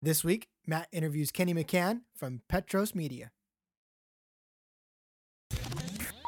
This 0.00 0.22
week, 0.22 0.46
Matt 0.64 0.86
interviews 0.92 1.32
Kenny 1.32 1.52
McCann 1.52 2.02
from 2.14 2.42
Petros 2.48 2.94
Media. 2.94 3.32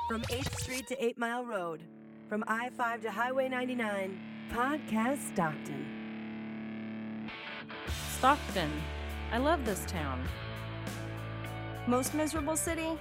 From 0.09 0.23
8th 0.23 0.59
Street 0.59 0.89
to 0.89 1.05
8 1.05 1.17
Mile 1.17 1.45
Road, 1.45 1.85
from 2.29 2.43
I 2.49 2.71
5 2.71 3.03
to 3.03 3.13
Highway 3.13 3.49
99, 3.49 4.19
Podcast 4.53 5.19
Stockton. 5.33 5.87
Stockton. 8.19 8.73
I 9.31 9.39
love 9.39 9.65
this 9.65 9.85
town. 9.87 10.27
Most 11.87 12.13
miserable 12.13 12.57
city? 12.57 12.99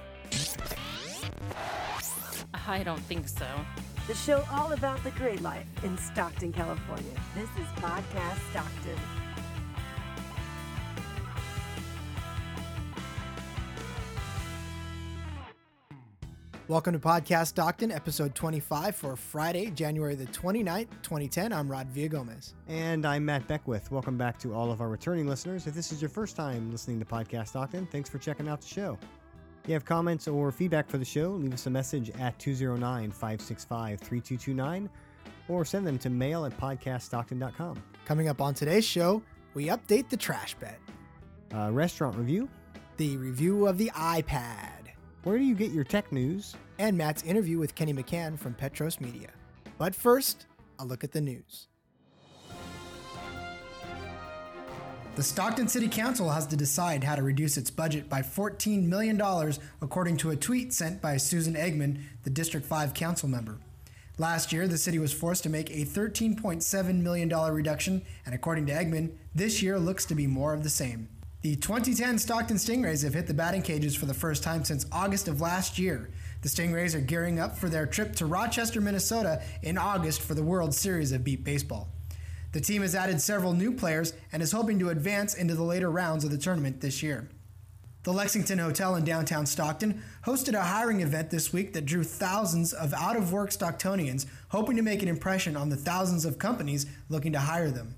I 2.54 2.84
don't 2.84 3.02
think 3.02 3.26
so. 3.26 3.46
The 4.06 4.14
show 4.14 4.44
all 4.52 4.72
about 4.72 5.02
the 5.02 5.10
great 5.12 5.42
life 5.42 5.66
in 5.82 5.98
Stockton, 5.98 6.52
California. 6.52 7.10
This 7.34 7.50
is 7.58 7.66
Podcast 7.82 8.38
Stockton. 8.52 9.19
Welcome 16.70 16.92
to 16.92 17.00
Podcast 17.00 17.48
Stockton, 17.48 17.90
episode 17.90 18.32
25 18.36 18.94
for 18.94 19.16
Friday, 19.16 19.72
January 19.72 20.14
the 20.14 20.26
29th, 20.26 20.86
2010. 21.02 21.52
I'm 21.52 21.68
Rod 21.68 21.92
Villagomez. 21.92 22.52
And 22.68 23.04
I'm 23.04 23.24
Matt 23.24 23.48
Beckwith. 23.48 23.90
Welcome 23.90 24.16
back 24.16 24.38
to 24.38 24.54
all 24.54 24.70
of 24.70 24.80
our 24.80 24.88
returning 24.88 25.26
listeners. 25.26 25.66
If 25.66 25.74
this 25.74 25.90
is 25.90 26.00
your 26.00 26.10
first 26.10 26.36
time 26.36 26.70
listening 26.70 27.00
to 27.00 27.04
Podcast 27.04 27.48
Stockton, 27.48 27.86
thanks 27.86 28.08
for 28.08 28.18
checking 28.18 28.46
out 28.48 28.60
the 28.60 28.68
show. 28.68 28.96
If 29.64 29.68
you 29.68 29.74
have 29.74 29.84
comments 29.84 30.28
or 30.28 30.52
feedback 30.52 30.88
for 30.88 30.98
the 30.98 31.04
show, 31.04 31.30
leave 31.30 31.52
us 31.52 31.66
a 31.66 31.70
message 31.70 32.10
at 32.20 32.38
209 32.38 33.10
565 33.10 33.98
3229 33.98 34.88
or 35.48 35.64
send 35.64 35.84
them 35.84 35.98
to 35.98 36.08
mail 36.08 36.44
at 36.44 36.56
podcaststockton.com. 36.56 37.82
Coming 38.04 38.28
up 38.28 38.40
on 38.40 38.54
today's 38.54 38.84
show, 38.84 39.20
we 39.54 39.66
update 39.66 40.08
the 40.08 40.16
trash 40.16 40.54
bet, 40.54 40.78
Uh, 41.52 41.72
restaurant 41.72 42.16
review. 42.16 42.48
the 42.96 43.16
review 43.16 43.66
of 43.66 43.76
the 43.76 43.90
iPad, 43.96 44.79
Where 45.22 45.38
do 45.38 45.44
you 45.44 45.54
get 45.54 45.70
your 45.70 45.84
tech 45.84 46.12
news? 46.12 46.56
and 46.80 46.96
Matt's 46.96 47.22
interview 47.24 47.58
with 47.58 47.74
Kenny 47.74 47.92
McCann 47.92 48.38
from 48.38 48.54
Petros 48.54 49.00
Media. 49.00 49.28
But 49.76 49.94
first, 49.94 50.46
a 50.78 50.84
look 50.84 51.04
at 51.04 51.12
the 51.12 51.20
news. 51.20 51.68
The 55.16 55.22
Stockton 55.22 55.68
City 55.68 55.88
Council 55.88 56.30
has 56.30 56.46
to 56.46 56.56
decide 56.56 57.04
how 57.04 57.16
to 57.16 57.22
reduce 57.22 57.58
its 57.58 57.70
budget 57.70 58.08
by 58.08 58.22
$14 58.22 58.84
million, 58.84 59.20
according 59.82 60.16
to 60.18 60.30
a 60.30 60.36
tweet 60.36 60.72
sent 60.72 61.02
by 61.02 61.18
Susan 61.18 61.54
Eggman, 61.54 62.00
the 62.22 62.30
District 62.30 62.64
5 62.64 62.94
council 62.94 63.28
member. 63.28 63.58
Last 64.16 64.54
year, 64.54 64.66
the 64.66 64.78
city 64.78 64.98
was 64.98 65.12
forced 65.12 65.42
to 65.42 65.50
make 65.50 65.68
a 65.68 65.84
$13.7 65.84 67.02
million 67.02 67.28
reduction, 67.28 68.02
and 68.24 68.34
according 68.34 68.64
to 68.66 68.72
Eggman, 68.72 69.12
this 69.34 69.62
year 69.62 69.78
looks 69.78 70.06
to 70.06 70.14
be 70.14 70.26
more 70.26 70.54
of 70.54 70.62
the 70.62 70.70
same. 70.70 71.08
The 71.42 71.56
2010 71.56 72.18
Stockton 72.18 72.58
Stingrays 72.58 73.02
have 73.02 73.14
hit 73.14 73.26
the 73.26 73.32
batting 73.32 73.62
cages 73.62 73.96
for 73.96 74.04
the 74.04 74.12
first 74.12 74.42
time 74.42 74.62
since 74.62 74.84
August 74.92 75.26
of 75.26 75.40
last 75.40 75.78
year. 75.78 76.10
The 76.42 76.50
Stingrays 76.50 76.94
are 76.94 77.00
gearing 77.00 77.40
up 77.40 77.56
for 77.56 77.70
their 77.70 77.86
trip 77.86 78.14
to 78.16 78.26
Rochester, 78.26 78.78
Minnesota 78.78 79.42
in 79.62 79.78
August 79.78 80.20
for 80.20 80.34
the 80.34 80.42
World 80.42 80.74
Series 80.74 81.12
of 81.12 81.24
Beep 81.24 81.42
Baseball. 81.42 81.88
The 82.52 82.60
team 82.60 82.82
has 82.82 82.94
added 82.94 83.22
several 83.22 83.54
new 83.54 83.72
players 83.72 84.12
and 84.32 84.42
is 84.42 84.52
hoping 84.52 84.78
to 84.80 84.90
advance 84.90 85.32
into 85.32 85.54
the 85.54 85.62
later 85.62 85.90
rounds 85.90 86.24
of 86.24 86.30
the 86.30 86.36
tournament 86.36 86.82
this 86.82 87.02
year. 87.02 87.30
The 88.02 88.12
Lexington 88.12 88.58
Hotel 88.58 88.94
in 88.96 89.04
downtown 89.04 89.46
Stockton 89.46 90.02
hosted 90.26 90.52
a 90.52 90.62
hiring 90.62 91.00
event 91.00 91.30
this 91.30 91.54
week 91.54 91.72
that 91.72 91.86
drew 91.86 92.04
thousands 92.04 92.74
of 92.74 92.92
out 92.92 93.16
of 93.16 93.32
work 93.32 93.48
Stocktonians 93.48 94.26
hoping 94.48 94.76
to 94.76 94.82
make 94.82 95.02
an 95.02 95.08
impression 95.08 95.56
on 95.56 95.70
the 95.70 95.76
thousands 95.76 96.26
of 96.26 96.38
companies 96.38 96.84
looking 97.08 97.32
to 97.32 97.40
hire 97.40 97.70
them. 97.70 97.94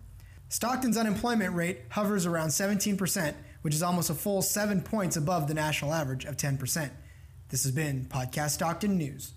Stockton's 0.53 0.99
unemployment 0.99 1.55
rate 1.55 1.81
hovers 1.89 2.27
around 2.27 2.49
17%, 2.49 3.35
which 3.63 3.75
is 3.75 3.83
almost 3.83 4.11
a 4.11 4.15
full 4.15 4.43
seven 4.43 4.83
points 4.83 5.17
above 5.17 5.49
the 5.49 5.55
national 5.55 5.95
average 5.95 6.27
of 6.27 6.37
10%. 6.37 6.91
This 7.49 7.63
has 7.63 7.73
been 7.73 8.05
Podcast 8.05 8.51
Stockton 8.51 8.99
News. 8.99 9.33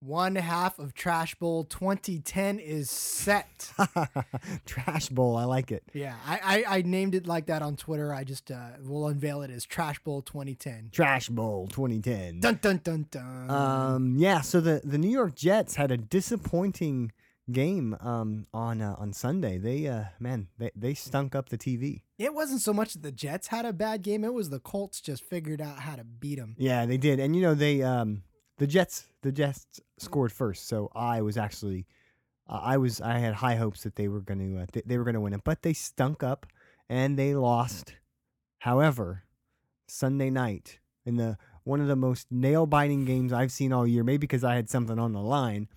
One 0.00 0.34
half 0.34 0.80
of 0.80 0.94
Trash 0.94 1.36
Bowl 1.36 1.62
2010 1.62 2.58
is 2.58 2.90
set. 2.90 3.72
Trash 4.66 5.10
Bowl. 5.10 5.36
I 5.36 5.44
like 5.44 5.70
it. 5.70 5.84
Yeah, 5.94 6.16
I, 6.26 6.64
I, 6.66 6.78
I 6.78 6.82
named 6.82 7.14
it 7.14 7.28
like 7.28 7.46
that 7.46 7.62
on 7.62 7.76
Twitter. 7.76 8.12
I 8.12 8.24
just 8.24 8.50
uh, 8.50 8.70
will 8.82 9.06
unveil 9.06 9.42
it 9.42 9.50
as 9.50 9.64
Trash 9.64 10.00
Bowl 10.00 10.22
2010. 10.22 10.90
Trash 10.92 11.28
Bowl 11.28 11.68
2010. 11.68 12.40
Dun 12.40 12.58
dun 12.60 12.80
dun 12.82 13.06
dun. 13.12 13.50
Um, 13.50 14.16
yeah. 14.18 14.40
So 14.40 14.60
the 14.60 14.80
the 14.82 14.98
New 14.98 15.10
York 15.10 15.36
Jets 15.36 15.76
had 15.76 15.92
a 15.92 15.96
disappointing 15.96 17.12
game 17.50 17.96
um 18.00 18.46
on 18.52 18.80
uh, 18.80 18.94
on 18.98 19.12
Sunday. 19.12 19.58
They 19.58 19.86
uh 19.86 20.04
man 20.18 20.48
they 20.58 20.70
they 20.76 20.94
stunk 20.94 21.34
up 21.34 21.48
the 21.48 21.58
TV. 21.58 22.02
it 22.18 22.34
wasn't 22.34 22.60
so 22.60 22.72
much 22.72 22.92
that 22.94 23.02
the 23.02 23.12
Jets 23.12 23.48
had 23.48 23.64
a 23.64 23.72
bad 23.72 24.02
game; 24.02 24.24
it 24.24 24.34
was 24.34 24.50
the 24.50 24.60
Colts 24.60 25.00
just 25.00 25.24
figured 25.24 25.60
out 25.60 25.80
how 25.80 25.96
to 25.96 26.04
beat 26.04 26.38
them. 26.38 26.54
Yeah, 26.58 26.86
they 26.86 26.98
did. 26.98 27.20
And 27.20 27.34
you 27.34 27.42
know 27.42 27.54
they 27.54 27.82
um 27.82 28.22
the 28.58 28.66
Jets 28.66 29.06
the 29.22 29.32
Jets 29.32 29.66
scored 29.98 30.32
first, 30.32 30.68
so 30.68 30.90
I 30.94 31.22
was 31.22 31.36
actually 31.36 31.86
uh, 32.48 32.60
I 32.62 32.76
was 32.76 33.00
I 33.00 33.18
had 33.18 33.34
high 33.34 33.56
hopes 33.56 33.82
that 33.82 33.96
they 33.96 34.08
were 34.08 34.20
going 34.20 34.38
to 34.38 34.62
uh, 34.62 34.66
they, 34.72 34.82
they 34.84 34.98
were 34.98 35.04
going 35.04 35.14
to 35.14 35.20
win 35.20 35.34
it, 35.34 35.44
but 35.44 35.62
they 35.62 35.72
stunk 35.72 36.22
up 36.22 36.46
and 36.88 37.18
they 37.18 37.34
lost. 37.34 37.94
However, 38.60 39.24
Sunday 39.86 40.30
night 40.30 40.78
in 41.06 41.16
the 41.16 41.38
one 41.64 41.80
of 41.80 41.86
the 41.86 41.96
most 41.96 42.26
nail 42.30 42.66
biting 42.66 43.04
games 43.04 43.32
I've 43.32 43.52
seen 43.52 43.72
all 43.72 43.86
year, 43.86 44.02
maybe 44.02 44.18
because 44.18 44.44
I 44.44 44.54
had 44.54 44.68
something 44.70 44.98
on 44.98 45.12
the 45.12 45.20
line. 45.20 45.68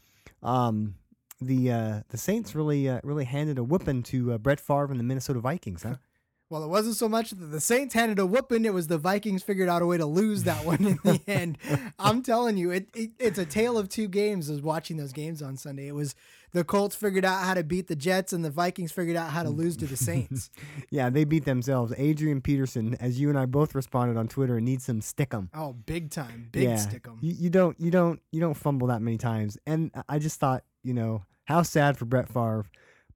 Um, 0.42 0.96
the 1.42 1.72
uh, 1.72 2.02
the 2.10 2.18
Saints 2.18 2.56
really 2.56 2.88
uh, 2.88 3.00
really 3.04 3.26
handed 3.26 3.58
a 3.58 3.64
whooping 3.64 4.04
to 4.04 4.34
uh, 4.34 4.38
Brett 4.38 4.60
Favre 4.60 4.92
and 4.92 5.00
the 5.00 5.04
Minnesota 5.04 5.40
Vikings, 5.40 5.84
huh? 5.84 5.96
Well, 6.52 6.66
it 6.66 6.68
wasn't 6.68 6.98
so 6.98 7.08
much 7.08 7.30
that 7.30 7.46
the 7.46 7.62
Saints 7.62 7.94
handed 7.94 8.20
a 8.20 8.26
whooping; 8.26 8.66
it 8.66 8.74
was 8.74 8.88
the 8.88 8.98
Vikings 8.98 9.42
figured 9.42 9.70
out 9.70 9.82
a 9.82 9.86
way 9.86 9.96
to 9.98 10.06
lose 10.06 10.44
that 10.44 10.66
one 10.66 10.84
in 10.86 11.00
the 11.02 11.22
end. 11.28 11.58
I'm 11.98 12.22
telling 12.22 12.58
you, 12.58 12.72
it, 12.72 12.90
it 12.94 13.12
it's 13.20 13.40
a 13.40 13.46
tale 13.46 13.78
of 13.78 13.88
two 13.88 14.10
games. 14.10 14.50
I 14.50 14.54
was 14.56 14.62
watching 14.62 14.98
those 14.98 15.14
games 15.14 15.42
on 15.42 15.56
Sunday. 15.56 15.88
It 15.88 15.96
was 15.96 16.14
the 16.52 16.66
Colts 16.66 16.94
figured 16.94 17.24
out 17.24 17.46
how 17.46 17.54
to 17.54 17.64
beat 17.64 17.88
the 17.88 17.96
Jets, 17.96 18.34
and 18.34 18.44
the 18.44 18.50
Vikings 18.50 18.92
figured 18.92 19.16
out 19.16 19.30
how 19.30 19.44
to 19.44 19.50
lose 19.50 19.78
to 19.78 19.86
the 19.86 19.96
Saints. 19.96 20.50
yeah, 20.90 21.10
they 21.10 21.24
beat 21.24 21.46
themselves. 21.46 21.94
Adrian 21.98 22.42
Peterson, 22.42 22.98
as 23.00 23.18
you 23.18 23.30
and 23.30 23.40
I 23.40 23.46
both 23.46 23.74
responded 23.74 24.18
on 24.18 24.28
Twitter, 24.28 24.60
needs 24.60 24.84
some 24.84 25.00
stickum. 25.00 25.48
oh, 25.54 25.72
big 25.72 26.12
time, 26.12 26.50
big 26.52 26.78
stick 26.78 27.08
'em. 27.08 27.18
You, 27.22 27.34
you 27.34 27.50
don't 27.50 27.80
you 27.80 27.92
don't 27.92 28.20
you 28.34 28.42
don't 28.42 28.56
fumble 28.56 28.88
that 28.88 29.02
many 29.02 29.18
times. 29.18 29.58
And 29.66 29.90
I 30.10 30.20
just 30.20 30.38
thought, 30.38 30.66
you 30.84 30.94
know, 30.94 31.26
how 31.46 31.64
sad 31.64 31.98
for 31.98 32.06
Brett 32.06 32.28
Favre, 32.28 32.66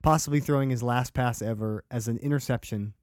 possibly 0.03 0.39
throwing 0.39 0.69
his 0.69 0.83
last 0.83 1.13
pass 1.13 1.41
ever 1.41 1.83
as 1.89 2.07
an 2.07 2.17
interception 2.17 2.93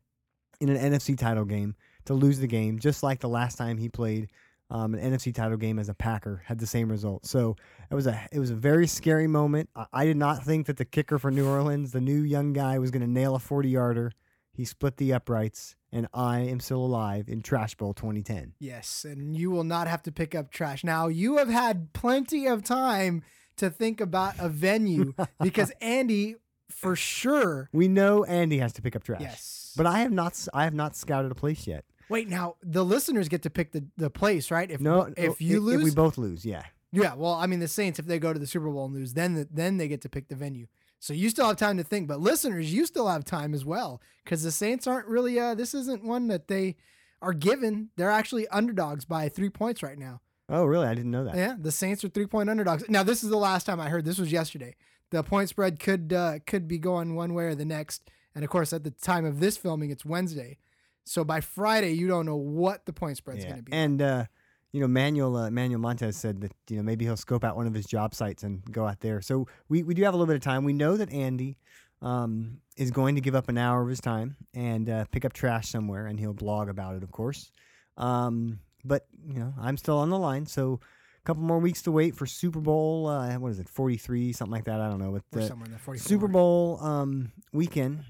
in 0.60 0.68
an 0.68 0.92
NFC 0.92 1.16
title 1.18 1.44
game 1.44 1.74
to 2.04 2.14
lose 2.14 2.38
the 2.38 2.46
game, 2.46 2.78
just 2.78 3.02
like 3.02 3.20
the 3.20 3.28
last 3.28 3.56
time 3.56 3.78
he 3.78 3.88
played 3.88 4.28
um, 4.70 4.94
an 4.94 5.12
NFC 5.12 5.34
title 5.34 5.58
game 5.58 5.78
as 5.78 5.88
a 5.88 5.94
Packer 5.94 6.42
had 6.46 6.58
the 6.58 6.66
same 6.66 6.90
result. 6.90 7.26
So 7.26 7.56
it 7.90 7.94
was 7.94 8.06
a 8.06 8.28
it 8.32 8.38
was 8.38 8.50
a 8.50 8.54
very 8.54 8.86
scary 8.86 9.26
moment. 9.26 9.68
I, 9.76 9.86
I 9.92 10.04
did 10.06 10.16
not 10.16 10.42
think 10.44 10.66
that 10.66 10.78
the 10.78 10.84
kicker 10.84 11.18
for 11.18 11.30
New 11.30 11.46
Orleans, 11.46 11.92
the 11.92 12.00
new 12.00 12.22
young 12.22 12.52
guy, 12.52 12.78
was 12.78 12.90
going 12.90 13.02
to 13.02 13.10
nail 13.10 13.34
a 13.34 13.38
forty 13.38 13.68
yarder. 13.70 14.12
He 14.54 14.64
split 14.64 14.98
the 14.98 15.12
uprights, 15.14 15.76
and 15.92 16.08
I 16.12 16.40
am 16.40 16.60
still 16.60 16.84
alive 16.84 17.28
in 17.28 17.40
Trash 17.40 17.74
Bowl 17.74 17.94
2010. 17.94 18.52
Yes, 18.58 19.06
and 19.08 19.34
you 19.34 19.50
will 19.50 19.64
not 19.64 19.88
have 19.88 20.02
to 20.02 20.12
pick 20.12 20.34
up 20.34 20.50
trash. 20.50 20.84
Now, 20.84 21.08
you 21.08 21.38
have 21.38 21.48
had 21.48 21.94
plenty 21.94 22.46
of 22.46 22.62
time 22.62 23.22
to 23.56 23.70
think 23.70 24.00
about 24.00 24.34
a 24.38 24.48
venue 24.48 25.14
because 25.40 25.72
Andy, 25.80 26.36
for 26.70 26.96
sure. 26.96 27.68
We 27.72 27.88
know 27.88 28.24
Andy 28.24 28.58
has 28.58 28.72
to 28.74 28.82
pick 28.82 28.96
up 28.96 29.04
trash. 29.04 29.20
Yes. 29.20 29.74
But 29.76 29.86
I 29.86 30.00
have 30.00 30.12
not 30.12 30.46
I 30.52 30.64
have 30.64 30.74
not 30.74 30.96
scouted 30.96 31.32
a 31.32 31.34
place 31.34 31.66
yet. 31.66 31.84
Wait, 32.08 32.28
now 32.28 32.56
the 32.62 32.84
listeners 32.84 33.28
get 33.28 33.42
to 33.42 33.50
pick 33.50 33.72
the, 33.72 33.84
the 33.96 34.10
place, 34.10 34.50
right? 34.50 34.70
If 34.70 34.80
No, 34.80 35.12
if 35.16 35.40
you 35.40 35.56
if, 35.56 35.62
lose, 35.62 35.80
if 35.80 35.84
we 35.84 35.90
both 35.90 36.18
lose, 36.18 36.44
yeah. 36.44 36.64
yeah. 36.92 37.14
Well, 37.14 37.32
I 37.32 37.46
mean, 37.46 37.60
the 37.60 37.68
Saints, 37.68 37.98
if 37.98 38.06
they 38.06 38.18
go 38.18 38.34
to 38.34 38.38
the 38.38 38.46
Super 38.46 38.68
Bowl 38.68 38.84
and 38.84 38.94
lose, 38.94 39.14
then 39.14 39.34
the, 39.34 39.48
then 39.50 39.78
they 39.78 39.88
get 39.88 40.02
to 40.02 40.10
pick 40.10 40.28
the 40.28 40.34
venue. 40.34 40.66
So 40.98 41.14
you 41.14 41.30
still 41.30 41.46
have 41.48 41.56
time 41.56 41.78
to 41.78 41.84
think, 41.84 42.06
but 42.06 42.20
listeners, 42.20 42.72
you 42.72 42.86
still 42.86 43.08
have 43.08 43.24
time 43.24 43.54
as 43.54 43.64
well 43.64 44.00
because 44.24 44.42
the 44.42 44.52
Saints 44.52 44.86
aren't 44.86 45.08
really. 45.08 45.38
Uh, 45.38 45.54
this 45.54 45.74
isn't 45.74 46.04
one 46.04 46.28
that 46.28 46.48
they 46.48 46.76
are 47.22 47.32
given. 47.32 47.88
They're 47.96 48.10
actually 48.10 48.46
underdogs 48.48 49.04
by 49.04 49.28
three 49.28 49.50
points 49.50 49.82
right 49.82 49.98
now. 49.98 50.20
Oh, 50.52 50.64
really? 50.64 50.86
I 50.86 50.94
didn't 50.94 51.10
know 51.10 51.24
that. 51.24 51.34
Yeah, 51.34 51.56
the 51.58 51.72
Saints 51.72 52.04
are 52.04 52.08
three 52.08 52.26
point 52.26 52.48
underdogs. 52.50 52.88
Now, 52.88 53.02
this 53.02 53.24
is 53.24 53.30
the 53.30 53.36
last 53.38 53.64
time 53.64 53.80
I 53.80 53.88
heard. 53.88 54.04
This 54.04 54.18
was 54.18 54.30
yesterday. 54.30 54.76
The 55.10 55.22
point 55.22 55.48
spread 55.48 55.80
could 55.80 56.12
uh, 56.12 56.38
could 56.46 56.68
be 56.68 56.78
going 56.78 57.14
one 57.14 57.34
way 57.34 57.44
or 57.44 57.54
the 57.54 57.64
next. 57.64 58.08
And 58.34 58.44
of 58.44 58.50
course, 58.50 58.72
at 58.72 58.84
the 58.84 58.90
time 58.90 59.24
of 59.24 59.40
this 59.40 59.56
filming, 59.56 59.90
it's 59.90 60.04
Wednesday. 60.04 60.58
So 61.04 61.24
by 61.24 61.40
Friday, 61.40 61.92
you 61.92 62.06
don't 62.06 62.26
know 62.26 62.36
what 62.36 62.86
the 62.86 62.92
point 62.92 63.16
spread's 63.16 63.40
Yeah. 63.44 63.50
going 63.50 63.58
to 63.58 63.62
be. 63.64 63.72
And 63.72 64.00
uh, 64.00 64.24
you 64.72 64.80
know, 64.80 64.88
Manuel 64.88 65.36
uh, 65.36 65.50
Manuel 65.50 65.80
Montez 65.80 66.16
said 66.16 66.40
that 66.42 66.52
you 66.68 66.76
know 66.76 66.82
maybe 66.82 67.04
he'll 67.04 67.16
scope 67.16 67.44
out 67.44 67.56
one 67.56 67.66
of 67.66 67.74
his 67.74 67.86
job 67.86 68.14
sites 68.14 68.42
and 68.42 68.62
go 68.70 68.86
out 68.86 69.00
there. 69.00 69.20
So 69.20 69.46
we, 69.68 69.82
we 69.82 69.94
do 69.94 70.02
have 70.04 70.14
a 70.14 70.16
little 70.16 70.26
bit 70.26 70.36
of 70.36 70.42
time. 70.42 70.64
We 70.64 70.72
know 70.72 70.96
that 70.96 71.10
Andy 71.12 71.58
um, 72.00 72.58
is 72.76 72.90
going 72.90 73.14
to 73.16 73.20
give 73.20 73.34
up 73.34 73.48
an 73.48 73.58
hour 73.58 73.82
of 73.82 73.88
his 73.88 74.00
time 74.00 74.36
and 74.54 74.88
uh, 74.88 75.04
pick 75.10 75.24
up 75.24 75.32
trash 75.34 75.68
somewhere, 75.68 76.06
and 76.06 76.18
he'll 76.18 76.32
blog 76.34 76.68
about 76.68 76.96
it, 76.96 77.02
of 77.02 77.12
course. 77.12 77.50
Um, 77.98 78.60
but 78.84 79.06
you 79.26 79.38
know, 79.38 79.54
I'm 79.60 79.76
still 79.76 79.98
on 79.98 80.10
the 80.10 80.18
line, 80.18 80.46
so 80.46 80.80
a 81.22 81.26
couple 81.26 81.42
more 81.42 81.58
weeks 81.58 81.82
to 81.82 81.92
wait 81.92 82.16
for 82.16 82.26
Super 82.26 82.60
Bowl. 82.60 83.06
Uh, 83.06 83.38
what 83.38 83.50
is 83.50 83.60
it, 83.60 83.68
43, 83.68 84.32
something 84.32 84.52
like 84.52 84.64
that? 84.64 84.80
I 84.80 84.88
don't 84.88 84.98
know. 84.98 85.12
But 85.12 85.22
the 85.30 85.46
somewhere 85.46 85.66
in 85.66 85.72
the 85.72 85.78
44. 85.78 86.08
Super 86.08 86.28
Bowl 86.28 86.78
um, 86.82 87.32
weekend, 87.52 88.04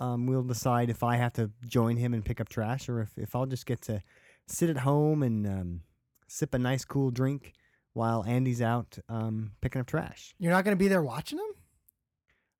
um, 0.00 0.26
we'll 0.26 0.42
decide 0.42 0.90
if 0.90 1.02
I 1.02 1.16
have 1.16 1.34
to 1.34 1.50
join 1.66 1.96
him 1.96 2.14
and 2.14 2.24
pick 2.24 2.40
up 2.40 2.48
trash 2.48 2.88
or 2.88 3.00
if, 3.00 3.10
if 3.16 3.36
I'll 3.36 3.46
just 3.46 3.66
get 3.66 3.82
to 3.82 4.02
sit 4.46 4.70
at 4.70 4.78
home 4.78 5.22
and 5.22 5.46
um, 5.46 5.80
sip 6.26 6.54
a 6.54 6.58
nice 6.58 6.84
cool 6.84 7.10
drink 7.10 7.52
while 7.92 8.24
Andy's 8.24 8.60
out 8.60 8.98
um, 9.08 9.52
picking 9.60 9.80
up 9.80 9.86
trash. 9.86 10.34
You're 10.38 10.52
not 10.52 10.64
going 10.64 10.76
to 10.76 10.82
be 10.82 10.88
there 10.88 11.02
watching 11.02 11.38
them? 11.38 11.53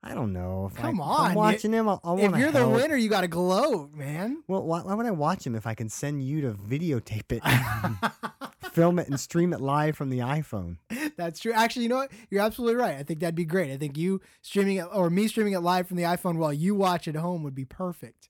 I 0.07 0.13
don't 0.13 0.35
know. 0.35 0.69
If 0.71 0.77
Come 0.77 1.01
I, 1.01 1.05
on, 1.05 1.31
I'm 1.31 1.35
watching 1.35 1.73
him, 1.73 1.89
I, 1.89 1.99
I 2.05 2.15
if 2.17 2.37
you're 2.37 2.53
the 2.53 2.69
winner, 2.69 2.95
you 2.95 3.09
got 3.09 3.23
to 3.23 3.29
gloat, 3.29 3.95
man. 3.95 4.43
Well, 4.47 4.63
why, 4.63 4.83
why 4.83 4.93
would 4.93 5.07
I 5.07 5.11
watch 5.11 5.47
him 5.47 5.55
if 5.55 5.67
I 5.67 5.75
can 5.75 5.89
send 5.89 6.23
you 6.23 6.43
to 6.43 6.53
videotape 6.53 7.33
it, 7.33 7.43
film 8.73 8.99
it, 8.99 9.09
and 9.09 9.19
stream 9.19 9.55
it 9.55 9.63
live 9.63 9.97
from 9.97 10.11
the 10.11 10.19
iPhone? 10.19 10.77
That's 11.17 11.41
true. 11.41 11.55
Actually, 11.55 11.85
you 11.85 11.89
know 11.89 11.97
what? 11.97 12.13
You're 12.29 12.43
absolutely 12.43 12.77
right. 12.77 12.97
I 12.97 13.03
think 13.03 13.21
that'd 13.21 13.35
be 13.35 13.47
great. 13.47 13.73
I 13.73 13.79
think 13.79 13.97
you 13.97 14.21
streaming 14.43 14.77
it 14.77 14.87
or 14.93 15.09
me 15.09 15.27
streaming 15.27 15.55
it 15.55 15.61
live 15.61 15.89
from 15.89 15.97
the 15.97 16.03
iPhone 16.03 16.37
while 16.37 16.53
you 16.53 16.75
watch 16.75 17.09
at 17.09 17.17
home 17.17 17.43
would 17.43 17.55
be 17.55 17.65
perfect. 17.65 18.29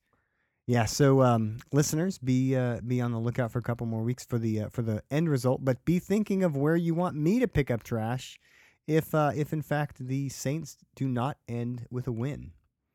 Yeah. 0.69 0.85
So, 0.85 1.23
um, 1.23 1.59
listeners, 1.73 2.19
be 2.19 2.55
uh, 2.55 2.83
be 2.87 3.01
on 3.01 3.11
the 3.11 3.19
lookout 3.19 3.51
for 3.51 3.59
a 3.59 3.63
couple 3.63 3.87
more 3.87 4.03
weeks 4.03 4.25
for 4.25 4.39
the 4.39 4.61
uh, 4.61 4.69
for 4.69 4.83
the 4.83 5.03
end 5.11 5.29
result. 5.29 5.65
But 5.65 5.85
be 5.85 5.99
thinking 5.99 6.45
of 6.45 6.57
where 6.57 6.77
you 6.77 6.95
want 6.95 7.17
me 7.17 7.41
to 7.41 7.49
pick 7.49 7.69
up 7.69 7.83
trash, 7.83 8.39
if 8.87 9.15
uh, 9.15 9.33
if 9.35 9.53
in 9.53 9.63
fact 9.63 10.07
the 10.07 10.29
Saints 10.29 10.77
do 10.95 11.09
not 11.09 11.37
end 11.49 11.87
with 11.91 12.07
a 12.07 12.13
win. 12.13 12.53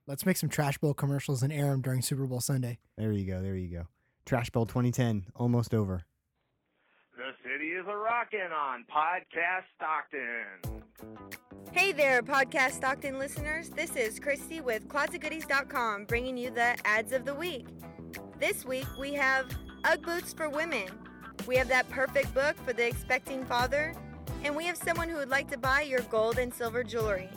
Let's 0.07 0.25
make 0.25 0.37
some 0.37 0.49
Trash 0.49 0.79
Bowl 0.79 0.93
commercials 0.93 1.43
and 1.43 1.53
air 1.53 1.67
them 1.67 1.81
during 1.81 2.01
Super 2.01 2.25
Bowl 2.25 2.41
Sunday. 2.41 2.79
There 2.97 3.11
you 3.11 3.25
go. 3.25 3.41
There 3.43 3.55
you 3.55 3.67
go. 3.67 3.87
Trash 4.25 4.49
Bowl 4.49 4.65
2010 4.65 5.27
almost 5.35 5.73
over. 5.73 6.03
The 7.15 7.31
city 7.43 7.71
is 7.71 7.85
a 7.87 7.95
rockin' 7.95 8.51
on 8.51 8.85
Podcast 8.85 9.65
Stockton. 9.75 10.81
Hey 11.71 11.91
there, 11.91 12.23
Podcast 12.23 12.71
Stockton 12.71 13.19
listeners. 13.19 13.69
This 13.69 13.95
is 13.95 14.19
Christy 14.19 14.61
with 14.61 14.87
ClosetGoodies.com 14.87 16.05
bringing 16.05 16.37
you 16.37 16.49
the 16.49 16.75
ads 16.87 17.11
of 17.11 17.25
the 17.25 17.35
week. 17.35 17.67
This 18.39 18.65
week 18.65 18.87
we 18.99 19.13
have 19.13 19.45
Ugg 19.83 20.01
Boots 20.03 20.33
for 20.33 20.49
Women. 20.49 20.87
We 21.45 21.55
have 21.57 21.67
that 21.67 21.87
perfect 21.89 22.33
book 22.33 22.55
for 22.65 22.73
the 22.73 22.87
expecting 22.87 23.45
father. 23.45 23.93
And 24.43 24.55
we 24.55 24.65
have 24.65 24.77
someone 24.77 25.09
who 25.09 25.17
would 25.17 25.29
like 25.29 25.49
to 25.51 25.57
buy 25.57 25.81
your 25.81 26.01
gold 26.01 26.37
and 26.37 26.53
silver 26.53 26.83
jewelry. 26.83 27.29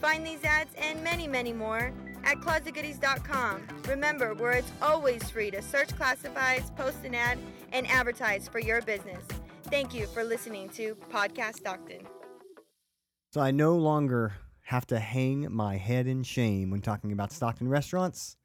Find 0.00 0.24
these 0.24 0.44
ads 0.44 0.70
and 0.76 1.02
many, 1.02 1.26
many 1.26 1.52
more 1.52 1.92
at 2.24 2.38
ClosetGoodies.com. 2.38 3.66
Remember, 3.88 4.34
where 4.34 4.52
it's 4.52 4.70
always 4.82 5.28
free 5.30 5.50
to 5.50 5.62
search 5.62 5.88
classifieds, 5.88 6.74
post 6.76 7.04
an 7.04 7.14
ad, 7.14 7.38
and 7.72 7.86
advertise 7.88 8.48
for 8.48 8.58
your 8.58 8.82
business. 8.82 9.24
Thank 9.64 9.94
you 9.94 10.06
for 10.06 10.22
listening 10.22 10.68
to 10.70 10.96
Podcast 11.12 11.56
Stockton. 11.56 12.06
So 13.32 13.40
I 13.40 13.50
no 13.50 13.76
longer 13.76 14.34
have 14.62 14.86
to 14.88 14.98
hang 14.98 15.52
my 15.52 15.76
head 15.76 16.06
in 16.06 16.22
shame 16.22 16.70
when 16.70 16.80
talking 16.80 17.12
about 17.12 17.32
Stockton 17.32 17.68
restaurants. 17.68 18.36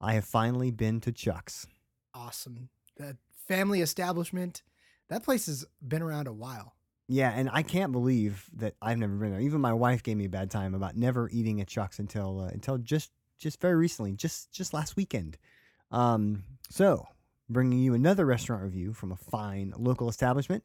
I 0.00 0.14
have 0.14 0.24
finally 0.24 0.70
been 0.70 1.00
to 1.00 1.12
Chuck's. 1.12 1.66
Awesome. 2.14 2.68
That 2.96 3.16
family 3.46 3.80
establishment. 3.80 4.62
That 5.08 5.24
place 5.24 5.46
has 5.46 5.64
been 5.86 6.02
around 6.02 6.28
a 6.28 6.32
while. 6.32 6.74
Yeah, 7.08 7.32
and 7.34 7.48
I 7.50 7.62
can't 7.62 7.90
believe 7.90 8.44
that 8.56 8.74
I've 8.82 8.98
never 8.98 9.14
been 9.14 9.30
there. 9.30 9.40
Even 9.40 9.62
my 9.62 9.72
wife 9.72 10.02
gave 10.02 10.18
me 10.18 10.26
a 10.26 10.30
bad 10.30 10.50
time 10.50 10.74
about 10.74 10.94
never 10.94 11.30
eating 11.30 11.60
at 11.60 11.66
Chuck's 11.66 11.98
until 11.98 12.40
uh, 12.40 12.48
until 12.48 12.76
just 12.76 13.10
just 13.38 13.60
very 13.60 13.76
recently, 13.76 14.12
just 14.12 14.52
just 14.52 14.74
last 14.74 14.94
weekend. 14.94 15.38
Um, 15.90 16.44
so 16.68 17.06
bringing 17.48 17.78
you 17.78 17.94
another 17.94 18.26
restaurant 18.26 18.62
review 18.62 18.92
from 18.92 19.12
a 19.12 19.16
fine 19.16 19.72
local 19.78 20.10
establishment. 20.10 20.64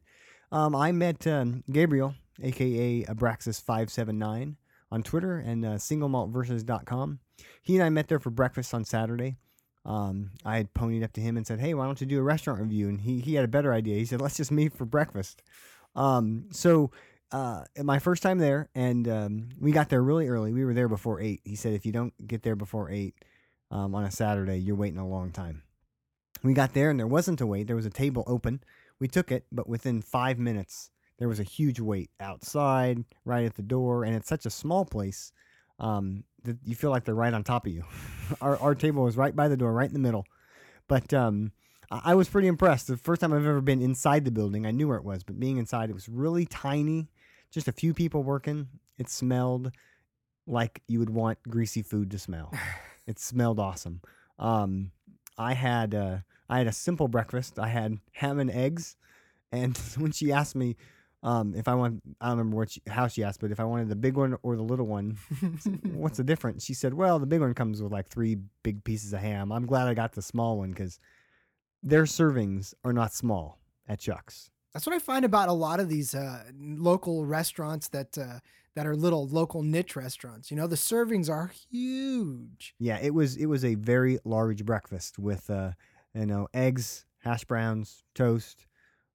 Um, 0.52 0.76
I 0.76 0.92
met 0.92 1.26
um, 1.26 1.64
Gabriel, 1.72 2.14
aka 2.42 3.04
Abraxas579, 3.04 4.56
on 4.92 5.02
Twitter 5.02 5.38
and 5.38 5.64
uh, 5.64 5.68
singlemaltversus.com. 5.70 7.20
He 7.62 7.74
and 7.74 7.84
I 7.84 7.88
met 7.88 8.08
there 8.08 8.20
for 8.20 8.30
breakfast 8.30 8.74
on 8.74 8.84
Saturday. 8.84 9.36
Um, 9.86 10.30
I 10.44 10.56
had 10.56 10.72
ponied 10.72 11.04
up 11.04 11.12
to 11.14 11.20
him 11.20 11.36
and 11.36 11.46
said, 11.46 11.60
"Hey, 11.60 11.74
why 11.74 11.86
don't 11.86 12.00
you 12.00 12.06
do 12.06 12.18
a 12.18 12.22
restaurant 12.22 12.60
review?" 12.60 12.88
And 12.88 13.00
he 13.00 13.20
he 13.20 13.34
had 13.34 13.44
a 13.44 13.48
better 13.48 13.72
idea. 13.72 13.96
He 13.96 14.04
said, 14.04 14.20
"Let's 14.20 14.36
just 14.36 14.52
meet 14.52 14.76
for 14.76 14.84
breakfast." 14.84 15.42
Um, 15.94 16.46
so 16.50 16.90
uh, 17.32 17.64
my 17.82 17.98
first 17.98 18.22
time 18.22 18.38
there, 18.38 18.68
and 18.74 19.08
um, 19.08 19.48
we 19.60 19.72
got 19.72 19.88
there 19.88 20.02
really 20.02 20.28
early. 20.28 20.52
We 20.52 20.64
were 20.64 20.74
there 20.74 20.88
before 20.88 21.20
eight. 21.20 21.40
He 21.44 21.56
said, 21.56 21.72
"If 21.74 21.84
you 21.84 21.92
don't 21.92 22.14
get 22.26 22.42
there 22.42 22.56
before 22.56 22.90
eight 22.90 23.14
um, 23.70 23.94
on 23.94 24.04
a 24.04 24.10
Saturday, 24.10 24.58
you're 24.58 24.76
waiting 24.76 24.98
a 24.98 25.08
long 25.08 25.30
time." 25.32 25.62
We 26.42 26.54
got 26.54 26.74
there, 26.74 26.90
and 26.90 26.98
there 26.98 27.06
wasn't 27.06 27.40
a 27.40 27.46
wait. 27.46 27.66
There 27.66 27.76
was 27.76 27.86
a 27.86 27.90
table 27.90 28.24
open. 28.26 28.62
We 29.00 29.08
took 29.08 29.32
it, 29.32 29.46
but 29.50 29.68
within 29.68 30.02
five 30.02 30.38
minutes, 30.38 30.90
there 31.18 31.28
was 31.28 31.40
a 31.40 31.44
huge 31.44 31.80
wait 31.80 32.10
outside, 32.20 33.04
right 33.24 33.44
at 33.44 33.54
the 33.54 33.62
door, 33.62 34.04
and 34.04 34.14
it's 34.14 34.28
such 34.28 34.46
a 34.46 34.50
small 34.50 34.84
place 34.84 35.32
um, 35.78 36.24
that 36.44 36.58
you 36.64 36.76
feel 36.76 36.90
like 36.90 37.04
they're 37.04 37.14
right 37.14 37.34
on 37.34 37.42
top 37.42 37.66
of 37.66 37.72
you. 37.72 37.84
our 38.40 38.56
our 38.58 38.74
table 38.74 39.02
was 39.02 39.16
right 39.16 39.34
by 39.34 39.48
the 39.48 39.56
door, 39.56 39.72
right 39.72 39.88
in 39.88 39.94
the 39.94 39.98
middle. 39.98 40.26
But 40.86 41.12
um, 41.14 41.52
I 41.90 42.14
was 42.14 42.28
pretty 42.28 42.48
impressed. 42.48 42.86
The 42.86 42.96
first 42.96 43.20
time 43.20 43.32
I've 43.32 43.46
ever 43.46 43.60
been 43.60 43.82
inside 43.82 44.24
the 44.24 44.30
building, 44.30 44.66
I 44.66 44.70
knew 44.70 44.88
where 44.88 44.96
it 44.96 45.04
was, 45.04 45.22
but 45.22 45.38
being 45.38 45.58
inside, 45.58 45.90
it 45.90 45.94
was 45.94 46.08
really 46.08 46.46
tiny, 46.46 47.08
just 47.50 47.68
a 47.68 47.72
few 47.72 47.94
people 47.94 48.22
working. 48.22 48.68
It 48.98 49.08
smelled 49.08 49.72
like 50.46 50.82
you 50.88 50.98
would 50.98 51.10
want 51.10 51.38
greasy 51.48 51.82
food 51.82 52.10
to 52.10 52.18
smell. 52.18 52.52
it 53.06 53.18
smelled 53.18 53.60
awesome. 53.60 54.00
Um, 54.38 54.92
I 55.38 55.54
had 55.54 55.94
uh, 55.94 56.18
I 56.48 56.58
had 56.58 56.66
a 56.66 56.72
simple 56.72 57.08
breakfast. 57.08 57.58
I 57.58 57.68
had 57.68 57.98
ham 58.12 58.38
and 58.38 58.50
eggs, 58.50 58.96
and 59.52 59.76
when 59.98 60.12
she 60.12 60.32
asked 60.32 60.56
me 60.56 60.76
um, 61.24 61.54
if 61.56 61.68
I 61.68 61.74
want, 61.74 62.02
I 62.20 62.28
don't 62.28 62.38
remember 62.38 62.58
what 62.58 62.70
she, 62.70 62.82
how 62.86 63.08
she 63.08 63.24
asked, 63.24 63.40
but 63.40 63.50
if 63.50 63.58
I 63.58 63.64
wanted 63.64 63.88
the 63.88 63.96
big 63.96 64.14
one 64.14 64.36
or 64.42 64.56
the 64.56 64.62
little 64.62 64.86
one, 64.86 65.16
what's 65.92 66.18
the 66.18 66.24
difference? 66.24 66.62
She 66.64 66.74
said, 66.74 66.92
"Well, 66.92 67.18
the 67.18 67.26
big 67.26 67.40
one 67.40 67.54
comes 67.54 67.82
with 67.82 67.90
like 67.90 68.08
three 68.08 68.36
big 68.62 68.84
pieces 68.84 69.14
of 69.14 69.20
ham. 69.20 69.50
I'm 69.50 69.64
glad 69.64 69.88
I 69.88 69.94
got 69.94 70.12
the 70.12 70.20
small 70.20 70.58
one 70.58 70.70
because 70.70 70.98
their 71.84 72.04
servings 72.04 72.74
are 72.82 72.92
not 72.92 73.12
small 73.12 73.60
at 73.86 74.00
Chuck's. 74.00 74.50
That's 74.72 74.86
what 74.86 74.96
I 74.96 74.98
find 74.98 75.24
about 75.24 75.48
a 75.48 75.52
lot 75.52 75.78
of 75.78 75.88
these 75.88 76.14
uh, 76.14 76.42
local 76.58 77.24
restaurants 77.24 77.88
that 77.88 78.18
uh, 78.18 78.40
that 78.74 78.86
are 78.86 78.96
little 78.96 79.28
local 79.28 79.62
niche 79.62 79.94
restaurants. 79.94 80.50
You 80.50 80.56
know, 80.56 80.66
the 80.66 80.74
servings 80.74 81.30
are 81.30 81.52
huge. 81.70 82.74
Yeah, 82.80 82.98
it 83.00 83.14
was 83.14 83.36
it 83.36 83.46
was 83.46 83.64
a 83.64 83.76
very 83.76 84.18
large 84.24 84.64
breakfast 84.64 85.18
with 85.18 85.48
uh, 85.48 85.72
you 86.14 86.26
know 86.26 86.48
eggs, 86.52 87.04
hash 87.18 87.44
browns, 87.44 88.02
toast, 88.14 88.66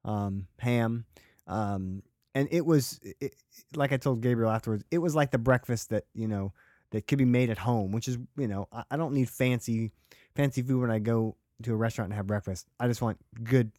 um, 0.05 0.47
ham, 0.59 1.05
um, 1.47 2.03
and 2.35 2.47
it 2.51 2.65
was 2.65 3.01
it, 3.19 3.35
like 3.75 3.91
I 3.91 3.97
told 3.97 4.21
Gabriel 4.21 4.51
afterwards. 4.51 4.85
It 4.91 4.99
was 4.99 5.13
like 5.13 5.31
the 5.31 5.39
breakfast 5.39 5.89
that 5.89 6.05
you 6.13 6.27
know 6.29 6.53
that 6.91 7.05
could 7.05 7.17
be 7.17 7.25
made 7.25 7.49
at 7.49 7.57
home, 7.57 7.91
which 7.91 8.07
is 8.07 8.17
you 8.37 8.47
know 8.47 8.69
I, 8.71 8.83
I 8.91 8.97
don't 8.97 9.13
need 9.13 9.29
fancy 9.29 9.91
fancy 10.35 10.61
food 10.61 10.79
when 10.79 10.91
I 10.91 10.99
go 10.99 11.35
to 11.63 11.73
a 11.73 11.75
restaurant 11.75 12.09
and 12.09 12.15
have 12.15 12.27
breakfast. 12.27 12.67
I 12.79 12.87
just 12.87 13.01
want 13.01 13.17
good, 13.43 13.71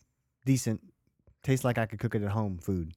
decent, 0.45 0.81
taste 1.43 1.65
like 1.65 1.79
I 1.79 1.87
could 1.87 1.99
cook 1.99 2.15
it 2.15 2.23
at 2.23 2.31
home 2.31 2.59
food. 2.59 2.93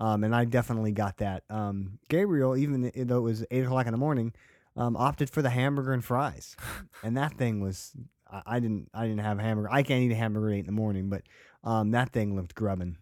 Um, 0.00 0.24
and 0.24 0.34
I 0.34 0.44
definitely 0.44 0.92
got 0.92 1.18
that. 1.18 1.44
Um, 1.48 1.98
Gabriel, 2.08 2.56
even 2.56 2.90
though 2.94 3.18
it 3.18 3.22
was 3.22 3.44
eight 3.50 3.64
o'clock 3.64 3.86
in 3.86 3.92
the 3.92 3.98
morning, 3.98 4.32
um, 4.76 4.96
opted 4.96 5.30
for 5.30 5.42
the 5.42 5.50
hamburger 5.50 5.92
and 5.92 6.04
fries, 6.04 6.56
and 7.02 7.16
that 7.16 7.34
thing 7.34 7.60
was 7.60 7.92
I, 8.30 8.42
I 8.46 8.60
didn't 8.60 8.88
I 8.94 9.06
didn't 9.06 9.20
have 9.20 9.38
a 9.38 9.42
hamburger. 9.42 9.68
I 9.70 9.82
can't 9.82 10.02
eat 10.02 10.12
a 10.12 10.16
hamburger 10.16 10.48
at 10.48 10.54
eight 10.54 10.60
in 10.60 10.66
the 10.66 10.72
morning, 10.72 11.08
but 11.08 11.22
um, 11.62 11.90
that 11.92 12.10
thing 12.10 12.34
looked 12.34 12.54
grubbing. 12.54 12.96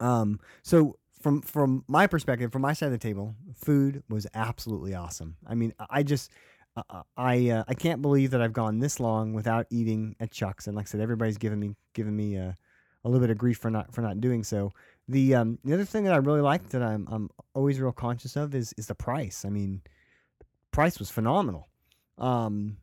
Um, 0.00 0.40
so 0.62 0.98
from 1.20 1.42
from 1.42 1.84
my 1.88 2.06
perspective, 2.06 2.52
from 2.52 2.62
my 2.62 2.72
side 2.72 2.86
of 2.86 2.92
the 2.92 2.98
table, 2.98 3.34
food 3.54 4.02
was 4.08 4.26
absolutely 4.34 4.94
awesome. 4.94 5.36
I 5.46 5.54
mean, 5.54 5.74
I 5.90 6.02
just 6.02 6.30
uh, 6.76 7.02
I 7.16 7.50
uh, 7.50 7.64
I 7.68 7.74
can't 7.74 8.02
believe 8.02 8.30
that 8.32 8.42
I've 8.42 8.52
gone 8.52 8.78
this 8.78 9.00
long 9.00 9.32
without 9.32 9.66
eating 9.70 10.16
at 10.20 10.30
Chuck's, 10.30 10.66
and 10.66 10.76
like 10.76 10.86
I 10.86 10.88
said, 10.88 11.00
everybody's 11.00 11.38
giving 11.38 11.58
me 11.58 11.74
giving 11.94 12.14
me 12.16 12.36
uh, 12.36 12.52
a 13.04 13.08
little 13.08 13.20
bit 13.20 13.30
of 13.30 13.38
grief 13.38 13.58
for 13.58 13.70
not 13.70 13.94
for 13.94 14.02
not 14.02 14.20
doing 14.20 14.44
so. 14.44 14.72
The 15.08 15.34
um, 15.36 15.58
the 15.64 15.72
other 15.72 15.84
thing 15.84 16.04
that 16.04 16.12
I 16.12 16.18
really 16.18 16.40
like 16.40 16.68
that 16.70 16.82
I'm 16.82 17.06
I'm 17.10 17.30
always 17.54 17.80
real 17.80 17.92
conscious 17.92 18.36
of 18.36 18.54
is 18.54 18.74
is 18.76 18.88
the 18.88 18.94
price. 18.94 19.44
I 19.44 19.48
mean, 19.48 19.80
the 20.38 20.46
price 20.72 20.98
was 20.98 21.10
phenomenal. 21.10 21.68
Um, 22.18 22.76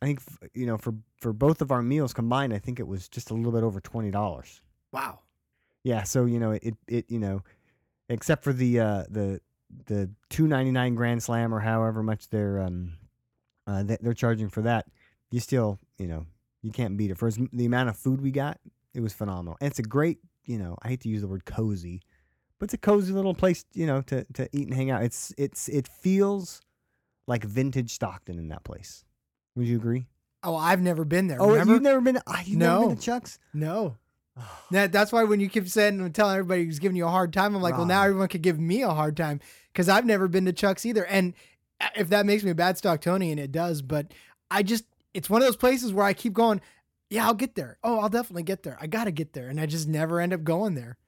I 0.00 0.06
think 0.06 0.20
you 0.54 0.66
know 0.66 0.78
for 0.78 0.94
for 1.18 1.32
both 1.32 1.60
of 1.60 1.70
our 1.72 1.82
meals 1.82 2.14
combined, 2.14 2.54
I 2.54 2.58
think 2.58 2.80
it 2.80 2.86
was 2.86 3.08
just 3.08 3.30
a 3.30 3.34
little 3.34 3.52
bit 3.52 3.62
over 3.62 3.80
twenty 3.80 4.10
dollars. 4.10 4.60
Wow. 4.92 5.20
Yeah, 5.82 6.04
so 6.04 6.24
you 6.24 6.38
know 6.38 6.52
it 6.52 6.76
it 6.88 7.10
you 7.10 7.18
know, 7.18 7.42
except 8.08 8.44
for 8.44 8.52
the 8.52 8.80
uh 8.80 9.04
the 9.10 9.40
the 9.86 10.10
two 10.30 10.46
ninety 10.46 10.70
nine 10.70 10.94
Grand 10.94 11.22
Slam 11.22 11.52
or 11.52 11.60
however 11.60 12.02
much 12.02 12.28
they're 12.28 12.60
um 12.60 12.92
uh 13.66 13.82
they- 13.82 13.98
they're 14.00 14.14
charging 14.14 14.48
for 14.48 14.62
that, 14.62 14.86
you 15.30 15.40
still 15.40 15.78
you 15.98 16.06
know 16.06 16.26
you 16.62 16.70
can't 16.72 16.96
beat 16.96 17.10
it 17.10 17.18
for 17.18 17.30
the 17.30 17.66
amount 17.66 17.88
of 17.90 17.96
food 17.96 18.20
we 18.20 18.30
got. 18.30 18.58
It 18.94 19.00
was 19.00 19.12
phenomenal, 19.12 19.56
and 19.60 19.70
it's 19.70 19.78
a 19.78 19.82
great 19.82 20.18
you 20.44 20.58
know 20.58 20.76
I 20.82 20.88
hate 20.88 21.00
to 21.00 21.08
use 21.08 21.20
the 21.22 21.28
word 21.28 21.44
cozy, 21.44 22.02
but 22.58 22.64
it's 22.66 22.74
a 22.74 22.78
cozy 22.78 23.12
little 23.12 23.34
place 23.34 23.64
you 23.74 23.86
know 23.86 24.02
to 24.02 24.24
to 24.34 24.48
eat 24.52 24.66
and 24.68 24.74
hang 24.74 24.90
out. 24.90 25.02
It's 25.02 25.32
it's 25.38 25.68
it 25.68 25.88
feels 25.88 26.60
like 27.26 27.42
vintage 27.44 27.92
Stockton 27.92 28.38
in 28.38 28.48
that 28.48 28.64
place. 28.64 29.04
Would 29.56 29.66
you 29.66 29.76
agree? 29.76 30.06
Oh, 30.42 30.56
I've 30.56 30.82
never 30.82 31.04
been 31.06 31.26
there. 31.28 31.40
Oh, 31.40 31.52
Remember? 31.52 31.72
you've 31.72 31.82
never 31.82 32.00
been? 32.02 32.16
To, 32.16 32.22
ah, 32.26 32.42
you've 32.44 32.58
never 32.58 32.80
been 32.80 32.88
No. 32.90 32.94
to 32.94 33.00
Chuck's? 33.00 33.38
No. 33.54 33.96
That, 34.70 34.92
that's 34.92 35.12
why 35.12 35.24
when 35.24 35.38
you 35.40 35.48
keep 35.48 35.68
saying 35.68 36.00
and 36.00 36.14
telling 36.14 36.34
everybody 36.36 36.64
who's 36.64 36.78
giving 36.80 36.96
you 36.96 37.06
a 37.06 37.10
hard 37.10 37.32
time, 37.32 37.54
I'm 37.54 37.62
like, 37.62 37.76
well, 37.76 37.86
now 37.86 38.02
everyone 38.02 38.28
could 38.28 38.42
give 38.42 38.58
me 38.58 38.82
a 38.82 38.90
hard 38.90 39.16
time 39.16 39.40
because 39.72 39.88
I've 39.88 40.04
never 40.04 40.26
been 40.28 40.44
to 40.46 40.52
Chuck's 40.52 40.84
either. 40.84 41.06
And 41.06 41.34
if 41.96 42.08
that 42.10 42.26
makes 42.26 42.44
me 42.44 42.50
a 42.50 42.54
bad 42.54 42.76
Stocktonian, 42.76 43.38
it 43.38 43.52
does. 43.52 43.82
But 43.82 44.12
I 44.50 44.62
just 44.62 44.84
it's 45.12 45.30
one 45.30 45.42
of 45.42 45.46
those 45.46 45.56
places 45.56 45.92
where 45.92 46.04
I 46.04 46.12
keep 46.12 46.32
going, 46.32 46.60
yeah, 47.10 47.26
I'll 47.26 47.34
get 47.34 47.54
there. 47.54 47.78
Oh, 47.82 48.00
I'll 48.00 48.08
definitely 48.08 48.42
get 48.42 48.62
there. 48.62 48.76
I 48.80 48.86
got 48.86 49.04
to 49.04 49.12
get 49.12 49.32
there, 49.32 49.48
and 49.48 49.60
I 49.60 49.66
just 49.66 49.88
never 49.88 50.20
end 50.20 50.32
up 50.32 50.42
going 50.42 50.74
there. 50.74 50.98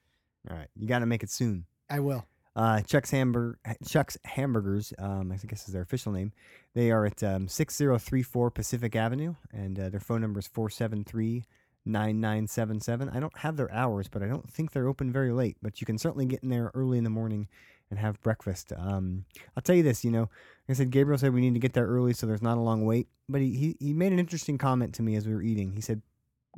All 0.49 0.57
right, 0.57 0.69
you 0.77 0.87
got 0.87 1.01
to 1.01 1.07
make 1.07 1.23
it 1.23 1.31
soon. 1.31 1.67
I 1.91 2.01
will. 2.01 2.27
Uh, 2.55 2.81
Chuck's 2.81 3.11
Hamburg 3.11 3.59
Chuck's 3.87 4.17
Hamburgers, 4.25 4.95
um, 4.99 5.31
I 5.31 5.37
guess 5.47 5.67
is 5.67 5.75
their 5.75 5.83
official 5.83 6.13
name. 6.13 6.33
They 6.75 6.91
are 6.91 7.05
at 7.05 7.23
um, 7.23 7.49
6034 7.49 8.51
Pacific 8.51 8.97
Avenue, 8.97 9.35
and 9.53 9.79
uh, 9.79 9.89
their 9.91 10.01
phone 10.01 10.23
number 10.23 10.39
is 10.41 10.47
473 10.47 11.45
9977. 11.85 13.11
I 13.11 13.21
don't 13.21 13.37
have 13.39 13.57
their 13.57 13.73
hours, 13.73 14.09
but 14.09 14.23
I 14.23 14.27
don't 14.27 14.51
think 14.51 14.73
they're 14.73 14.89
open 14.89 15.13
very 15.13 15.33
late. 15.33 15.57
But 15.63 15.81
you 15.81 15.87
can 15.87 15.99
certainly 15.99 16.27
get 16.27 16.43
in 16.43 16.49
there 16.49 16.71
early 16.75 16.99
in 16.99 17.05
the 17.05 17.11
morning 17.11 17.49
and 17.91 17.99
have 17.99 18.21
breakfast. 18.21 18.73
Um, 18.77 19.25
I'll 19.57 19.63
tell 19.63 19.77
you 19.77 19.83
this, 19.83 20.05
you 20.05 20.11
know, 20.11 20.23
like 20.69 20.71
I 20.71 20.73
said, 20.75 20.91
Gabriel 20.91 21.19
said 21.19 21.33
we 21.33 21.41
need 21.41 21.55
to 21.55 21.61
get 21.61 21.73
there 21.73 21.87
early 21.87 22.13
so 22.13 22.27
there's 22.27 22.43
not 22.43 22.59
a 22.59 22.61
long 22.61 22.85
wait. 22.85 23.09
But 23.29 23.41
he, 23.41 23.57
he, 23.57 23.77
he 23.79 23.93
made 23.93 24.13
an 24.13 24.19
interesting 24.19 24.59
comment 24.59 24.95
to 24.95 25.03
me 25.03 25.17
as 25.17 25.27
we 25.27 25.35
were 25.35 25.43
eating. 25.43 25.73
He 25.73 25.81
said, 25.81 26.03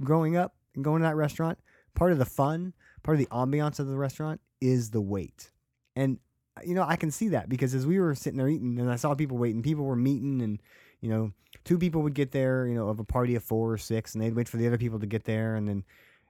growing 0.00 0.36
up 0.36 0.54
and 0.74 0.84
going 0.84 1.02
to 1.02 1.08
that 1.08 1.16
restaurant, 1.16 1.58
part 1.94 2.12
of 2.12 2.18
the 2.18 2.24
fun, 2.24 2.72
part 3.02 3.16
of 3.16 3.20
the 3.20 3.34
ambiance 3.34 3.78
of 3.78 3.88
the 3.88 3.96
restaurant 3.96 4.40
is 4.60 4.90
the 4.90 5.00
wait. 5.00 5.50
And, 5.96 6.18
you 6.64 6.74
know, 6.74 6.82
I 6.82 6.96
can 6.96 7.10
see 7.10 7.28
that 7.28 7.48
because 7.48 7.74
as 7.74 7.86
we 7.86 7.98
were 7.98 8.14
sitting 8.14 8.38
there 8.38 8.48
eating 8.48 8.78
and 8.78 8.90
I 8.90 8.96
saw 8.96 9.14
people 9.14 9.36
waiting, 9.36 9.62
people 9.62 9.84
were 9.84 9.96
meeting 9.96 10.40
and, 10.42 10.60
you 11.00 11.10
know, 11.10 11.32
two 11.64 11.78
people 11.78 12.02
would 12.02 12.14
get 12.14 12.32
there, 12.32 12.66
you 12.66 12.74
know, 12.74 12.88
of 12.88 13.00
a 13.00 13.04
party 13.04 13.34
of 13.34 13.42
four 13.42 13.72
or 13.72 13.78
six 13.78 14.14
and 14.14 14.22
they'd 14.22 14.34
wait 14.34 14.48
for 14.48 14.56
the 14.56 14.66
other 14.66 14.78
people 14.78 14.98
to 15.00 15.06
get 15.06 15.24
there. 15.24 15.56
And 15.56 15.68
then, 15.68 15.84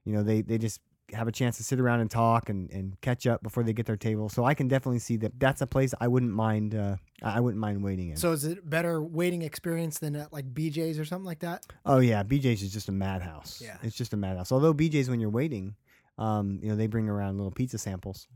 you 0.04 0.12
know, 0.12 0.22
they, 0.22 0.42
they 0.42 0.58
just 0.58 0.80
have 1.12 1.28
a 1.28 1.32
chance 1.32 1.56
to 1.56 1.62
sit 1.62 1.80
around 1.80 2.00
and 2.00 2.10
talk 2.10 2.48
and, 2.48 2.70
and 2.70 3.00
catch 3.00 3.26
up 3.26 3.42
before 3.42 3.62
they 3.62 3.72
get 3.72 3.86
their 3.86 3.96
table. 3.96 4.28
So 4.28 4.44
I 4.44 4.54
can 4.54 4.68
definitely 4.68 4.98
see 4.98 5.16
that 5.18 5.38
that's 5.38 5.60
a 5.62 5.66
place 5.66 5.94
I 6.00 6.08
wouldn't 6.08 6.32
mind. 6.32 6.74
Uh, 6.74 6.96
I 7.22 7.40
wouldn't 7.40 7.60
mind 7.60 7.82
waiting 7.82 8.10
in. 8.10 8.16
So 8.16 8.32
is 8.32 8.44
it 8.44 8.68
better 8.68 9.02
waiting 9.02 9.42
experience 9.42 9.98
than 9.98 10.16
at 10.16 10.32
like 10.32 10.52
BJ's 10.52 10.98
or 10.98 11.04
something 11.04 11.26
like 11.26 11.40
that? 11.40 11.66
oh 11.86 11.98
yeah, 11.98 12.22
BJ's 12.22 12.62
is 12.62 12.72
just 12.72 12.88
a 12.88 12.92
madhouse. 12.92 13.62
Yeah. 13.64 13.76
it's 13.82 13.96
just 13.96 14.12
a 14.12 14.16
madhouse. 14.16 14.52
Although 14.52 14.74
BJ's 14.74 15.08
when 15.08 15.20
you're 15.20 15.30
waiting, 15.30 15.74
um, 16.18 16.58
you 16.62 16.68
know, 16.68 16.76
they 16.76 16.88
bring 16.88 17.08
around 17.08 17.36
little 17.36 17.52
pizza 17.52 17.78
samples. 17.78 18.26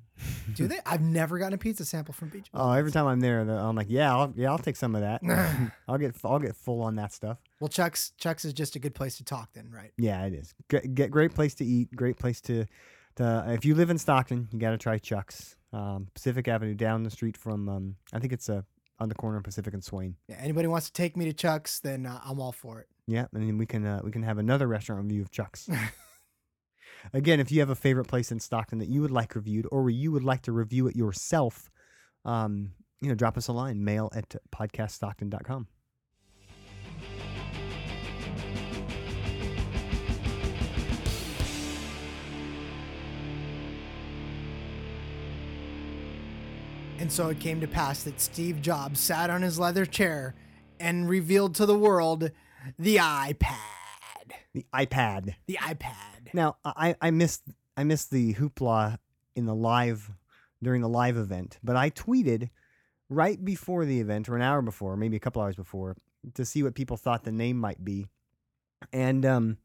Do 0.54 0.68
they? 0.68 0.78
I've 0.86 1.00
never 1.00 1.38
gotten 1.38 1.54
a 1.54 1.58
pizza 1.58 1.84
sample 1.84 2.14
from 2.14 2.30
BJ's. 2.30 2.48
Oh, 2.54 2.72
every 2.72 2.92
time 2.92 3.06
I'm 3.06 3.20
there, 3.20 3.40
I'm 3.40 3.74
like, 3.74 3.88
yeah, 3.90 4.14
I'll, 4.14 4.32
yeah, 4.36 4.50
I'll 4.50 4.58
take 4.58 4.76
some 4.76 4.94
of 4.94 5.00
that. 5.00 5.22
I'll 5.88 5.98
get 5.98 6.14
I'll 6.24 6.38
get 6.38 6.54
full 6.54 6.80
on 6.82 6.96
that 6.96 7.12
stuff. 7.12 7.38
Well, 7.60 7.68
Chuck's 7.68 8.12
Chuck's 8.18 8.44
is 8.44 8.52
just 8.52 8.76
a 8.76 8.78
good 8.78 8.94
place 8.94 9.16
to 9.16 9.24
talk 9.24 9.52
then, 9.52 9.70
right? 9.70 9.92
Yeah, 9.98 10.24
it 10.24 10.34
is. 10.34 10.54
Get, 10.68 10.94
get 10.94 11.10
great 11.10 11.34
place 11.34 11.54
to 11.56 11.64
eat. 11.64 11.94
Great 11.94 12.18
place 12.18 12.40
to, 12.42 12.66
to. 13.16 13.44
If 13.48 13.64
you 13.64 13.74
live 13.74 13.90
in 13.90 13.98
Stockton, 13.98 14.48
you 14.52 14.58
got 14.58 14.70
to 14.70 14.78
try 14.78 14.98
Chuck's. 14.98 15.56
Um, 15.72 16.08
Pacific 16.14 16.46
Avenue, 16.48 16.74
down 16.74 17.02
the 17.02 17.10
street 17.10 17.36
from. 17.36 17.68
Um, 17.68 17.96
I 18.12 18.18
think 18.18 18.32
it's 18.32 18.48
uh, 18.48 18.62
on 19.00 19.08
the 19.08 19.14
corner 19.14 19.38
of 19.38 19.44
Pacific 19.44 19.74
and 19.74 19.82
Swain. 19.82 20.16
Yeah, 20.28 20.36
anybody 20.38 20.68
wants 20.68 20.86
to 20.86 20.92
take 20.92 21.16
me 21.16 21.24
to 21.24 21.32
Chuck's, 21.32 21.80
then 21.80 22.06
uh, 22.06 22.20
I'm 22.24 22.38
all 22.38 22.52
for 22.52 22.78
it. 22.78 22.88
Yeah, 23.06 23.26
and 23.32 23.48
then 23.48 23.58
we 23.58 23.66
can 23.66 23.84
uh, 23.84 24.00
we 24.04 24.12
can 24.12 24.22
have 24.22 24.38
another 24.38 24.68
restaurant 24.68 25.02
review 25.02 25.22
of 25.22 25.30
Chuck's. 25.30 25.68
Again, 27.12 27.40
if 27.40 27.50
you 27.50 27.60
have 27.60 27.70
a 27.70 27.74
favorite 27.74 28.06
place 28.06 28.30
in 28.30 28.40
Stockton 28.40 28.78
that 28.78 28.88
you 28.88 29.00
would 29.00 29.10
like 29.10 29.34
reviewed, 29.34 29.66
or 29.70 29.90
you 29.90 30.12
would 30.12 30.24
like 30.24 30.42
to 30.42 30.52
review 30.52 30.86
it 30.86 30.96
yourself, 30.96 31.70
um, 32.24 32.72
you 33.00 33.08
know, 33.08 33.14
drop 33.14 33.36
us 33.36 33.48
a 33.48 33.52
line, 33.52 33.82
mail 33.82 34.10
at 34.14 34.36
podcaststockton.com. 34.54 35.66
And 46.98 47.10
so 47.10 47.30
it 47.30 47.40
came 47.40 47.60
to 47.60 47.66
pass 47.66 48.04
that 48.04 48.20
Steve 48.20 48.62
Jobs 48.62 49.00
sat 49.00 49.28
on 49.28 49.42
his 49.42 49.58
leather 49.58 49.84
chair 49.84 50.36
and 50.78 51.08
revealed 51.08 51.56
to 51.56 51.66
the 51.66 51.76
world 51.76 52.30
the 52.78 52.96
iPad. 52.96 53.81
The 54.54 54.66
iPad. 54.74 55.34
The 55.46 55.58
iPad. 55.60 56.34
Now, 56.34 56.56
I 56.64 56.94
I 57.00 57.10
missed 57.10 57.42
I 57.76 57.84
missed 57.84 58.10
the 58.10 58.34
hoopla 58.34 58.98
in 59.34 59.46
the 59.46 59.54
live 59.54 60.10
during 60.62 60.82
the 60.82 60.88
live 60.88 61.16
event, 61.16 61.58
but 61.62 61.76
I 61.76 61.90
tweeted 61.90 62.50
right 63.08 63.42
before 63.44 63.84
the 63.84 64.00
event, 64.00 64.28
or 64.28 64.36
an 64.36 64.42
hour 64.42 64.62
before, 64.62 64.96
maybe 64.96 65.16
a 65.16 65.20
couple 65.20 65.42
hours 65.42 65.56
before, 65.56 65.96
to 66.34 66.44
see 66.44 66.62
what 66.62 66.74
people 66.74 66.96
thought 66.96 67.24
the 67.24 67.32
name 67.32 67.58
might 67.58 67.84
be, 67.84 68.06
and 68.92 69.24
um, 69.26 69.58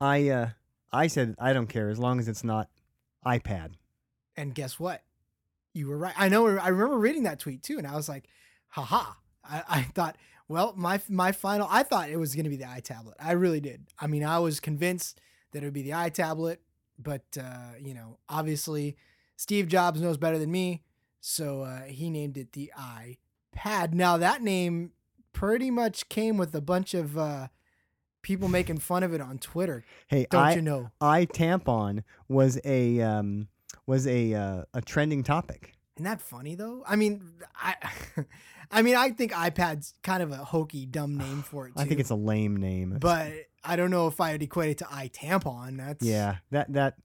I 0.00 0.28
uh, 0.28 0.48
I 0.92 1.06
said 1.08 1.34
I 1.38 1.52
don't 1.52 1.68
care 1.68 1.90
as 1.90 1.98
long 1.98 2.18
as 2.18 2.28
it's 2.28 2.44
not 2.44 2.68
iPad. 3.26 3.72
And 4.36 4.54
guess 4.54 4.78
what? 4.78 5.02
You 5.74 5.88
were 5.88 5.98
right. 5.98 6.14
I 6.16 6.28
know. 6.28 6.46
I 6.46 6.68
remember 6.68 6.98
reading 6.98 7.24
that 7.24 7.40
tweet 7.40 7.62
too, 7.62 7.78
and 7.78 7.86
I 7.86 7.96
was 7.96 8.08
like, 8.08 8.28
haha. 8.68 9.12
I, 9.50 9.62
I 9.68 9.82
thought, 9.82 10.16
well, 10.48 10.74
my 10.76 11.00
my 11.08 11.32
final. 11.32 11.68
I 11.70 11.82
thought 11.82 12.10
it 12.10 12.16
was 12.16 12.34
going 12.34 12.44
to 12.44 12.50
be 12.50 12.56
the 12.56 12.64
iTablet. 12.64 13.14
I 13.20 13.32
really 13.32 13.60
did. 13.60 13.86
I 13.98 14.06
mean, 14.06 14.24
I 14.24 14.38
was 14.38 14.60
convinced 14.60 15.20
that 15.52 15.62
it 15.62 15.66
would 15.66 15.74
be 15.74 15.82
the 15.82 15.90
iTablet, 15.90 16.58
but 16.98 17.24
uh, 17.38 17.72
you 17.80 17.94
know, 17.94 18.18
obviously, 18.28 18.96
Steve 19.36 19.68
Jobs 19.68 20.00
knows 20.00 20.16
better 20.16 20.38
than 20.38 20.50
me, 20.50 20.82
so 21.20 21.62
uh, 21.62 21.82
he 21.82 22.10
named 22.10 22.38
it 22.38 22.52
the 22.52 22.72
iPad. 22.78 23.92
Now 23.92 24.16
that 24.16 24.42
name 24.42 24.92
pretty 25.32 25.70
much 25.70 26.08
came 26.08 26.36
with 26.36 26.54
a 26.54 26.60
bunch 26.60 26.94
of 26.94 27.16
uh, 27.18 27.48
people 28.22 28.48
making 28.48 28.78
fun 28.78 29.02
of 29.02 29.14
it 29.14 29.20
on 29.20 29.38
Twitter. 29.38 29.84
Hey, 30.06 30.26
Don't 30.30 30.42
I, 30.42 30.54
you 30.54 30.62
know? 30.62 30.90
I 31.00 31.26
tampon 31.26 32.02
was 32.28 32.58
a 32.64 33.00
um, 33.00 33.48
was 33.86 34.06
a 34.06 34.34
uh, 34.34 34.62
a 34.74 34.80
trending 34.80 35.22
topic. 35.22 35.74
Isn't 35.98 36.04
that 36.04 36.20
funny 36.20 36.54
though? 36.54 36.84
I 36.86 36.94
mean, 36.94 37.20
I, 37.56 37.74
I 38.70 38.82
mean, 38.82 38.94
I 38.94 39.10
think 39.10 39.32
iPad's 39.32 39.94
kind 40.04 40.22
of 40.22 40.30
a 40.30 40.36
hokey, 40.36 40.86
dumb 40.86 41.18
name 41.18 41.42
for 41.42 41.66
it 41.66 41.70
too. 41.70 41.74
I 41.80 41.86
think 41.86 41.98
it's 41.98 42.10
a 42.10 42.14
lame 42.14 42.56
name. 42.56 42.98
but 43.00 43.32
I 43.64 43.74
don't 43.74 43.90
know 43.90 44.06
if 44.06 44.20
I 44.20 44.30
would 44.30 44.42
equate 44.42 44.70
it 44.70 44.78
to 44.78 44.86
i 44.88 45.08
tampon. 45.08 45.78
That's 45.78 46.04
Yeah, 46.04 46.36
that 46.52 46.72
that 46.74 46.98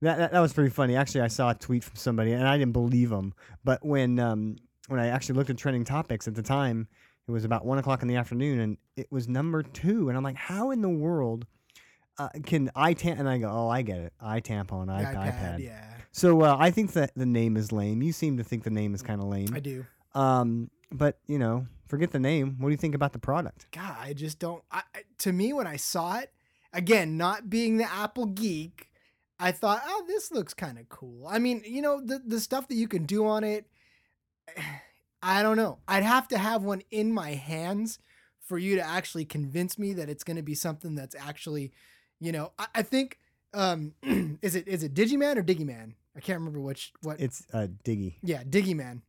that 0.00 0.16
that, 0.16 0.32
that 0.32 0.40
was 0.40 0.54
pretty 0.54 0.70
funny. 0.70 0.96
Actually, 0.96 1.20
I 1.20 1.28
saw 1.28 1.50
a 1.50 1.54
tweet 1.54 1.84
from 1.84 1.96
somebody, 1.96 2.32
and 2.32 2.48
I 2.48 2.56
didn't 2.56 2.72
believe 2.72 3.12
him. 3.12 3.34
But 3.62 3.84
when 3.84 4.18
um 4.18 4.56
when 4.88 4.98
I 4.98 5.08
actually 5.08 5.34
looked 5.34 5.50
at 5.50 5.58
trending 5.58 5.84
topics 5.84 6.26
at 6.26 6.34
the 6.34 6.42
time, 6.42 6.88
it 7.28 7.32
was 7.32 7.44
about 7.44 7.66
one 7.66 7.76
o'clock 7.76 8.00
in 8.00 8.08
the 8.08 8.16
afternoon, 8.16 8.58
and 8.58 8.78
it 8.96 9.12
was 9.12 9.28
number 9.28 9.62
two. 9.62 10.08
And 10.08 10.16
I'm 10.16 10.24
like, 10.24 10.36
how 10.36 10.70
in 10.70 10.80
the 10.80 10.88
world 10.88 11.44
uh, 12.16 12.30
can 12.46 12.70
I 12.74 12.94
tam? 12.94 13.18
And 13.18 13.28
I 13.28 13.36
go, 13.36 13.50
oh, 13.50 13.68
I 13.68 13.82
get 13.82 13.98
it. 13.98 14.14
I 14.18 14.40
tampon, 14.40 14.88
I 14.88 15.04
iPad. 15.04 15.14
iPad. 15.14 15.58
Yeah, 15.58 15.94
So 16.12 16.42
uh, 16.42 16.56
I 16.58 16.70
think 16.70 16.92
that 16.94 17.12
the 17.14 17.26
name 17.26 17.56
is 17.56 17.72
lame. 17.72 18.02
You 18.02 18.12
seem 18.12 18.36
to 18.38 18.44
think 18.44 18.64
the 18.64 18.70
name 18.70 18.94
is 18.94 19.02
kind 19.02 19.20
of 19.20 19.28
lame. 19.28 19.48
I 19.54 19.60
do. 19.60 19.86
Um, 20.14 20.70
but 20.90 21.18
you 21.26 21.38
know, 21.38 21.66
forget 21.88 22.10
the 22.10 22.18
name. 22.18 22.56
What 22.58 22.68
do 22.68 22.72
you 22.72 22.78
think 22.78 22.94
about 22.94 23.12
the 23.12 23.18
product? 23.18 23.66
God, 23.72 23.96
I 23.98 24.12
just 24.12 24.38
don't. 24.38 24.62
I, 24.70 24.82
to 25.18 25.32
me, 25.32 25.52
when 25.52 25.66
I 25.66 25.76
saw 25.76 26.18
it, 26.18 26.32
again, 26.72 27.16
not 27.16 27.48
being 27.48 27.76
the 27.76 27.90
Apple 27.92 28.26
geek, 28.26 28.90
I 29.38 29.52
thought, 29.52 29.82
oh, 29.86 30.04
this 30.06 30.32
looks 30.32 30.52
kind 30.52 30.78
of 30.78 30.88
cool. 30.88 31.26
I 31.28 31.38
mean, 31.38 31.62
you 31.64 31.82
know, 31.82 32.00
the 32.00 32.20
the 32.24 32.40
stuff 32.40 32.68
that 32.68 32.74
you 32.74 32.88
can 32.88 33.04
do 33.04 33.26
on 33.26 33.44
it, 33.44 33.66
I 35.22 35.42
don't 35.42 35.56
know. 35.56 35.78
I'd 35.86 36.02
have 36.02 36.28
to 36.28 36.38
have 36.38 36.62
one 36.62 36.82
in 36.90 37.12
my 37.12 37.30
hands 37.32 37.98
for 38.40 38.58
you 38.58 38.76
to 38.76 38.82
actually 38.82 39.24
convince 39.24 39.78
me 39.78 39.92
that 39.92 40.08
it's 40.08 40.24
going 40.24 40.38
to 40.38 40.42
be 40.42 40.54
something 40.54 40.94
that's 40.94 41.14
actually, 41.14 41.72
you 42.18 42.32
know, 42.32 42.52
I, 42.58 42.66
I 42.76 42.82
think, 42.82 43.18
um, 43.54 43.94
is 44.42 44.54
it 44.54 44.66
is 44.66 44.82
it 44.82 44.94
Digiman 44.94 45.36
or 45.36 45.42
Digiman? 45.42 45.94
I 46.20 46.22
can't 46.22 46.38
remember 46.38 46.60
which 46.60 46.92
what. 47.00 47.18
It's 47.18 47.46
uh, 47.54 47.68
Diggy, 47.82 48.16
yeah, 48.22 48.42
Diggy 48.44 48.76
Man 48.76 49.00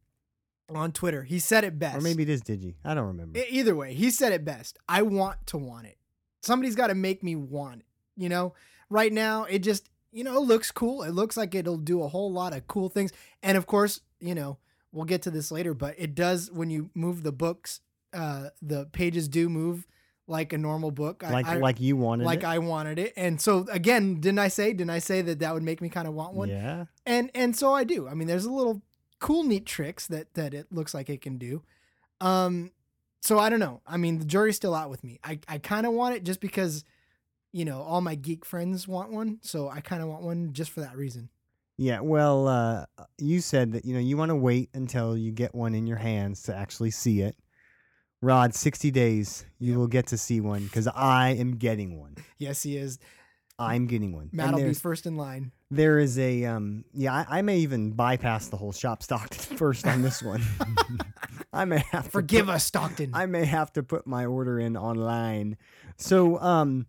on 0.73 0.93
Twitter. 0.93 1.23
He 1.23 1.39
said 1.39 1.65
it 1.65 1.77
best. 1.77 1.97
or 1.97 2.01
maybe 2.01 2.23
it 2.23 2.29
is 2.29 2.41
Diggy. 2.41 2.75
I 2.85 2.93
don't 2.93 3.07
remember. 3.07 3.37
E- 3.37 3.45
Either 3.49 3.75
way, 3.75 3.93
he 3.93 4.09
said 4.11 4.31
it 4.31 4.45
best. 4.45 4.79
I 4.87 5.01
want 5.01 5.45
to 5.47 5.57
want 5.57 5.87
it. 5.87 5.97
Somebody's 6.41 6.75
got 6.75 6.87
to 6.87 6.95
make 6.95 7.21
me 7.21 7.35
want 7.35 7.81
it. 7.81 7.85
You 8.15 8.29
know, 8.29 8.53
right 8.89 9.11
now 9.11 9.43
it 9.43 9.59
just, 9.59 9.89
you 10.13 10.23
know, 10.23 10.39
looks 10.39 10.71
cool. 10.71 11.03
It 11.03 11.11
looks 11.11 11.35
like 11.35 11.53
it'll 11.53 11.75
do 11.75 12.01
a 12.01 12.07
whole 12.07 12.31
lot 12.31 12.53
of 12.53 12.65
cool 12.67 12.87
things. 12.87 13.11
And 13.43 13.57
of 13.57 13.65
course, 13.67 13.99
you 14.21 14.33
know, 14.33 14.57
we'll 14.93 15.03
get 15.05 15.21
to 15.23 15.31
this 15.31 15.51
later, 15.51 15.73
but 15.73 15.95
it 15.97 16.15
does 16.15 16.49
when 16.49 16.69
you 16.69 16.91
move 16.95 17.23
the 17.23 17.33
books, 17.33 17.81
uh, 18.13 18.51
the 18.61 18.85
pages 18.93 19.27
do 19.27 19.49
move 19.49 19.85
like 20.31 20.53
a 20.53 20.57
normal 20.57 20.89
book. 20.91 21.23
I- 21.23 21.31
like 21.31 21.45
I, 21.47 21.57
like 21.57 21.79
you 21.79 21.95
wanted 21.97 22.23
like 22.25 22.39
it. 22.39 22.45
I 22.45 22.57
wanted 22.57 22.97
it. 22.97 23.13
And 23.15 23.39
so 23.39 23.67
again, 23.71 24.19
didn't 24.19 24.39
I 24.39 24.47
say, 24.47 24.71
didn't 24.73 24.89
I 24.89 24.99
say 24.99 25.21
that 25.21 25.39
that 25.39 25.53
would 25.53 25.61
make 25.63 25.81
me 25.81 25.89
kind 25.89 26.07
of 26.07 26.13
want 26.13 26.33
one? 26.33 26.49
Yeah. 26.49 26.85
and 27.05 27.29
and 27.35 27.55
so 27.55 27.73
I 27.73 27.83
do. 27.83 28.07
I 28.07 28.13
mean, 28.15 28.27
there's 28.27 28.45
a 28.45 28.51
little 28.51 28.81
cool, 29.19 29.43
neat 29.43 29.65
tricks 29.65 30.07
that 30.07 30.33
that 30.33 30.53
it 30.53 30.67
looks 30.71 30.93
like 30.93 31.09
it 31.09 31.21
can 31.21 31.37
do. 31.37 31.61
Um, 32.21 32.71
so 33.21 33.37
I 33.37 33.49
don't 33.49 33.59
know. 33.59 33.81
I 33.85 33.97
mean, 33.97 34.17
the 34.19 34.25
jury's 34.25 34.55
still 34.55 34.73
out 34.73 34.89
with 34.89 35.03
me. 35.03 35.19
I 35.23 35.39
I 35.47 35.57
kind 35.59 35.85
of 35.85 35.93
want 35.93 36.15
it 36.15 36.23
just 36.23 36.39
because, 36.39 36.83
you 37.51 37.65
know, 37.65 37.81
all 37.81 38.01
my 38.01 38.15
geek 38.15 38.45
friends 38.45 38.87
want 38.87 39.11
one. 39.11 39.39
So 39.41 39.69
I 39.69 39.81
kind 39.81 40.01
of 40.01 40.07
want 40.07 40.23
one 40.23 40.53
just 40.53 40.71
for 40.71 40.79
that 40.81 40.95
reason. 40.95 41.29
Yeah, 41.77 42.01
well, 42.01 42.47
uh, 42.47 42.85
you 43.17 43.41
said 43.41 43.71
that 43.73 43.85
you 43.85 43.93
know 43.93 43.99
you 43.99 44.15
want 44.17 44.29
to 44.29 44.35
wait 44.35 44.69
until 44.73 45.17
you 45.17 45.31
get 45.31 45.53
one 45.55 45.73
in 45.75 45.87
your 45.87 45.97
hands 45.97 46.43
to 46.43 46.55
actually 46.55 46.91
see 46.91 47.21
it. 47.21 47.35
Rod, 48.21 48.53
sixty 48.53 48.91
days, 48.91 49.45
you 49.59 49.71
Yep. 49.71 49.77
will 49.79 49.87
get 49.87 50.07
to 50.07 50.17
see 50.17 50.41
one 50.41 50.63
because 50.65 50.87
I 50.87 51.29
am 51.31 51.55
getting 51.57 51.99
one. 51.99 52.15
Yes, 52.37 52.61
he 52.63 52.77
is. 52.77 52.99
I'm 53.57 53.85
getting 53.87 54.11
one. 54.13 54.23
And 54.25 54.33
Matt'll 54.33 54.59
be 54.59 54.73
first 54.73 55.05
in 55.05 55.15
line. 55.17 55.51
there 55.69 55.99
is 55.99 56.17
a 56.19 56.45
um, 56.45 56.83
yeah, 56.93 57.13
I, 57.13 57.39
I 57.39 57.41
may 57.41 57.57
even 57.59 57.91
bypass 57.91 58.47
the 58.47 58.57
whole 58.57 58.71
shop 58.71 59.01
stock 59.03 59.33
first 59.33 59.85
on 59.87 60.01
this 60.03 60.21
one. 60.21 60.41
I 61.53 61.65
may 61.65 61.79
have 61.91 62.05
to 62.05 62.09
Forgive 62.11 62.45
put- 62.45 62.55
us, 62.55 62.63
Stockton. 62.65 63.11
I 63.13 63.25
may 63.25 63.45
have 63.45 63.73
to 63.73 63.83
put 63.83 64.05
my 64.07 64.25
order 64.25 64.59
in 64.59 64.77
online. 64.77 65.57
So, 65.97 66.39
um, 66.39 66.85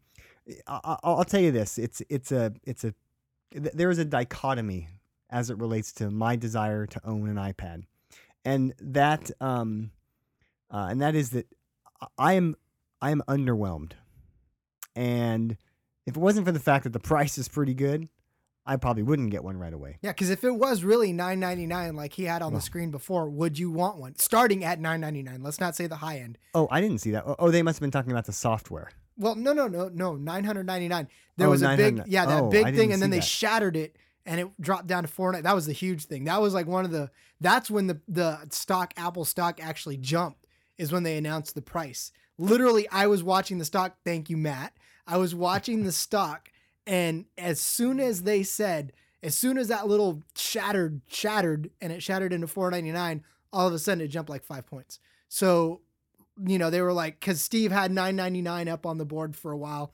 I, 0.67 0.81
I- 0.85 0.99
I'll 1.03 1.25
tell 1.25 1.41
you 1.41 1.51
this: 1.51 1.79
it's 1.79 2.03
it's 2.11 2.31
a 2.33 2.53
it's 2.65 2.85
a 2.85 2.95
th- 3.53 3.73
there 3.75 3.91
is 3.91 3.99
a 3.99 4.05
dichotomy 4.05 4.89
as 5.31 5.49
it 5.51 5.59
relates 5.59 5.93
to 5.95 6.11
my 6.11 6.37
desire 6.37 6.87
to 6.87 7.01
own 7.07 7.29
an 7.29 7.37
iPad, 7.37 7.85
and 8.45 8.73
that 8.81 9.31
um, 9.41 9.91
uh, 10.73 10.89
and 10.91 11.01
that 11.03 11.15
is 11.15 11.31
that 11.31 11.47
I 12.19 12.33
am 12.33 12.57
I 13.01 13.11
am 13.11 13.23
underwhelmed, 13.29 13.93
and 14.95 15.57
if 16.07 16.17
it 16.17 16.21
wasn't 16.21 16.47
for 16.47 16.53
the 16.53 16.61
fact 16.61 16.85
that 16.85 16.93
the 16.93 17.01
price 17.13 17.39
is 17.39 17.49
pretty 17.49 17.75
good, 17.75 18.09
I 18.67 18.77
probably 18.77 19.03
wouldn't 19.03 19.31
get 19.31 19.45
one 19.45 19.57
right 19.57 19.73
away. 19.73 19.99
Yeah, 20.03 20.11
because 20.13 20.31
if 20.31 20.45
it 20.45 20.51
was 20.55 20.85
really 20.85 21.13
nine 21.13 21.41
ninety 21.41 21.67
nine 21.67 21.95
like 21.97 22.13
he 22.13 22.25
had 22.25 22.43
on 22.43 22.53
Well. 22.53 22.59
the 22.61 22.65
screen 22.65 22.91
before, 22.91 23.29
would 23.29 23.59
you 23.59 23.71
want 23.71 23.99
one? 23.99 24.17
Starting 24.17 24.65
at 24.65 24.81
nine 24.81 25.01
ninety 25.01 25.23
nine. 25.23 25.43
Let's 25.43 25.61
not 25.61 25.77
say 25.77 25.87
the 25.87 25.97
high 25.97 26.19
end. 26.19 26.39
Oh, 26.55 26.69
I 26.71 26.81
didn't 26.81 26.99
see 26.99 27.11
that. 27.13 27.25
Oh, 27.27 27.37
oh, 27.39 27.51
they 27.51 27.63
must 27.63 27.77
have 27.77 27.81
been 27.83 27.91
talking 27.91 28.13
about 28.13 28.27
the 28.27 28.33
software. 28.33 28.91
Well, 29.19 29.35
no, 29.35 29.53
no, 29.53 29.69
no, 29.69 29.89
no. 29.89 30.15
Nine 30.17 30.45
hundred 30.45 30.67
ninety 30.67 30.89
nine. 30.89 31.09
There 31.37 31.49
Oh, 31.49 31.51
was 31.51 31.63
a 31.63 31.77
big, 31.77 32.03
yeah, 32.07 32.27
that 32.27 32.43
Oh, 32.45 32.49
big 32.51 32.75
thing, 32.75 32.93
and 32.93 33.01
then 33.03 33.11
they 33.11 33.19
that. 33.19 33.25
shattered 33.25 33.77
it, 33.77 33.97
and 34.27 34.41
it 34.41 34.49
dropped 34.61 34.87
down 34.87 35.03
to 35.03 35.09
four. 35.09 35.33
That 35.41 35.55
was 35.55 35.67
the 35.67 35.73
huge 35.73 36.05
thing. 36.07 36.25
That 36.25 36.41
was 36.41 36.55
like 36.55 36.67
one 36.67 36.85
of 36.85 36.91
the. 36.91 37.11
That's 37.41 37.71
when 37.71 37.87
the 37.89 38.01
the 38.09 38.39
stock 38.51 38.95
Apple 38.97 39.25
stock 39.25 39.61
actually 39.63 39.97
jumped. 39.99 40.42
Is 40.83 40.93
when 40.93 41.03
they 41.05 41.17
announced 41.17 41.55
the 41.55 41.63
price. 41.63 42.11
Literally, 42.39 42.89
I 42.91 43.07
was 43.07 43.23
watching 43.23 43.59
the 43.59 43.65
stock. 43.65 43.97
Thank 44.05 44.29
you, 44.29 44.37
Matt. 44.37 44.73
I 45.07 45.17
was 45.17 45.35
watching 45.35 45.85
the 45.85 45.93
stock, 46.07 46.51
and 46.87 47.27
as 47.39 47.61
soon 47.61 48.01
as 48.01 48.23
they 48.25 48.43
said, 48.43 48.93
as 49.23 49.37
soon 49.37 49.57
as 49.59 49.69
that 49.69 49.87
little 49.87 50.23
shattered, 50.37 51.01
shattered, 51.07 51.71
and 51.81 51.93
it 51.93 52.03
shattered 52.03 52.33
into 52.33 52.49
499, 52.49 53.23
all 53.53 53.69
of 53.69 53.73
a 53.75 53.79
sudden 53.79 54.03
it 54.05 54.09
jumped 54.09 54.29
like 54.31 54.43
five 54.43 54.67
points. 54.67 54.99
So, 55.29 55.83
you 56.45 56.59
know, 56.59 56.71
they 56.71 56.81
were 56.83 56.93
like, 56.93 57.21
because 57.21 57.41
Steve 57.41 57.71
had 57.71 57.93
999 57.93 58.69
up 58.69 58.85
on 58.87 58.99
the 58.99 59.05
board 59.05 59.37
for 59.37 59.53
a 59.53 59.57
while, 59.57 59.93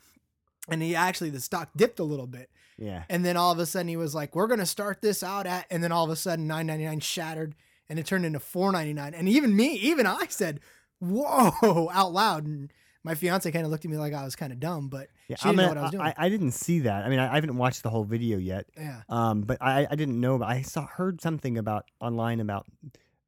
and 0.71 0.83
he 0.83 0.95
actually 0.97 1.31
the 1.31 1.41
stock 1.41 1.69
dipped 1.77 1.99
a 1.99 2.05
little 2.05 2.27
bit, 2.27 2.51
Yeah. 2.79 3.05
and 3.11 3.25
then 3.25 3.37
all 3.37 3.53
of 3.53 3.59
a 3.59 3.67
sudden 3.67 3.89
he 3.89 3.97
was 3.97 4.15
like, 4.15 4.35
"We're 4.35 4.47
gonna 4.47 4.65
start 4.67 5.03
this 5.03 5.23
out 5.23 5.47
at," 5.47 5.67
and 5.71 5.83
then 5.85 5.93
all 5.93 6.05
of 6.05 6.11
a 6.11 6.17
sudden 6.17 6.47
999 6.47 7.01
shattered, 7.01 7.55
and 7.89 7.99
it 7.99 8.07
turned 8.07 8.25
into 8.27 8.41
499, 8.41 9.15
and 9.15 9.29
even 9.29 9.55
me, 9.57 9.75
even 9.75 10.07
I 10.07 10.27
said, 10.29 10.61
"Whoa!" 11.01 11.89
out 11.93 12.13
loud, 12.13 12.47
and 12.47 12.73
my 13.05 13.15
fiance 13.15 13.51
kind 13.51 13.65
of 13.65 13.71
looked 13.71 13.85
at 13.85 13.91
me 13.91 13.97
like 13.97 14.13
I 14.13 14.25
was 14.25 14.37
kind 14.37 14.53
of 14.53 14.61
dumb, 14.61 14.89
but 14.89 15.09
Yeah, 15.29 15.37
she 15.37 15.49
didn't 15.49 15.61
I'm 15.61 15.65
know 15.65 15.69
what 15.69 15.79
I 15.79 15.83
was 15.83 15.91
doing. 15.93 16.03
I, 16.03 16.15
I 16.17 16.29
didn't 16.29 16.53
see 16.53 16.81
that. 16.81 17.05
I 17.05 17.09
mean, 17.09 17.19
I, 17.19 17.33
I 17.33 17.35
haven't 17.37 17.57
watched 17.57 17.83
the 17.83 17.91
whole 17.91 18.05
video 18.05 18.39
yet. 18.39 18.67
yeah. 18.77 19.03
Um, 19.09 19.43
but 19.43 19.59
I, 19.61 19.87
I 19.91 19.95
didn't 19.95 20.21
know. 20.21 20.39
But 20.39 20.49
I 20.49 20.63
saw 20.63 20.87
heard 20.87 21.21
something 21.21 21.59
about 21.59 21.87
online 22.01 22.41
about 22.41 22.67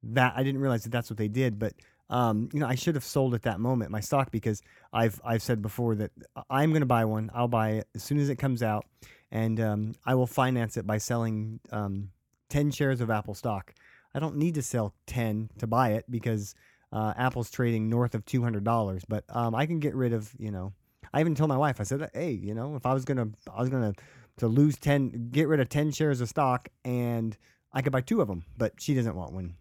that. 0.03 0.35
I 0.37 0.43
didn't 0.43 0.61
realize 0.61 0.83
that 0.85 0.91
that's 0.91 1.09
what 1.11 1.17
they 1.19 1.29
did. 1.29 1.59
But 1.59 1.75
um, 2.11 2.49
you 2.53 2.59
know, 2.61 2.67
I 2.67 2.75
should 2.75 2.97
have 2.97 3.05
sold 3.05 3.35
at 3.35 3.43
that 3.43 3.61
moment 3.61 3.91
my 3.93 4.01
stock 4.01 4.31
because 4.31 4.61
I've 4.93 5.21
I've 5.25 5.43
said 5.43 5.63
before 5.63 5.95
that 5.95 6.11
I'm 6.51 6.71
going 6.71 6.81
to 6.81 6.87
buy 6.87 7.05
one. 7.05 7.31
I'll 7.35 7.49
buy 7.49 7.71
it 7.71 7.89
as 7.95 8.03
soon 8.03 8.19
as 8.19 8.29
it 8.29 8.37
comes 8.37 8.63
out, 8.63 8.85
and 9.31 9.61
um, 9.61 9.95
I 10.05 10.15
will 10.17 10.27
finance 10.27 10.77
it 10.77 10.87
by 10.87 10.99
selling 10.99 11.61
um, 11.71 12.11
ten 12.49 12.71
shares 12.73 13.01
of 13.01 13.11
Apple 13.11 13.35
stock. 13.35 13.73
I 14.13 14.19
don't 14.19 14.37
need 14.37 14.57
to 14.57 14.63
sell 14.63 14.93
ten 15.07 15.51
to 15.59 15.69
buy 15.69 15.91
it 15.91 16.05
because 16.11 16.55
uh, 16.93 17.15
Apple's 17.17 17.51
trading 17.51 17.89
north 17.89 18.15
of 18.15 18.25
two 18.25 18.43
hundred 18.43 18.65
dollars. 18.65 19.03
But 19.09 19.25
um, 19.29 19.55
I 19.55 19.67
can 19.67 19.81
get 19.81 19.95
rid 19.95 20.13
of 20.13 20.33
you 20.39 20.51
know. 20.51 20.73
I 21.13 21.21
even 21.21 21.35
told 21.35 21.49
my 21.49 21.57
wife. 21.57 21.81
I 21.81 21.85
said, 21.85 22.09
"Hey, 22.15 22.31
you 22.31 22.55
know, 22.55 22.77
if 22.77 22.87
I 22.87 22.95
was 22.95 23.05
gonna, 23.05 23.29
I 23.53 23.61
was 23.61 23.69
gonna 23.69 23.95
to 24.41 24.49
lose 24.49 24.79
10 24.79 25.29
get 25.33 25.49
rid 25.49 25.61
of 25.61 25.69
10 25.69 25.93
shares 25.93 26.21
of 26.23 26.29
stock 26.29 26.69
and 26.85 27.37
i 27.75 27.83
could 27.83 27.93
buy 27.93 28.01
two 28.01 28.23
of 28.23 28.29
them 28.29 28.43
but 28.57 28.73
she 28.79 28.95
doesn't 28.95 29.15
want 29.15 29.33
one 29.33 29.55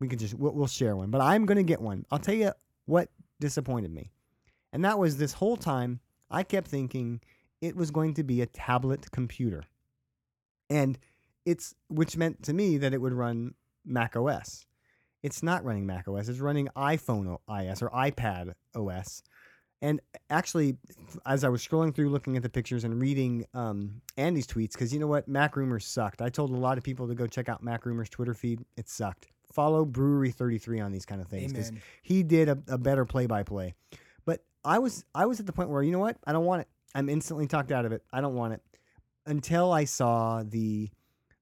we 0.00 0.08
can 0.08 0.18
just 0.18 0.34
we'll, 0.34 0.52
we'll 0.52 0.66
share 0.66 0.96
one 0.96 1.10
but 1.10 1.20
i'm 1.20 1.46
to 1.46 1.62
get 1.62 1.80
one 1.80 2.04
i'll 2.10 2.18
tell 2.18 2.34
you 2.34 2.52
what 2.86 3.08
disappointed 3.40 3.92
me 3.92 4.10
and 4.72 4.84
that 4.84 4.98
was 4.98 5.16
this 5.16 5.32
whole 5.34 5.56
time 5.56 6.00
i 6.28 6.42
kept 6.42 6.66
thinking 6.66 7.20
it 7.60 7.76
was 7.76 7.92
going 7.92 8.14
to 8.14 8.24
be 8.24 8.42
a 8.42 8.46
tablet 8.46 9.08
computer 9.12 9.62
and 10.68 10.98
it's 11.44 11.76
which 11.88 12.16
meant 12.16 12.42
to 12.42 12.52
me 12.52 12.78
that 12.78 12.92
it 12.92 13.00
would 13.00 13.12
run 13.12 13.54
mac 13.84 14.16
os 14.16 14.66
it's 15.26 15.42
not 15.42 15.64
running 15.64 15.86
mac 15.86 16.08
os 16.08 16.28
it's 16.28 16.40
running 16.40 16.68
iphone 16.76 17.38
os 17.48 17.82
or 17.82 17.90
ipad 17.90 18.52
os 18.74 19.22
and 19.82 20.00
actually, 20.30 20.78
as 21.26 21.44
I 21.44 21.48
was 21.48 21.66
scrolling 21.66 21.94
through, 21.94 22.08
looking 22.08 22.36
at 22.36 22.42
the 22.42 22.48
pictures 22.48 22.84
and 22.84 23.00
reading 23.00 23.44
um, 23.52 24.00
Andy's 24.16 24.46
tweets, 24.46 24.72
because 24.72 24.92
you 24.92 24.98
know 24.98 25.06
what, 25.06 25.28
Mac 25.28 25.54
Rumors 25.54 25.86
sucked. 25.86 26.22
I 26.22 26.30
told 26.30 26.50
a 26.50 26.56
lot 26.56 26.78
of 26.78 26.84
people 26.84 27.06
to 27.08 27.14
go 27.14 27.26
check 27.26 27.48
out 27.48 27.62
Mac 27.62 27.84
Rumors 27.84 28.08
Twitter 28.08 28.32
feed. 28.32 28.64
It 28.76 28.88
sucked. 28.88 29.28
Follow 29.52 29.84
Brewery 29.84 30.30
Thirty 30.30 30.58
Three 30.58 30.80
on 30.80 30.92
these 30.92 31.04
kind 31.04 31.20
of 31.20 31.28
things 31.28 31.52
because 31.52 31.72
he 32.02 32.22
did 32.22 32.48
a, 32.48 32.58
a 32.68 32.78
better 32.78 33.04
play 33.04 33.26
by 33.26 33.42
play. 33.42 33.74
But 34.24 34.40
I 34.64 34.78
was 34.78 35.04
I 35.14 35.26
was 35.26 35.40
at 35.40 35.46
the 35.46 35.52
point 35.52 35.68
where 35.68 35.82
you 35.82 35.92
know 35.92 35.98
what, 35.98 36.16
I 36.26 36.32
don't 36.32 36.44
want 36.44 36.62
it. 36.62 36.68
I'm 36.94 37.08
instantly 37.08 37.46
talked 37.46 37.70
out 37.70 37.84
of 37.84 37.92
it. 37.92 38.02
I 38.12 38.20
don't 38.20 38.34
want 38.34 38.54
it 38.54 38.62
until 39.26 39.72
I 39.72 39.84
saw 39.84 40.42
the 40.42 40.90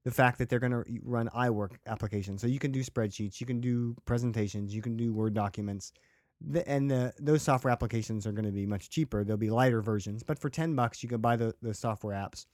the 0.05 0.11
fact 0.11 0.39
that 0.39 0.49
they're 0.49 0.61
going 0.61 0.73
to 0.73 0.85
run 1.03 1.29
iWork 1.35 1.77
applications. 1.87 2.41
So 2.41 2.47
you 2.47 2.59
can 2.59 2.73
do 2.73 2.83
spreadsheets, 2.83 3.41
you 3.41 3.47
can 3.47 3.61
do 3.61 3.97
presentations, 4.05 4.75
you 4.75 4.83
can 4.83 4.97
do 4.97 5.13
Word 5.13 5.35
documents 5.35 5.93
the, 6.41 6.69
and 6.69 6.91
the, 6.91 7.13
those 7.19 7.43
software 7.43 7.73
applications 7.73 8.27
are 8.27 8.33
going 8.33 8.45
to 8.45 8.53
be 8.53 8.67
much 8.67 8.91
cheaper. 8.91 9.25
They'll 9.25 9.37
be 9.37 9.51
lighter 9.51 9.81
versions, 9.81 10.23
but 10.23 10.39
for 10.39 10.51
ten 10.51 10.75
bucks 10.75 11.03
you 11.03 11.09
can 11.09 11.21
buy 11.21 11.37
the, 11.37 11.55
the 11.63 11.75
software 11.75 12.15
apps. 12.15 12.47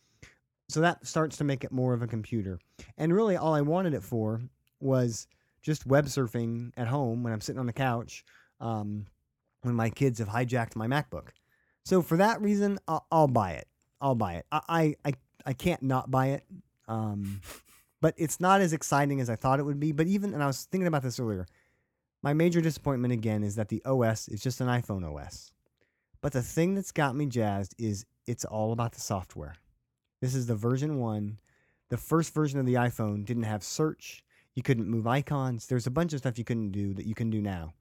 So 0.69 0.81
that 0.81 1.05
starts 1.07 1.37
to 1.39 1.45
make 1.45 1.65
it 1.65 1.73
more 1.73 1.95
of 1.95 2.03
a 2.03 2.07
computer. 2.07 2.61
And 2.97 3.13
really, 3.13 3.37
all 3.37 3.55
I 3.55 3.61
wanted 3.61 3.95
it 3.95 4.05
for 4.05 4.41
was 4.79 5.27
just 5.63 5.87
web 5.87 6.07
surfing 6.07 6.71
at 6.77 6.87
home 6.87 7.23
when 7.23 7.33
I'm 7.33 7.41
sitting 7.41 7.59
on 7.59 7.67
the 7.67 7.73
couch 7.73 8.25
um, 8.61 9.07
when 9.63 9.75
my 9.75 9.91
kids 9.91 10.21
have 10.21 10.29
hijacked 10.29 10.77
my 10.77 10.87
MacBook. 10.87 11.29
So 11.85 12.03
for 12.03 12.17
that 12.19 12.41
reason, 12.41 12.79
I'll, 12.87 13.05
I'll 13.11 13.29
buy 13.29 13.53
it. 13.53 13.67
I'll 14.01 14.15
buy 14.15 14.35
it. 14.35 14.47
I, 14.53 14.61
I, 14.69 14.97
I, 15.05 15.13
I 15.47 15.53
can't 15.53 15.83
not 15.83 16.11
buy 16.11 16.29
it. 16.29 16.45
Um, 16.90 17.40
but 18.03 18.14
it's 18.18 18.40
not 18.40 18.61
as 18.61 18.72
exciting 18.72 19.20
as 19.20 19.31
I 19.31 19.37
thought 19.37 19.61
it 19.61 19.64
would 19.64 19.81
be. 19.81 19.92
But 19.92 20.09
even, 20.09 20.35
and 20.35 20.42
I 20.42 20.46
was 20.46 20.64
thinking 20.64 20.88
about 20.88 21.03
this 21.03 21.20
earlier, 21.20 21.46
my 22.22 22.33
major 22.33 22.61
disappointment 22.61 23.12
again 23.12 23.42
is 23.42 23.55
that 23.55 23.68
the 23.68 23.83
OS 23.85 24.29
is 24.29 24.42
just 24.42 24.61
an 24.61 24.66
iPhone 24.66 25.05
OS. 25.05 25.53
But 26.20 26.33
the 26.33 26.42
thing 26.42 26.74
that's 26.74 26.92
got 26.92 27.16
me 27.16 27.26
jazzed 27.26 27.74
is 27.79 28.05
it's 28.26 28.44
all 28.44 28.72
about 28.72 28.92
the 28.92 29.00
software. 29.00 29.55
This 30.20 30.35
is 30.35 30.46
the 30.46 30.55
version 30.55 30.98
one. 30.98 31.38
The 31.88 31.96
first 31.96 32.35
version 32.35 32.61
of 32.61 32.66
the 32.66 32.74
iPhone 32.74 33.24
didn't 33.24 33.44
have 33.44 33.62
search. 33.62 34.22
You 34.55 34.62
couldn't 34.62 34.88
move 34.88 35.07
icons. 35.07 35.66
There's 35.66 35.87
a 35.87 35.90
bunch 35.90 36.12
of 36.12 36.18
stuff 36.18 36.38
you 36.38 36.44
couldn't 36.44 36.72
do 36.72 36.92
that 36.94 37.07
you 37.07 37.14
can 37.14 37.31
do 37.31 37.40
now. 37.40 37.72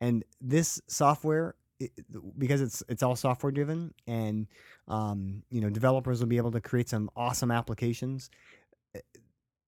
And 0.00 0.24
this 0.40 0.80
software, 0.88 1.54
it, 1.84 2.38
because 2.38 2.60
it's 2.60 2.82
it's 2.88 3.02
all 3.02 3.16
software 3.16 3.52
driven, 3.52 3.92
and 4.06 4.46
um, 4.88 5.42
you 5.50 5.60
know 5.60 5.70
developers 5.70 6.20
will 6.20 6.28
be 6.28 6.36
able 6.36 6.52
to 6.52 6.60
create 6.60 6.88
some 6.88 7.10
awesome 7.16 7.50
applications. 7.50 8.30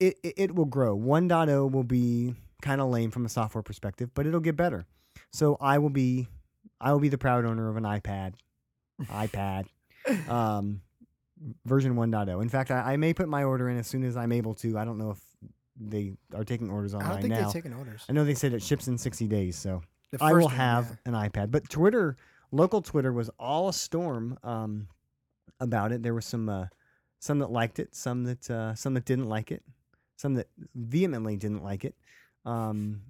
It 0.00 0.18
it, 0.22 0.35
it 0.37 0.55
will 0.55 0.64
grow. 0.66 0.96
1.0 0.98 1.70
will 1.70 1.85
be 1.85 2.35
kind 2.62 2.81
of 2.81 2.88
lame 2.88 3.11
from 3.11 3.24
a 3.27 3.29
software 3.29 3.62
perspective, 3.62 4.11
but 4.14 4.27
it'll 4.27 4.40
get 4.40 4.57
better. 4.57 4.87
So 5.31 5.57
I 5.61 5.79
will 5.79 5.90
be 5.90 6.29
I 6.81 6.92
will 6.92 7.00
be 7.00 7.09
the 7.09 7.18
proud 7.18 7.44
owner 7.44 7.68
of 7.68 7.77
an 7.77 7.85
iPad, 7.85 8.35
iPad, 9.05 9.66
um, 10.29 10.81
version 11.64 11.94
1.0. 11.94 12.42
In 12.42 12.48
fact, 12.48 12.70
I, 12.70 12.92
I 12.92 12.96
may 12.96 13.14
put 13.14 13.29
my 13.29 13.44
order 13.44 13.68
in 13.68 13.79
as 13.79 13.87
soon 13.87 14.05
as 14.05 14.16
I'm 14.16 14.33
able 14.33 14.55
to. 14.57 14.79
I 14.79 14.85
don't 14.85 14.98
know 14.98 15.11
if 15.11 15.20
they 15.81 16.12
are 16.35 16.44
taking 16.44 16.70
orders 16.70 16.94
I 16.94 16.98
online 16.98 17.12
don't 17.12 17.20
think 17.22 17.35
now. 17.35 17.40
they're 17.40 17.62
taking 17.62 17.74
orders. 17.74 18.05
I 18.09 18.12
know 18.12 18.24
they 18.24 18.35
said 18.35 18.53
it 18.53 18.62
ships 18.62 18.88
in 18.88 18.98
60 18.98 19.27
days, 19.29 19.57
so 19.57 19.83
I 20.20 20.33
will 20.33 20.44
one, 20.44 20.55
have 20.55 20.98
yeah. 21.07 21.12
an 21.12 21.31
iPad. 21.31 21.50
But 21.50 21.68
Twitter, 21.68 22.16
local 22.53 22.83
Twitter, 22.83 23.12
was 23.12 23.31
all 23.38 23.68
a 23.68 23.72
storm 23.72 24.38
um, 24.42 24.88
about 25.61 25.92
it. 25.92 26.03
There 26.03 26.14
were 26.14 26.20
some 26.20 26.48
uh, 26.48 26.66
some 27.18 27.38
that 27.38 27.50
liked 27.50 27.79
it, 27.79 27.94
some 27.94 28.24
that 28.24 28.50
uh, 28.50 28.74
some 28.74 28.94
that 28.94 29.05
didn't 29.05 29.29
like 29.29 29.50
it, 29.50 29.62
some 30.16 30.35
that 30.35 30.48
vehemently 30.74 31.37
didn't 31.37 31.62
like 31.62 31.85
it. 31.85 31.94
Um, 32.44 33.03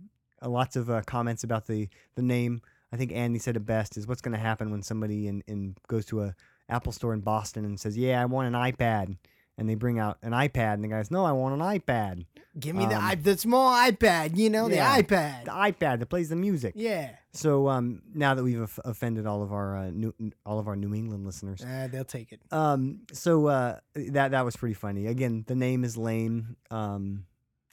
lots 0.42 0.76
of 0.76 0.90
uh, 0.90 1.02
comments 1.02 1.44
about 1.44 1.66
the 1.66 1.88
the 2.14 2.22
name. 2.22 2.62
I 2.92 2.96
think 2.96 3.12
Andy 3.12 3.38
said 3.38 3.56
it 3.56 3.66
best: 3.66 3.96
is 3.96 4.06
what's 4.06 4.20
going 4.20 4.36
to 4.36 4.38
happen 4.38 4.70
when 4.70 4.82
somebody 4.82 5.26
in, 5.26 5.42
in 5.46 5.76
goes 5.88 6.06
to 6.06 6.22
a 6.22 6.34
Apple 6.68 6.92
store 6.92 7.12
in 7.12 7.20
Boston 7.20 7.64
and 7.64 7.78
says, 7.78 7.96
"Yeah, 7.96 8.22
I 8.22 8.24
want 8.26 8.54
an 8.54 8.60
iPad," 8.60 9.16
and 9.56 9.68
they 9.68 9.74
bring 9.74 9.98
out 9.98 10.18
an 10.22 10.32
iPad, 10.32 10.74
and 10.74 10.84
the 10.84 10.88
guy's, 10.88 11.10
"No, 11.10 11.24
I 11.24 11.32
want 11.32 11.54
an 11.60 11.60
iPad." 11.60 12.26
Give 12.58 12.76
me 12.76 12.86
the 12.86 12.94
um, 12.96 13.04
i 13.04 13.14
the 13.16 13.36
small 13.36 13.72
iPad, 13.72 14.36
you 14.36 14.48
know, 14.48 14.68
yeah. 14.68 14.96
the 14.96 15.02
iPad. 15.02 15.44
The 15.46 15.50
iPad 15.50 15.98
that 15.98 16.06
plays 16.06 16.28
the 16.28 16.36
music. 16.36 16.74
yeah. 16.76 17.10
So 17.32 17.68
um, 17.68 18.02
now 18.14 18.36
that 18.36 18.44
we've 18.44 18.62
off- 18.62 18.78
offended 18.84 19.26
all 19.26 19.42
of 19.42 19.52
our 19.52 19.76
uh, 19.76 19.90
new 19.90 20.14
all 20.46 20.60
of 20.60 20.68
our 20.68 20.76
New 20.76 20.94
England 20.94 21.26
listeners, 21.26 21.64
Uh, 21.64 21.88
they'll 21.90 22.04
take 22.04 22.30
it. 22.30 22.40
um, 22.52 23.00
so 23.12 23.46
uh, 23.48 23.78
that 23.96 24.30
that 24.30 24.44
was 24.44 24.56
pretty 24.56 24.74
funny. 24.74 25.08
Again, 25.08 25.44
the 25.48 25.56
name 25.56 25.82
is 25.82 25.96
lame. 25.96 26.56
Um, 26.70 27.26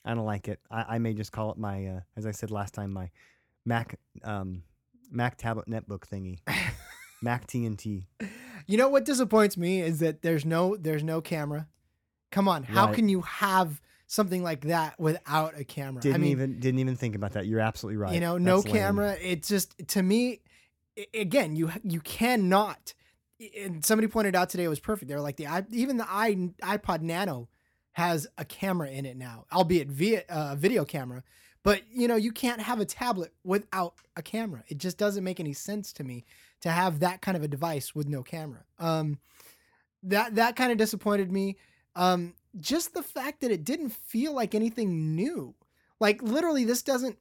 I 0.04 0.16
don't 0.16 0.26
like 0.26 0.48
it. 0.48 0.60
I, 0.72 0.96
I 0.96 0.98
may 0.98 1.14
just 1.14 1.32
call 1.32 1.52
it 1.52 1.58
my, 1.60 1.86
uh, 1.86 2.00
as 2.18 2.26
I 2.26 2.32
said 2.32 2.50
last 2.50 2.74
time, 2.74 2.92
my 2.92 3.12
Mac 3.66 4.00
um, 4.24 4.64
Mac 5.12 5.38
tablet 5.38 5.68
netbook 5.68 6.08
thingy, 6.08 6.40
Mac 7.22 7.48
TNT. 7.48 8.06
You 8.68 8.78
know 8.78 8.90
what 8.90 9.06
disappoints 9.06 9.58
me 9.58 9.82
is 9.82 10.00
that 10.00 10.22
there's 10.22 10.46
no 10.46 10.76
there's 10.78 11.04
no 11.04 11.22
camera. 11.22 11.68
Come 12.32 12.48
on, 12.48 12.64
how 12.64 12.86
Right. 12.88 12.96
can 12.96 13.10
you 13.10 13.22
have 13.22 13.82
something 14.12 14.44
like 14.44 14.62
that 14.66 15.00
without 15.00 15.58
a 15.58 15.64
camera. 15.64 16.02
Didn't 16.02 16.16
I 16.16 16.18
mean, 16.20 16.32
even 16.32 16.60
didn't 16.60 16.80
even 16.80 16.98
think 16.98 17.16
about 17.16 17.32
that. 17.34 17.48
You're 17.48 17.62
absolutely 17.62 17.96
right. 17.98 18.14
you 18.14 18.20
know, 18.20 18.38
no 18.38 18.58
That's 18.58 18.66
lame. 18.66 18.76
camera. 18.84 19.18
It's 19.22 19.48
just 19.48 19.76
to 19.90 20.04
me, 20.04 20.42
again, 21.14 21.56
you 21.56 21.72
you 21.84 22.02
cannot. 22.02 22.94
And 23.58 23.84
somebody 23.84 24.08
pointed 24.08 24.36
out 24.36 24.50
today 24.50 24.66
it 24.66 24.70
was 24.70 24.82
perfect. 24.82 25.10
They're 25.10 25.22
like 25.22 25.38
the 25.38 25.66
even 25.72 25.98
the 25.98 26.06
i 26.12 26.36
iPod 26.62 27.02
Nano 27.02 27.48
has 27.94 28.28
a 28.38 28.46
camera 28.46 28.90
in 28.90 29.06
it 29.06 29.18
now, 29.18 29.46
albeit 29.52 29.88
via 29.88 30.24
uh, 30.30 30.56
video 30.56 30.84
camera. 30.86 31.24
But 31.64 31.84
you 31.92 32.08
know, 32.08 32.18
you 32.18 32.32
can't 32.34 32.62
have 32.62 32.82
a 32.82 32.86
tablet 32.86 33.34
without 33.46 33.96
a 34.18 34.22
camera. 34.22 34.64
It 34.68 34.78
just 34.78 34.98
doesn't 34.98 35.24
make 35.24 35.40
any 35.40 35.54
sense 35.54 35.94
to 35.94 36.04
me 36.04 36.26
to 36.62 36.70
have 36.70 37.00
that 37.00 37.22
kind 37.22 37.36
of 37.36 37.44
a 37.44 37.48
device 37.48 37.94
with 37.94 38.08
no 38.08 38.24
camera. 38.24 38.64
Um, 38.80 39.20
that 40.04 40.36
that 40.36 40.56
kind 40.56 40.72
of 40.72 40.78
disappointed 40.78 41.32
me. 41.32 41.58
Um, 41.96 42.34
just 42.60 42.94
the 42.94 43.04
fact 43.04 43.42
that 43.42 43.52
it 43.52 43.64
didn't 43.64 43.92
feel 43.92 44.34
like 44.34 44.56
anything 44.56 45.16
new. 45.16 45.56
Like 46.00 46.22
literally, 46.22 46.66
this 46.66 46.82
doesn't. 46.82 47.18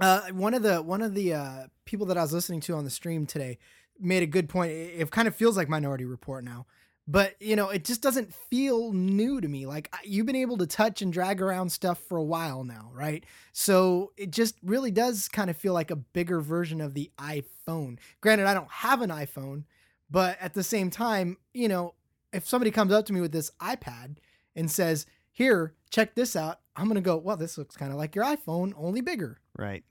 Uh, 0.00 0.22
one 0.32 0.54
of 0.54 0.62
the 0.62 0.82
one 0.82 1.02
of 1.02 1.14
the 1.14 1.34
uh, 1.34 1.66
people 1.84 2.06
that 2.06 2.18
I 2.18 2.22
was 2.22 2.32
listening 2.32 2.60
to 2.62 2.74
on 2.74 2.84
the 2.84 2.90
stream 2.90 3.26
today 3.26 3.58
made 3.98 4.22
a 4.22 4.26
good 4.26 4.48
point. 4.48 4.72
It, 4.72 5.00
it 5.00 5.10
kind 5.10 5.28
of 5.28 5.34
feels 5.34 5.56
like 5.56 5.68
Minority 5.68 6.04
Report 6.04 6.44
now, 6.44 6.66
but 7.06 7.34
you 7.40 7.54
know, 7.56 7.68
it 7.70 7.84
just 7.84 8.00
doesn't 8.02 8.32
feel 8.34 8.92
new 8.92 9.40
to 9.40 9.48
me. 9.48 9.66
Like 9.66 9.92
you've 10.04 10.26
been 10.26 10.36
able 10.36 10.56
to 10.58 10.66
touch 10.66 11.02
and 11.02 11.12
drag 11.12 11.42
around 11.42 11.70
stuff 11.70 11.98
for 11.98 12.16
a 12.16 12.22
while 12.24 12.64
now, 12.64 12.90
right? 12.94 13.24
So 13.52 14.12
it 14.16 14.30
just 14.30 14.56
really 14.62 14.90
does 14.90 15.28
kind 15.28 15.50
of 15.50 15.56
feel 15.56 15.74
like 15.74 15.90
a 15.90 15.96
bigger 15.96 16.40
version 16.40 16.80
of 16.80 16.94
the 16.94 17.10
iPhone. 17.18 17.98
Granted, 18.20 18.46
I 18.46 18.54
don't 18.54 18.70
have 18.70 19.02
an 19.02 19.10
iPhone, 19.10 19.64
but 20.10 20.38
at 20.40 20.54
the 20.54 20.62
same 20.62 20.90
time, 20.90 21.36
you 21.52 21.68
know, 21.68 21.94
if 22.32 22.48
somebody 22.48 22.70
comes 22.70 22.92
up 22.92 23.06
to 23.06 23.12
me 23.12 23.20
with 23.20 23.32
this 23.32 23.50
iPad 23.60 24.16
and 24.56 24.70
says, 24.70 25.06
"Here, 25.30 25.74
check 25.90 26.14
this 26.14 26.34
out," 26.34 26.60
I'm 26.74 26.88
gonna 26.88 27.00
go, 27.00 27.16
"Well, 27.16 27.36
this 27.36 27.56
looks 27.58 27.76
kind 27.76 27.92
of 27.92 27.98
like 27.98 28.14
your 28.14 28.24
iPhone, 28.24 28.72
only 28.76 29.00
bigger." 29.02 29.38
Right. 29.56 29.84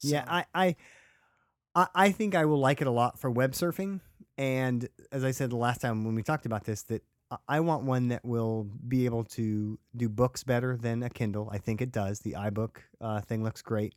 Yeah, 0.00 0.24
So- 0.24 0.30
I, 0.30 0.44
I 0.54 0.76
I 1.74 1.86
I 1.94 2.12
think 2.12 2.34
I 2.34 2.44
will 2.44 2.60
like 2.60 2.80
it 2.80 2.86
a 2.86 2.90
lot 2.92 3.18
for 3.18 3.30
web 3.30 3.52
surfing. 3.52 4.00
And 4.36 4.88
as 5.12 5.24
I 5.24 5.30
said 5.30 5.50
the 5.50 5.56
last 5.56 5.80
time 5.80 6.04
when 6.04 6.14
we 6.14 6.22
talked 6.22 6.46
about 6.46 6.64
this, 6.64 6.82
that 6.84 7.02
I- 7.48 7.60
want 7.60 7.84
one 7.84 8.08
that 8.08 8.24
will 8.24 8.64
be 8.86 9.04
able 9.06 9.24
to 9.24 9.78
do 9.96 10.08
books 10.08 10.44
better 10.44 10.76
than 10.76 11.02
a 11.02 11.10
Kindle. 11.10 11.48
I 11.50 11.58
think 11.58 11.80
it 11.80 11.92
does. 11.92 12.20
The 12.20 12.32
iBook 12.32 12.76
uh, 13.00 13.20
thing 13.22 13.42
looks 13.42 13.62
great. 13.62 13.94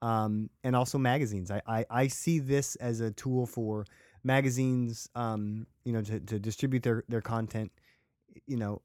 Um, 0.00 0.48
and 0.62 0.76
also 0.76 0.96
magazines. 0.96 1.50
I, 1.50 1.60
I, 1.66 1.84
I 1.90 2.06
see 2.06 2.38
this 2.38 2.76
as 2.76 3.00
a 3.00 3.10
tool 3.10 3.46
for 3.46 3.84
magazines, 4.22 5.08
um, 5.16 5.66
you 5.84 5.92
know, 5.92 6.02
to, 6.02 6.20
to 6.20 6.38
distribute 6.38 6.84
their, 6.84 7.02
their 7.08 7.20
content, 7.20 7.72
you 8.46 8.56
know, 8.56 8.80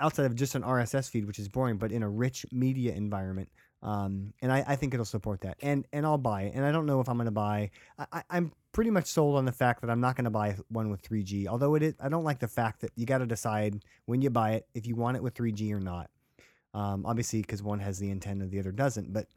outside 0.00 0.24
of 0.24 0.34
just 0.34 0.54
an 0.54 0.62
RSS 0.62 1.10
feed, 1.10 1.26
which 1.26 1.38
is 1.38 1.48
boring, 1.48 1.76
but 1.76 1.92
in 1.92 2.02
a 2.02 2.08
rich 2.08 2.46
media 2.50 2.94
environment. 2.94 3.50
Um, 3.86 4.32
and 4.42 4.52
I, 4.52 4.64
I 4.66 4.74
think 4.76 4.94
it'll 4.94 5.06
support 5.06 5.42
that, 5.42 5.56
and 5.62 5.86
and 5.92 6.04
I'll 6.04 6.18
buy 6.18 6.42
it. 6.42 6.54
And 6.56 6.64
I 6.64 6.72
don't 6.72 6.86
know 6.86 7.00
if 7.00 7.08
I'm 7.08 7.16
going 7.16 7.26
to 7.26 7.30
buy. 7.30 7.70
I, 8.12 8.24
I'm 8.28 8.52
pretty 8.72 8.90
much 8.90 9.06
sold 9.06 9.36
on 9.36 9.44
the 9.44 9.52
fact 9.52 9.80
that 9.80 9.90
I'm 9.90 10.00
not 10.00 10.16
going 10.16 10.24
to 10.24 10.30
buy 10.30 10.56
one 10.68 10.90
with 10.90 11.02
3G. 11.02 11.46
Although 11.46 11.76
it 11.76 11.84
is, 11.84 11.94
I 12.00 12.08
don't 12.08 12.24
like 12.24 12.40
the 12.40 12.48
fact 12.48 12.80
that 12.80 12.90
you 12.96 13.06
got 13.06 13.18
to 13.18 13.26
decide 13.26 13.84
when 14.06 14.20
you 14.20 14.28
buy 14.28 14.54
it 14.54 14.66
if 14.74 14.88
you 14.88 14.96
want 14.96 15.16
it 15.16 15.22
with 15.22 15.34
3G 15.34 15.72
or 15.72 15.78
not. 15.78 16.10
Um, 16.74 17.06
obviously, 17.06 17.42
because 17.42 17.62
one 17.62 17.78
has 17.78 18.00
the 18.00 18.10
antenna, 18.10 18.46
the 18.46 18.58
other 18.58 18.72
doesn't. 18.72 19.12
But 19.12 19.28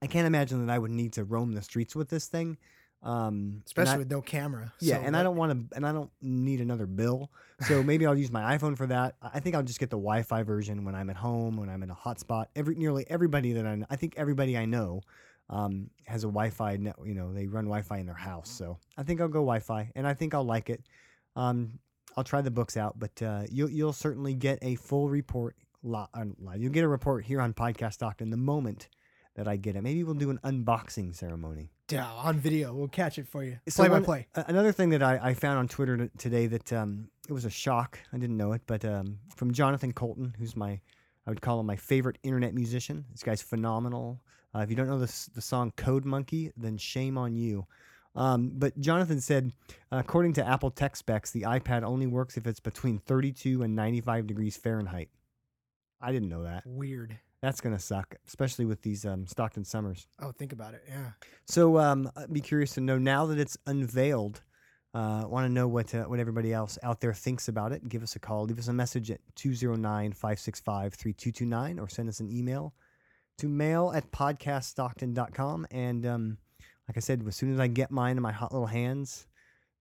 I 0.00 0.06
can't 0.06 0.28
imagine 0.28 0.64
that 0.64 0.72
I 0.72 0.78
would 0.78 0.92
need 0.92 1.12
to 1.14 1.24
roam 1.24 1.52
the 1.52 1.60
streets 1.60 1.96
with 1.96 2.08
this 2.08 2.28
thing. 2.28 2.56
Um, 3.04 3.62
especially 3.66 3.94
I- 3.94 3.98
with 3.98 4.10
no 4.10 4.22
camera. 4.22 4.72
yeah, 4.80 4.96
So, 4.96 5.02
and 5.02 5.16
I 5.16 5.22
don't 5.22 5.36
want 5.36 5.70
to, 5.70 5.76
and 5.76 5.86
I 5.86 5.92
don't 5.92 6.10
need 6.22 6.60
another 6.60 6.86
bill. 6.86 7.30
So 7.68 7.82
maybe 7.82 8.06
I'll 8.06 8.16
use 8.16 8.32
my 8.32 8.56
iPhone 8.56 8.76
for 8.76 8.86
that. 8.86 9.16
I 9.22 9.40
think 9.40 9.54
I'll 9.54 9.62
just 9.62 9.78
get 9.78 9.90
the 9.90 9.96
Wi-Fi 9.96 10.42
version 10.42 10.84
when 10.84 10.94
I'm 10.94 11.10
at 11.10 11.16
home, 11.16 11.56
when 11.58 11.68
I'm 11.68 11.82
in 11.82 11.90
a 11.90 11.94
hotspot. 11.94 12.46
Every 12.56 12.74
nearly 12.74 13.04
everybody 13.08 13.52
that 13.52 13.66
I, 13.66 13.82
I 13.90 13.96
think 13.96 14.14
everybody 14.16 14.56
I 14.56 14.64
know, 14.64 15.02
um, 15.50 15.90
has 16.06 16.24
a 16.24 16.28
Wi-Fi 16.28 16.76
net. 16.78 16.96
You 17.04 17.14
know, 17.14 17.32
they 17.32 17.46
run 17.46 17.64
Wi-Fi 17.66 17.98
in 17.98 18.06
their 18.06 18.14
house. 18.14 18.50
So 18.50 18.78
I 18.96 19.02
think 19.02 19.20
I'll 19.20 19.28
go 19.28 19.40
Wi-Fi, 19.40 19.92
and 19.94 20.06
I 20.06 20.14
think 20.14 20.34
I'll 20.34 20.44
like 20.44 20.70
it. 20.70 20.82
Um, 21.36 21.78
I'll 22.16 22.24
try 22.24 22.40
the 22.40 22.50
books 22.50 22.76
out, 22.76 22.98
but 22.98 23.20
uh, 23.22 23.42
you'll 23.50 23.70
you'll 23.70 23.92
certainly 23.92 24.34
get 24.34 24.58
a 24.62 24.76
full 24.76 25.08
report. 25.10 25.56
Uh. 25.86 26.06
You'll 26.56 26.72
get 26.72 26.84
a 26.84 26.88
report 26.88 27.26
here 27.26 27.42
on 27.42 27.52
Podcast 27.52 27.94
Stockton 27.94 28.30
the 28.30 28.38
moment 28.38 28.88
that 29.34 29.48
I 29.48 29.56
get 29.56 29.76
it. 29.76 29.82
Maybe 29.82 30.04
we'll 30.04 30.14
do 30.14 30.30
an 30.30 30.38
unboxing 30.44 31.14
ceremony. 31.14 31.70
yeah, 31.90 32.06
on 32.06 32.38
video. 32.38 32.72
We'll 32.72 32.88
catch 32.88 33.18
it 33.18 33.26
for 33.26 33.42
you. 33.44 33.58
So 33.68 33.82
Play 33.84 33.88
by 33.88 34.04
play. 34.04 34.26
Another 34.34 34.72
thing 34.72 34.90
that 34.90 35.02
I, 35.02 35.18
I 35.22 35.34
found 35.34 35.58
on 35.58 35.68
Twitter 35.68 35.96
t- 35.96 36.10
today 36.18 36.46
that 36.46 36.72
um, 36.72 37.08
it 37.28 37.32
was 37.32 37.44
a 37.44 37.50
shock. 37.50 37.98
I 38.12 38.18
didn't 38.18 38.36
know 38.36 38.52
it, 38.52 38.62
but 38.66 38.84
um, 38.84 39.18
from 39.34 39.52
Jonathan 39.52 39.92
Coulton, 39.92 40.34
who's 40.38 40.56
my, 40.56 40.80
I 41.26 41.30
would 41.30 41.40
call 41.40 41.58
him 41.60 41.66
my 41.66 41.76
favorite 41.76 42.18
internet 42.22 42.54
musician. 42.54 43.04
This 43.12 43.22
guy's 43.22 43.42
phenomenal. 43.42 44.20
Uh, 44.54 44.60
if 44.60 44.70
you 44.70 44.76
don't 44.76 44.86
know 44.86 45.00
the, 45.00 45.28
the 45.34 45.40
song 45.42 45.72
Code 45.76 46.04
Monkey, 46.04 46.52
then 46.56 46.76
shame 46.76 47.18
on 47.18 47.34
you. 47.34 47.66
Um, 48.16 48.52
but 48.54 48.78
Jonathan 48.78 49.20
said, 49.20 49.50
according 49.90 50.34
to 50.34 50.46
Apple 50.46 50.70
tech 50.70 50.94
specs, 50.94 51.32
the 51.32 51.42
iPad 51.42 51.82
only 51.82 52.06
works 52.06 52.36
if 52.36 52.46
it's 52.46 52.60
between 52.60 52.98
32 52.98 53.62
and 53.62 53.74
95 53.74 54.28
degrees 54.28 54.56
Fahrenheit. 54.56 55.08
I 56.00 56.12
didn't 56.12 56.28
know 56.28 56.44
that. 56.44 56.62
Weird. 56.64 57.18
That's 57.44 57.60
gonna 57.60 57.78
suck, 57.78 58.16
especially 58.26 58.64
with 58.64 58.80
these 58.80 59.04
um, 59.04 59.26
Stockton 59.26 59.66
summers. 59.66 60.08
Oh, 60.18 60.32
think 60.32 60.54
about 60.54 60.72
it. 60.72 60.82
Yeah. 60.88 61.10
So 61.46 61.78
um, 61.78 62.10
I'd 62.16 62.32
be 62.32 62.40
curious 62.40 62.72
to 62.72 62.80
know 62.80 62.96
now 62.96 63.26
that 63.26 63.38
it's 63.38 63.58
unveiled. 63.66 64.40
Uh, 64.94 65.26
Want 65.28 65.44
to 65.44 65.52
know 65.52 65.68
what 65.68 65.94
uh, 65.94 66.04
what 66.04 66.20
everybody 66.20 66.54
else 66.54 66.78
out 66.82 67.02
there 67.02 67.12
thinks 67.12 67.48
about 67.48 67.72
it? 67.72 67.86
Give 67.86 68.02
us 68.02 68.16
a 68.16 68.18
call. 68.18 68.44
Leave 68.44 68.58
us 68.58 68.68
a 68.68 68.72
message 68.72 69.10
at 69.10 69.20
209-565-3229 69.36 71.82
or 71.82 71.86
send 71.86 72.08
us 72.08 72.20
an 72.20 72.30
email 72.30 72.72
to 73.36 73.46
mail 73.46 73.92
at 73.94 74.10
podcaststockton.com. 74.10 75.66
And 75.70 76.06
um, 76.06 76.38
like 76.88 76.96
I 76.96 77.00
said, 77.00 77.22
as 77.28 77.36
soon 77.36 77.52
as 77.52 77.60
I 77.60 77.66
get 77.66 77.90
mine 77.90 78.16
in 78.16 78.22
my 78.22 78.32
hot 78.32 78.52
little 78.52 78.68
hands, 78.68 79.26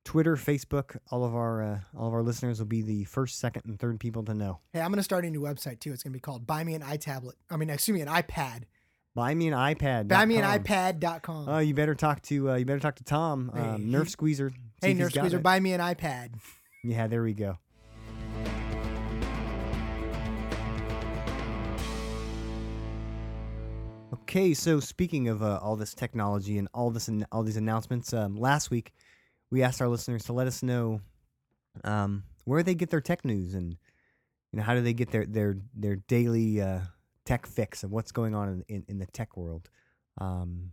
Twitter, 0.03 0.35
Facebook, 0.35 0.97
all 1.11 1.23
of 1.23 1.33
our 1.33 1.63
uh, 1.63 1.79
all 1.97 2.07
of 2.07 2.13
our 2.13 2.21
listeners 2.21 2.59
will 2.59 2.65
be 2.65 2.81
the 2.81 3.05
first, 3.05 3.39
second, 3.39 3.63
and 3.65 3.79
third 3.79 3.99
people 3.99 4.23
to 4.23 4.33
know. 4.33 4.59
Hey, 4.73 4.81
I'm 4.81 4.91
gonna 4.91 5.03
start 5.03 5.25
a 5.25 5.29
new 5.29 5.41
website 5.41 5.79
too. 5.79 5.93
It's 5.93 6.03
gonna 6.03 6.13
be 6.13 6.19
called 6.19 6.45
Buy 6.45 6.63
Me 6.63 6.73
an 6.73 6.81
iTablet. 6.81 7.33
I 7.49 7.55
mean, 7.57 7.69
excuse 7.69 7.95
me, 7.95 8.01
an 8.01 8.09
iPad. 8.09 8.63
Buy 9.15 9.33
me 9.33 9.47
an 9.47 9.53
iPad. 9.53 10.07
Buy 10.07 10.25
me 10.25 10.37
an 10.37 10.43
iPad.com. 10.43 11.47
Oh, 11.47 11.59
you 11.59 11.73
better 11.73 11.95
talk 11.95 12.21
to 12.23 12.51
uh, 12.51 12.55
you 12.55 12.65
better 12.65 12.79
talk 12.79 12.95
to 12.95 13.03
Tom, 13.03 13.51
Hey, 13.53 13.61
um, 13.61 13.83
Nerf 13.85 14.09
Squeezer. 14.09 14.49
hey, 14.81 14.91
if 14.91 14.97
he's 14.97 14.99
Nurse 14.99 15.13
got 15.13 15.21
Squeezer, 15.21 15.39
buy 15.39 15.59
me 15.59 15.71
an 15.73 15.79
iPad. 15.81 16.31
Yeah, 16.83 17.07
there 17.07 17.23
we 17.23 17.33
go. 17.33 17.59
Okay, 24.13 24.53
so 24.53 24.79
speaking 24.79 25.27
of 25.27 25.41
uh, 25.43 25.59
all 25.61 25.75
this 25.75 25.93
technology 25.93 26.57
and 26.57 26.67
all 26.73 26.89
this 26.91 27.07
and 27.07 27.25
all 27.31 27.43
these 27.43 27.57
announcements, 27.57 28.13
um, 28.13 28.35
last 28.35 28.69
week 28.71 28.93
we 29.53 29.61
asked 29.61 29.83
our 29.83 29.87
listeners 29.87 30.23
to 30.23 30.33
let 30.33 30.47
us 30.47 30.63
know 30.63 30.99
um, 31.83 32.23
where 32.45 32.63
they 32.63 32.73
get 32.73 32.89
their 32.89 32.99
tech 32.99 33.23
news 33.23 33.53
and 33.53 33.77
you 34.51 34.57
know 34.57 34.63
how 34.63 34.73
do 34.73 34.81
they 34.81 34.93
get 34.93 35.11
their 35.11 35.27
their 35.27 35.55
their 35.75 35.95
daily 35.95 36.59
uh, 36.59 36.79
tech 37.23 37.45
fix 37.45 37.83
of 37.83 37.91
what's 37.91 38.11
going 38.11 38.33
on 38.33 38.63
in, 38.67 38.75
in, 38.75 38.85
in 38.87 38.97
the 38.97 39.05
tech 39.05 39.37
world. 39.37 39.69
Um, 40.19 40.71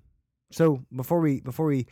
so 0.51 0.83
before 0.97 1.21
we 1.21 1.43
before 1.43 1.67
we 1.67 1.89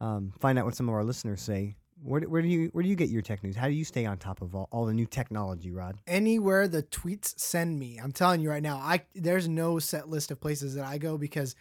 um, 0.00 0.32
find 0.38 0.56
out 0.56 0.66
what 0.66 0.76
some 0.76 0.88
of 0.88 0.94
our 0.94 1.02
listeners 1.02 1.42
say, 1.42 1.74
where, 2.00 2.20
where 2.20 2.42
do 2.42 2.48
you 2.48 2.68
where 2.74 2.84
do 2.84 2.88
you 2.88 2.94
get 2.94 3.08
your 3.08 3.22
tech 3.22 3.42
news? 3.42 3.56
How 3.56 3.66
do 3.66 3.74
you 3.74 3.84
stay 3.84 4.06
on 4.06 4.16
top 4.16 4.40
of 4.40 4.54
all, 4.54 4.68
all 4.70 4.86
the 4.86 4.94
new 4.94 5.06
technology, 5.06 5.72
Rod? 5.72 5.98
Anywhere 6.06 6.68
the 6.68 6.84
tweets 6.84 7.40
send 7.40 7.76
me, 7.76 7.98
I'm 8.00 8.12
telling 8.12 8.40
you 8.40 8.50
right 8.50 8.62
now, 8.62 8.76
I 8.76 9.02
there's 9.16 9.48
no 9.48 9.80
set 9.80 10.08
list 10.08 10.30
of 10.30 10.40
places 10.40 10.76
that 10.76 10.84
I 10.84 10.98
go 10.98 11.18
because 11.18 11.56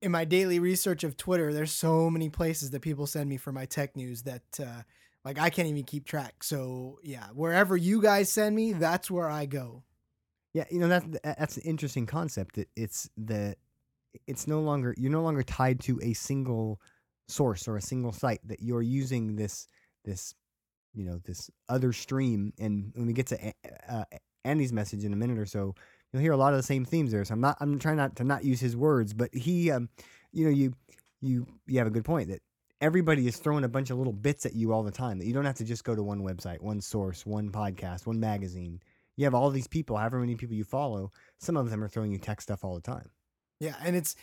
in 0.00 0.12
my 0.12 0.24
daily 0.24 0.58
research 0.58 1.04
of 1.04 1.16
Twitter, 1.16 1.52
there's 1.52 1.72
so 1.72 2.10
many 2.10 2.28
places 2.28 2.70
that 2.70 2.80
people 2.80 3.06
send 3.06 3.28
me 3.28 3.36
for 3.36 3.52
my 3.52 3.66
tech 3.66 3.96
news 3.96 4.22
that 4.22 4.42
uh, 4.60 4.82
like 5.24 5.38
I 5.38 5.50
can't 5.50 5.68
even 5.68 5.84
keep 5.84 6.04
track. 6.04 6.42
So 6.42 6.98
yeah, 7.02 7.26
wherever 7.34 7.76
you 7.76 8.02
guys 8.02 8.30
send 8.30 8.54
me, 8.54 8.72
that's 8.72 9.10
where 9.10 9.28
I 9.28 9.46
go. 9.46 9.82
Yeah, 10.52 10.64
you 10.70 10.78
know 10.78 10.88
that 10.88 11.22
that's 11.38 11.56
an 11.56 11.64
interesting 11.64 12.06
concept. 12.06 12.56
That 12.56 12.68
it's 12.76 13.08
the 13.16 13.56
it's 14.26 14.46
no 14.46 14.60
longer 14.60 14.94
you're 14.96 15.10
no 15.10 15.22
longer 15.22 15.42
tied 15.42 15.80
to 15.80 15.98
a 16.02 16.12
single 16.12 16.80
source 17.26 17.66
or 17.66 17.76
a 17.76 17.82
single 17.82 18.12
site. 18.12 18.40
That 18.46 18.60
you're 18.60 18.82
using 18.82 19.36
this 19.36 19.66
this 20.04 20.34
you 20.94 21.04
know 21.04 21.20
this 21.24 21.50
other 21.68 21.92
stream. 21.92 22.52
And 22.58 22.92
when 22.94 23.06
we 23.06 23.12
get 23.12 23.26
to 23.28 23.52
uh, 23.88 24.04
Andy's 24.44 24.72
message 24.72 25.04
in 25.04 25.12
a 25.12 25.16
minute 25.16 25.38
or 25.38 25.46
so, 25.46 25.74
you'll 26.14 26.22
hear 26.22 26.32
a 26.32 26.36
lot 26.38 26.54
of 26.54 26.56
the 26.56 26.62
same 26.62 26.86
themes 26.86 27.12
there. 27.12 27.24
So 27.26 27.34
I'm 27.34 27.42
not 27.42 27.58
I'm 27.60 27.78
trying 27.78 27.96
not 27.96 28.16
to 28.16 28.24
not 28.24 28.44
use 28.44 28.60
his 28.60 28.76
words, 28.76 29.12
but 29.12 29.34
he 29.34 29.70
um 29.70 29.90
you 30.32 30.44
know 30.44 30.50
you 30.50 30.72
you 31.20 31.46
you 31.66 31.78
have 31.78 31.86
a 31.86 31.90
good 31.90 32.04
point 32.04 32.28
that 32.28 32.40
everybody 32.80 33.26
is 33.26 33.36
throwing 33.36 33.64
a 33.64 33.68
bunch 33.68 33.90
of 33.90 33.98
little 33.98 34.12
bits 34.12 34.46
at 34.46 34.54
you 34.54 34.72
all 34.72 34.82
the 34.82 34.90
time. 34.90 35.18
That 35.18 35.26
you 35.26 35.34
don't 35.34 35.44
have 35.44 35.56
to 35.56 35.64
just 35.64 35.84
go 35.84 35.94
to 35.94 36.02
one 36.02 36.22
website, 36.22 36.60
one 36.62 36.80
source, 36.80 37.26
one 37.26 37.50
podcast, 37.50 38.06
one 38.06 38.18
magazine 38.18 38.80
you 39.16 39.24
have 39.24 39.34
all 39.34 39.50
these 39.50 39.66
people, 39.66 39.96
however 39.96 40.18
many 40.18 40.34
people 40.34 40.56
you 40.56 40.64
follow, 40.64 41.12
some 41.38 41.56
of 41.56 41.70
them 41.70 41.82
are 41.82 41.88
throwing 41.88 42.10
you 42.10 42.18
tech 42.18 42.40
stuff 42.40 42.64
all 42.64 42.74
the 42.74 42.80
time. 42.80 43.10
Yeah, 43.60 43.76
and 43.82 43.94
it's 43.94 44.16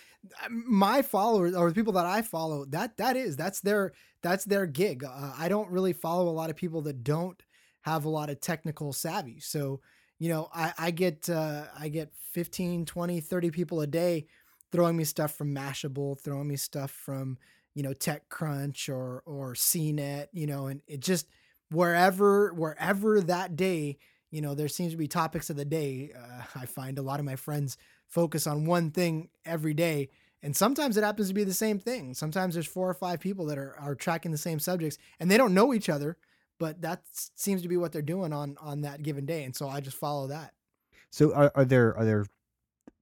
my 0.50 1.02
followers 1.02 1.56
or 1.56 1.70
the 1.70 1.76
people 1.76 1.94
that 1.94 2.06
I 2.06 2.22
follow. 2.22 2.66
That 2.66 2.98
that 2.98 3.16
is 3.16 3.38
that's 3.38 3.62
their 3.62 3.94
that's 4.22 4.44
their 4.44 4.66
gig. 4.66 5.04
Uh, 5.04 5.34
I 5.38 5.48
don't 5.48 5.72
really 5.72 5.94
follow 5.94 6.28
a 6.28 6.32
lot 6.32 6.50
of 6.50 6.58
people 6.58 6.82
that 6.84 7.04
don't 7.04 7.42
have 7.84 8.04
a 8.06 8.10
lot 8.10 8.30
of 8.30 8.42
technical 8.42 8.92
savvy. 8.92 9.40
So 9.40 9.80
you 10.22 10.30
know, 10.30 10.50
I, 10.54 10.72
I 10.78 10.92
get 10.92 11.32
uh, 11.32 11.64
I 11.80 11.90
get 11.90 12.14
15, 12.34 12.86
20, 12.86 13.22
30 13.22 13.50
people 13.50 13.82
a 13.82 13.88
day 13.88 14.28
throwing 14.72 14.96
me 14.96 15.04
stuff 15.04 15.34
from 15.36 15.54
Mashable, 15.54 16.22
throwing 16.22 16.48
me 16.48 16.58
stuff 16.58 16.92
from, 16.92 17.40
you 17.74 17.82
know, 17.82 17.90
TechCrunch 17.90 18.88
or 18.88 19.24
or 19.26 19.56
CNET, 19.56 20.28
you 20.32 20.46
know, 20.46 20.68
and 20.68 20.82
it 20.86 21.00
just 21.00 21.26
wherever 21.72 22.54
wherever 22.54 23.20
that 23.22 23.56
day, 23.56 23.98
you 24.30 24.42
know, 24.42 24.54
there 24.54 24.68
seems 24.68 24.92
to 24.92 24.98
be 24.98 25.08
topics 25.08 25.50
of 25.50 25.56
the 25.56 25.66
day. 25.66 26.12
Uh, 26.16 26.44
I 26.56 26.68
find 26.68 27.00
a 27.00 27.04
lot 27.04 27.20
of 27.20 27.26
my 27.26 27.36
friends 27.36 27.78
focus 28.08 28.46
on 28.46 28.68
one 28.68 28.92
thing 28.92 29.30
every 29.44 29.74
day. 29.74 30.10
And 30.44 30.56
sometimes 30.56 30.98
it 30.98 31.04
happens 31.04 31.30
to 31.30 31.34
be 31.34 31.46
the 31.46 31.52
same 31.54 31.80
thing. 31.80 32.14
Sometimes 32.14 32.54
there's 32.54 32.68
four 32.68 32.88
or 32.88 32.94
five 32.94 33.20
people 33.20 33.48
that 33.48 33.58
are, 33.58 33.76
are 33.80 33.96
tracking 33.96 34.32
the 34.32 34.38
same 34.38 34.60
subjects 34.60 35.00
and 35.20 35.32
they 35.32 35.38
don't 35.38 35.56
know 35.56 35.74
each 35.74 35.90
other, 35.90 36.18
but 36.62 36.80
that 36.84 37.02
seems 37.36 37.64
to 37.64 37.68
be 37.68 37.76
what 37.76 37.92
they're 37.92 38.04
doing 38.04 38.32
on 38.32 38.56
on 38.62 38.82
that 38.82 39.02
given 39.02 39.26
day. 39.26 39.44
And 39.44 39.56
so 39.56 39.68
I 39.68 39.82
just 39.82 39.98
follow 39.98 40.28
that. 40.28 40.54
So 41.10 41.34
are, 41.34 41.52
are 41.56 41.66
there 41.66 41.98
are 41.98 42.06
there 42.06 42.26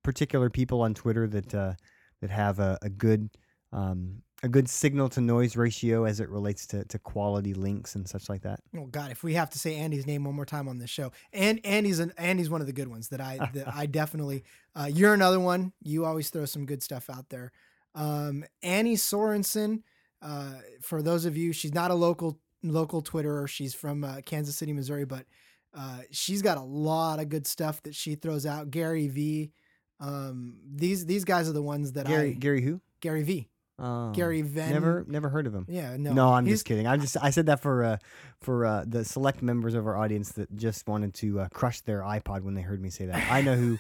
particular 0.02 0.50
people 0.50 0.82
on 0.82 0.94
Twitter 0.94 1.28
that 1.28 1.54
uh, 1.54 1.74
that 2.22 2.30
have 2.30 2.60
a, 2.60 2.80
a 2.82 2.90
good 2.90 3.30
um, 3.74 4.22
a 4.42 4.48
good 4.48 4.70
signal 4.70 5.10
to 5.10 5.20
noise 5.20 5.58
ratio 5.58 6.06
as 6.06 6.22
it 6.22 6.30
relates 6.30 6.66
to, 6.68 6.86
to 6.86 6.98
quality 6.98 7.54
links 7.54 7.96
and 7.96 8.08
such 8.08 8.30
like 8.30 8.44
that? 8.44 8.62
Oh 8.78 8.86
God, 8.86 9.12
if 9.12 9.24
we 9.24 9.34
have 9.34 9.50
to 9.50 9.60
say 9.60 9.76
Andy's 9.76 10.08
name 10.08 10.24
one 10.24 10.36
more 10.36 10.46
time 10.46 10.70
on 10.70 10.78
this 10.78 10.90
show, 10.90 11.12
and 11.34 11.60
Andy's 11.66 12.00
an 12.00 12.14
Andy's 12.18 12.50
one 12.50 12.62
of 12.62 12.68
the 12.68 12.74
good 12.74 12.88
ones 12.88 13.10
that 13.10 13.20
I 13.20 13.50
that 13.54 13.68
I 13.76 13.88
definitely. 13.88 14.46
Uh, 14.74 14.90
you're 14.90 15.14
another 15.14 15.42
one. 15.42 15.74
You 15.84 16.06
always 16.06 16.30
throw 16.30 16.46
some 16.46 16.66
good 16.66 16.82
stuff 16.82 17.10
out 17.10 17.28
there. 17.28 17.52
Um, 17.94 18.46
Annie 18.64 18.96
Sorensen. 18.96 19.84
Uh, 20.22 20.56
for 20.82 21.02
those 21.02 21.24
of 21.24 21.38
you, 21.38 21.54
she's 21.54 21.74
not 21.74 21.92
a 21.92 21.94
local 21.94 22.38
local 22.64 23.02
Twitterer. 23.02 23.48
She's 23.48 23.74
from 23.74 24.04
uh, 24.04 24.22
Kansas 24.26 24.56
City, 24.56 24.74
Missouri, 24.74 25.06
but 25.06 25.26
uh, 25.78 26.00
she's 26.12 26.42
got 26.42 26.58
a 26.58 26.64
lot 26.64 27.20
of 27.20 27.30
good 27.30 27.46
stuff 27.48 27.82
that 27.84 27.96
she 27.96 28.16
throws 28.16 28.46
out. 28.46 28.72
Gary 28.72 29.08
V. 29.08 29.52
Um, 30.00 30.56
these 30.74 31.06
these 31.06 31.26
guys 31.26 31.50
are 31.50 31.54
the 31.54 31.62
ones 31.62 31.94
that 31.94 32.08
Gary 32.08 32.30
I 32.30 32.34
Gary 32.34 32.62
who? 32.62 32.82
Gary 33.02 33.24
V. 33.24 33.50
Oh, 33.82 34.12
Gary 34.12 34.42
Ven. 34.42 34.72
Never 34.72 35.06
never 35.08 35.30
heard 35.30 35.48
of 35.48 35.56
him. 35.56 35.66
Yeah, 35.70 35.96
no. 35.98 36.12
No, 36.12 36.34
I'm 36.34 36.46
just 36.46 36.66
kidding. 36.66 36.86
I 36.86 36.98
just 36.98 37.16
I 37.22 37.30
said 37.30 37.46
that 37.46 37.62
for 37.62 37.84
uh, 37.84 37.98
for 38.42 38.66
uh, 38.66 38.84
the 38.86 39.06
select 39.06 39.42
members 39.42 39.74
of 39.74 39.88
our 39.88 39.98
audience 39.98 40.34
that 40.34 40.54
just 40.56 40.88
wanted 40.88 41.14
to 41.16 41.42
uh, 41.42 41.48
crush 41.50 41.82
their 41.82 42.02
iPod 42.02 42.42
when 42.42 42.56
they 42.56 42.62
heard 42.62 42.82
me 42.82 42.90
say 42.90 43.06
that. 43.06 43.32
I 43.32 43.42
know 43.42 43.56
who 43.56 43.78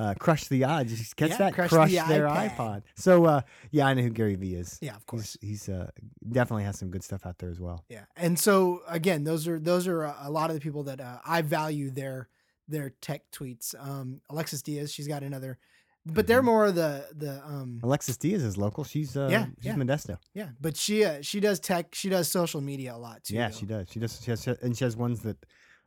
uh, 0.00 0.14
crushed 0.18 0.48
the 0.48 0.64
odds. 0.64 0.90
You 0.98 1.04
catch 1.16 1.30
Yeah, 1.30 1.36
that? 1.38 1.54
crushed 1.54 1.74
Crush 1.74 1.90
the 1.90 2.02
their 2.08 2.26
iPad. 2.26 2.56
iPod. 2.56 2.82
So 2.96 3.24
uh, 3.26 3.40
yeah, 3.70 3.86
I 3.86 3.94
know 3.94 4.02
who 4.02 4.10
Gary 4.10 4.36
V 4.36 4.54
is. 4.54 4.78
Yeah, 4.80 4.96
of 4.96 5.04
course. 5.06 5.36
He's, 5.40 5.66
he's 5.66 5.68
uh, 5.68 5.90
definitely 6.30 6.64
has 6.64 6.78
some 6.78 6.90
good 6.90 7.04
stuff 7.04 7.26
out 7.26 7.38
there 7.38 7.50
as 7.50 7.60
well. 7.60 7.84
Yeah, 7.88 8.04
and 8.16 8.38
so 8.38 8.82
again, 8.88 9.24
those 9.24 9.46
are 9.46 9.58
those 9.60 9.86
are 9.86 10.02
a 10.04 10.16
a 10.22 10.30
lot 10.30 10.50
of 10.50 10.54
the 10.54 10.60
people 10.60 10.84
that 10.84 11.00
uh, 11.00 11.18
I 11.24 11.42
value 11.42 11.90
their 11.90 12.28
their 12.68 12.90
tech 13.00 13.22
tweets. 13.32 13.74
Um, 13.78 14.20
Alexis 14.30 14.62
Diaz, 14.62 14.92
she's 14.92 15.08
got 15.08 15.22
another, 15.24 15.58
but 16.06 16.26
they're 16.28 16.40
Mhm. 16.40 16.44
more 16.52 16.72
the 16.72 17.06
the 17.14 17.44
um 17.44 17.80
Alexis 17.82 18.16
Diaz 18.16 18.42
is 18.44 18.56
local. 18.56 18.84
She's 18.84 19.16
uh, 19.16 19.28
Yeah, 19.30 19.46
she's 19.56 19.66
yeah. 19.66 19.74
Modesto. 19.74 20.18
yeah, 20.34 20.48
but 20.60 20.76
she 20.76 21.04
uh, 21.04 21.18
she 21.20 21.40
does 21.40 21.58
tech, 21.60 21.94
she 21.94 22.08
does 22.08 22.28
social 22.28 22.60
media 22.60 22.94
a 22.94 22.98
lot 22.98 23.24
too. 23.24 23.34
Yeah, 23.34 23.48
though. 23.48 23.56
she 23.56 23.66
does. 23.66 23.88
She 23.90 23.98
does. 24.00 24.20
She 24.22 24.30
has, 24.30 24.46
and 24.46 24.76
she 24.76 24.84
has 24.84 24.96
ones 24.96 25.20
that 25.22 25.36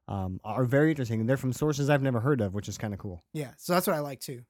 um, 0.07 0.39
are 0.43 0.65
very 0.65 0.89
interesting. 0.91 1.19
and 1.21 1.29
They're 1.29 1.37
from 1.37 1.53
sources 1.53 1.89
I've 1.89 2.01
never 2.01 2.19
heard 2.19 2.41
of, 2.41 2.53
which 2.53 2.67
is 2.67 2.77
kind 2.77 2.93
of 2.93 2.99
cool. 2.99 3.23
Yeah, 3.33 3.51
so 3.57 3.73
that's 3.73 3.87
what 3.87 3.95
I 3.95 3.99
like 3.99 4.19
too. 4.19 4.41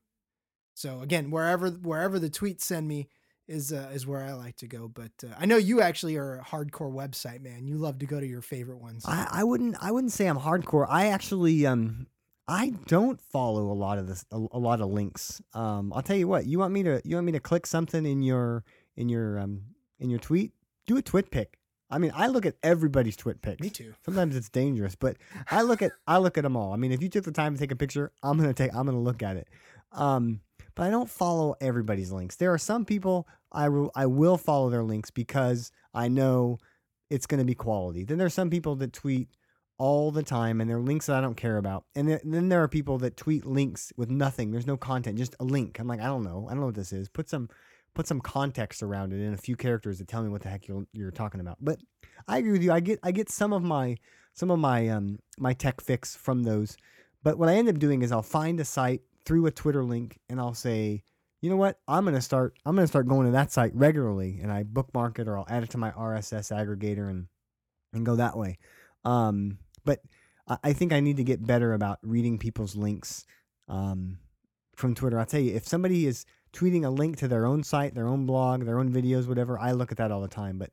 So 0.73 1.01
again, 1.01 1.29
wherever 1.31 1.69
wherever 1.69 2.19
the 2.19 2.29
tweets 2.29 2.61
send 2.61 2.87
me 2.87 3.09
is 3.47 3.71
uh, 3.71 3.91
is 3.93 4.07
where 4.07 4.23
I 4.23 4.33
like 4.33 4.55
to 4.57 4.67
go. 4.67 4.87
But 4.87 5.11
uh, 5.23 5.35
I 5.37 5.45
know 5.45 5.57
you 5.57 5.81
actually 5.81 6.17
are 6.17 6.39
a 6.39 6.43
hardcore 6.43 6.91
website 6.91 7.41
man. 7.41 7.67
You 7.67 7.77
love 7.77 7.99
to 7.99 8.05
go 8.05 8.19
to 8.19 8.25
your 8.25 8.41
favorite 8.41 8.79
ones. 8.79 9.05
I, 9.07 9.27
I 9.31 9.43
wouldn't 9.43 9.75
I 9.81 9.91
wouldn't 9.91 10.13
say 10.13 10.25
I'm 10.25 10.39
hardcore. 10.39 10.87
I 10.89 11.07
actually 11.07 11.65
um 11.65 12.07
I 12.47 12.73
don't 12.87 13.21
follow 13.21 13.71
a 13.71 13.73
lot 13.73 13.97
of 13.99 14.07
this 14.07 14.25
a, 14.31 14.37
a 14.37 14.59
lot 14.59 14.81
of 14.81 14.89
links. 14.89 15.41
Um 15.53 15.93
I'll 15.93 16.01
tell 16.01 16.17
you 16.17 16.27
what, 16.27 16.45
you 16.45 16.57
want 16.59 16.73
me 16.73 16.83
to 16.83 17.01
you 17.05 17.15
want 17.15 17.25
me 17.25 17.31
to 17.33 17.39
click 17.39 17.67
something 17.67 18.05
in 18.05 18.23
your 18.23 18.63
in 18.95 19.09
your 19.09 19.39
um 19.39 19.61
in 19.99 20.09
your 20.09 20.19
tweet? 20.19 20.53
Do 20.87 20.97
a 20.97 21.01
twit 21.01 21.29
pic. 21.31 21.59
I 21.93 21.99
mean, 21.99 22.11
I 22.15 22.25
look 22.25 22.45
at 22.45 22.55
everybody's 22.63 23.15
twit 23.15 23.43
pics. 23.43 23.61
Me 23.61 23.69
too. 23.69 23.93
Sometimes 24.03 24.35
it's 24.35 24.49
dangerous, 24.49 24.95
but 24.95 25.15
I 25.51 25.61
look 25.61 25.83
at 25.83 25.91
I 26.07 26.17
look 26.17 26.39
at 26.39 26.43
them 26.43 26.57
all. 26.57 26.73
I 26.73 26.75
mean, 26.75 26.91
if 26.91 27.03
you 27.03 27.09
took 27.09 27.23
the 27.23 27.31
time 27.31 27.53
to 27.53 27.59
take 27.59 27.71
a 27.71 27.75
picture, 27.75 28.11
I'm 28.23 28.37
gonna 28.37 28.53
take 28.53 28.73
I'm 28.73 28.87
gonna 28.87 28.99
look 28.99 29.21
at 29.21 29.37
it. 29.37 29.47
Um, 29.91 30.41
but 30.73 30.83
I 30.83 30.89
don't 30.89 31.09
follow 31.09 31.55
everybody's 31.61 32.11
links. 32.11 32.35
There 32.35 32.51
are 32.51 32.57
some 32.57 32.83
people 32.83 33.27
I 33.51 33.69
will 33.69 33.91
I 33.95 34.07
will 34.07 34.37
follow 34.37 34.71
their 34.71 34.83
links 34.83 35.11
because 35.11 35.71
I 35.93 36.07
know 36.07 36.57
it's 37.11 37.27
gonna 37.27 37.45
be 37.45 37.53
quality. 37.53 38.03
Then 38.03 38.17
there's 38.17 38.33
some 38.33 38.49
people 38.49 38.75
that 38.77 38.91
tweet 38.91 39.29
all 39.77 40.11
the 40.11 40.23
time 40.23 40.61
and 40.61 40.69
they're 40.69 40.79
links 40.79 41.05
that 41.05 41.17
I 41.17 41.21
don't 41.21 41.37
care 41.37 41.57
about. 41.57 41.85
And 41.95 42.07
then, 42.07 42.19
then 42.23 42.49
there 42.49 42.63
are 42.63 42.67
people 42.67 42.97
that 42.99 43.17
tweet 43.17 43.45
links 43.45 43.91
with 43.97 44.09
nothing. 44.09 44.51
There's 44.51 44.67
no 44.67 44.77
content, 44.77 45.17
just 45.17 45.35
a 45.39 45.43
link. 45.43 45.79
I'm 45.79 45.87
like, 45.87 45.99
I 45.99 46.05
don't 46.05 46.23
know. 46.23 46.47
I 46.47 46.51
don't 46.51 46.61
know 46.61 46.67
what 46.67 46.75
this 46.75 46.93
is. 46.93 47.09
Put 47.09 47.29
some 47.29 47.49
put 47.93 48.07
some 48.07 48.21
context 48.21 48.81
around 48.81 49.13
it 49.13 49.23
and 49.23 49.33
a 49.33 49.37
few 49.37 49.55
characters 49.55 49.99
that 49.99 50.07
tell 50.07 50.23
me 50.23 50.29
what 50.29 50.41
the 50.41 50.49
heck 50.49 50.67
you're, 50.67 50.85
you're 50.93 51.11
talking 51.11 51.41
about. 51.41 51.57
But 51.61 51.79
I 52.27 52.37
agree 52.37 52.53
with 52.53 52.63
you. 52.63 52.71
I 52.71 52.79
get 52.79 52.99
I 53.03 53.11
get 53.11 53.29
some 53.29 53.53
of 53.53 53.63
my 53.63 53.97
some 54.33 54.51
of 54.51 54.59
my 54.59 54.87
um 54.89 55.19
my 55.37 55.53
tech 55.53 55.81
fix 55.81 56.15
from 56.15 56.43
those. 56.43 56.77
But 57.23 57.37
what 57.37 57.49
I 57.49 57.55
end 57.55 57.69
up 57.69 57.79
doing 57.79 58.01
is 58.01 58.11
I'll 58.11 58.21
find 58.21 58.59
a 58.59 58.65
site 58.65 59.01
through 59.25 59.45
a 59.45 59.51
Twitter 59.51 59.83
link 59.83 60.19
and 60.29 60.39
I'll 60.39 60.53
say, 60.53 61.03
you 61.41 61.49
know 61.49 61.55
what? 61.55 61.79
I'm 61.87 62.05
gonna 62.05 62.21
start 62.21 62.57
I'm 62.65 62.75
gonna 62.75 62.87
start 62.87 63.07
going 63.07 63.25
to 63.27 63.31
that 63.33 63.51
site 63.51 63.75
regularly 63.75 64.39
and 64.41 64.51
I 64.51 64.63
bookmark 64.63 65.19
it 65.19 65.27
or 65.27 65.37
I'll 65.37 65.47
add 65.49 65.63
it 65.63 65.69
to 65.71 65.77
my 65.77 65.91
RSS 65.91 66.51
aggregator 66.51 67.09
and 67.09 67.27
and 67.93 68.05
go 68.05 68.15
that 68.15 68.37
way. 68.37 68.57
Um, 69.05 69.59
but 69.85 69.99
I, 70.47 70.57
I 70.63 70.73
think 70.73 70.93
I 70.93 70.99
need 70.99 71.17
to 71.17 71.23
get 71.23 71.45
better 71.45 71.73
about 71.73 71.99
reading 72.01 72.39
people's 72.39 72.75
links 72.75 73.25
um, 73.67 74.17
from 74.75 74.95
Twitter. 74.95 75.19
I'll 75.19 75.25
tell 75.25 75.39
you, 75.39 75.53
if 75.55 75.67
somebody 75.67 76.07
is 76.07 76.25
tweeting 76.53 76.85
a 76.85 76.89
link 76.89 77.17
to 77.17 77.27
their 77.27 77.45
own 77.45 77.63
site, 77.63 77.95
their 77.95 78.07
own 78.07 78.25
blog, 78.25 78.65
their 78.65 78.79
own 78.79 78.91
videos, 78.91 79.27
whatever, 79.27 79.59
I 79.59 79.71
look 79.71 79.91
at 79.91 79.97
that 79.97 80.11
all 80.11 80.21
the 80.21 80.27
time. 80.27 80.57
But 80.57 80.69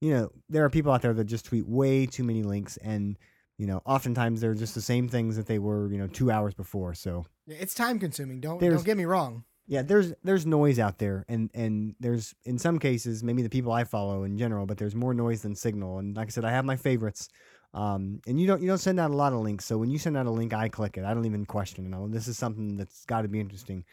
you 0.00 0.12
know, 0.12 0.30
there 0.48 0.64
are 0.64 0.70
people 0.70 0.90
out 0.92 1.00
there 1.02 1.14
that 1.14 1.24
just 1.24 1.44
tweet 1.46 1.66
way 1.66 2.06
too 2.06 2.24
many 2.24 2.42
links, 2.42 2.76
and 2.78 3.16
you 3.56 3.66
know, 3.66 3.80
oftentimes 3.86 4.40
they're 4.40 4.54
just 4.54 4.74
the 4.74 4.80
same 4.80 5.08
things 5.08 5.36
that 5.36 5.46
they 5.46 5.60
were, 5.60 5.90
you 5.92 5.98
know, 5.98 6.08
two 6.08 6.30
hours 6.30 6.54
before. 6.54 6.94
So 6.94 7.24
Yeah, 7.46 7.58
It's 7.60 7.74
time 7.74 7.98
consuming. 7.98 8.40
Don't 8.40 8.60
don't 8.60 8.84
get 8.84 8.96
me 8.96 9.04
wrong. 9.04 9.44
yeah, 9.68 9.82
there's 9.82 10.12
there's 10.24 10.44
noise 10.44 10.80
out 10.80 10.98
there, 10.98 11.24
and 11.28 11.50
and 11.54 11.94
there's 12.00 12.34
in 12.44 12.58
some 12.58 12.78
cases 12.80 13.22
maybe 13.22 13.42
the 13.42 13.48
people 13.48 13.70
I 13.70 13.84
follow 13.84 14.24
in 14.24 14.36
general, 14.36 14.66
but 14.66 14.78
there's 14.78 14.96
more 14.96 15.14
noise 15.14 15.42
than 15.42 15.54
signal. 15.54 15.98
And 15.98 16.16
like 16.16 16.28
I 16.28 16.30
said, 16.30 16.44
I 16.44 16.50
have 16.50 16.64
my 16.64 16.76
favorites. 16.76 17.28
Um, 17.74 18.20
and 18.26 18.38
you 18.38 18.46
don't 18.46 18.60
you 18.60 18.68
don't 18.68 18.78
send 18.78 19.00
out 19.00 19.10
a 19.12 19.16
lot 19.16 19.32
of 19.32 19.38
links, 19.40 19.64
so 19.64 19.78
when 19.78 19.88
you 19.88 19.98
send 19.98 20.16
out 20.16 20.26
a 20.26 20.30
link, 20.30 20.52
I 20.52 20.68
click 20.68 20.98
it. 20.98 21.04
I 21.04 21.14
don't 21.14 21.24
even 21.24 21.46
question 21.46 21.86
it. 21.86 21.96
Oh, 21.96 22.06
this 22.08 22.28
is 22.28 22.36
something 22.36 22.76
that's 22.76 23.06
got 23.06 23.22
to 23.22 23.28
be 23.28 23.40
interesting. 23.40 23.84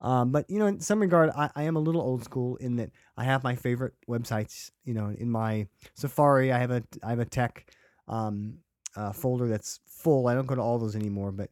Um, 0.00 0.30
but 0.30 0.48
you 0.48 0.58
know, 0.58 0.66
in 0.66 0.80
some 0.80 1.00
regard, 1.00 1.30
I, 1.30 1.50
I 1.56 1.62
am 1.64 1.76
a 1.76 1.80
little 1.80 2.02
old 2.02 2.22
school 2.22 2.56
in 2.56 2.76
that 2.76 2.90
I 3.16 3.24
have 3.24 3.44
my 3.44 3.54
favorite 3.54 3.94
websites. 4.08 4.70
You 4.84 4.94
know, 4.94 5.14
in 5.16 5.30
my 5.30 5.68
Safari, 5.94 6.52
I 6.52 6.58
have 6.58 6.70
a 6.70 6.82
I 7.02 7.10
have 7.10 7.18
a 7.18 7.24
tech 7.24 7.72
um, 8.08 8.58
uh, 8.94 9.12
folder 9.12 9.48
that's 9.48 9.80
full. 9.86 10.28
I 10.28 10.34
don't 10.34 10.46
go 10.46 10.54
to 10.54 10.60
all 10.60 10.78
those 10.78 10.96
anymore, 10.96 11.32
but 11.32 11.50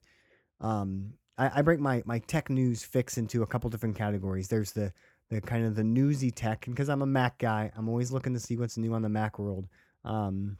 um, 0.61 1.14
I, 1.38 1.59
I 1.59 1.62
break 1.62 1.80
my 1.80 2.02
my 2.04 2.18
tech 2.20 2.50
news 2.50 2.85
fix 2.85 3.18
into 3.18 3.42
a 3.42 3.46
couple 3.46 3.70
different 3.70 3.96
categories. 3.96 4.48
There's 4.48 4.72
the 4.72 4.92
the 5.30 5.40
kind 5.40 5.64
of 5.64 5.74
the 5.74 5.85
newsy 5.85 6.30
tech, 6.30 6.66
and 6.66 6.76
because 6.76 6.90
I'm 6.90 7.02
a 7.02 7.07
Mac 7.07 7.38
guy, 7.38 7.72
I'm 7.76 7.88
always 7.88 8.12
looking 8.12 8.35
to 8.35 8.40
see 8.40 8.57
what's 8.57 8.76
new 8.76 8.92
on 8.92 9.02
the 9.02 9.09
Mac 9.09 9.38
world. 9.38 9.66
Um, 10.04 10.59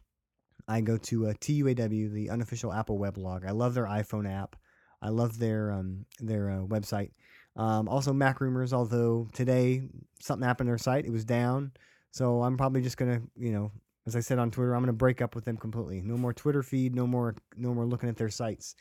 I 0.66 0.81
go 0.81 0.97
to 0.97 1.27
uh, 1.27 1.35
TUAW, 1.35 2.12
the 2.12 2.31
unofficial 2.31 2.73
Apple 2.73 2.99
weblog. 2.99 3.47
I 3.47 3.51
love 3.51 3.75
their 3.75 3.85
iPhone 3.85 4.31
app. 4.31 4.57
I 5.03 5.11
love 5.11 5.38
their 5.38 5.70
um, 5.70 6.07
their 6.20 6.51
uh, 6.51 6.61
website. 6.62 7.11
Um, 7.57 7.88
also, 7.88 8.12
Mac 8.12 8.40
Rumors. 8.40 8.73
Although 8.73 9.29
today 9.33 9.83
something 10.21 10.47
happened 10.47 10.69
to 10.69 10.73
their 10.73 10.79
site, 10.79 11.05
it 11.07 11.12
was 11.12 11.25
down. 11.25 11.73
So 12.11 12.43
I'm 12.43 12.57
probably 12.57 12.83
just 12.83 12.97
gonna, 12.97 13.21
you 13.37 13.53
know, 13.53 13.73
as 14.07 14.17
I 14.17 14.21
said 14.21 14.38
on 14.38 14.51
Twitter, 14.51 14.75
I'm 14.75 14.83
gonna 14.83 14.93
break 14.93 15.23
up 15.23 15.35
with 15.35 15.45
them 15.45 15.57
completely. 15.57 16.01
No 16.01 16.17
more 16.17 16.33
Twitter 16.33 16.62
feed. 16.62 16.95
No 16.95 17.07
more. 17.07 17.35
No 17.57 17.75
more 17.75 17.87
looking 17.87 18.09
at 18.09 18.17
their 18.17 18.31
sites. 18.31 18.75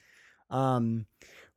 Um, 0.49 1.05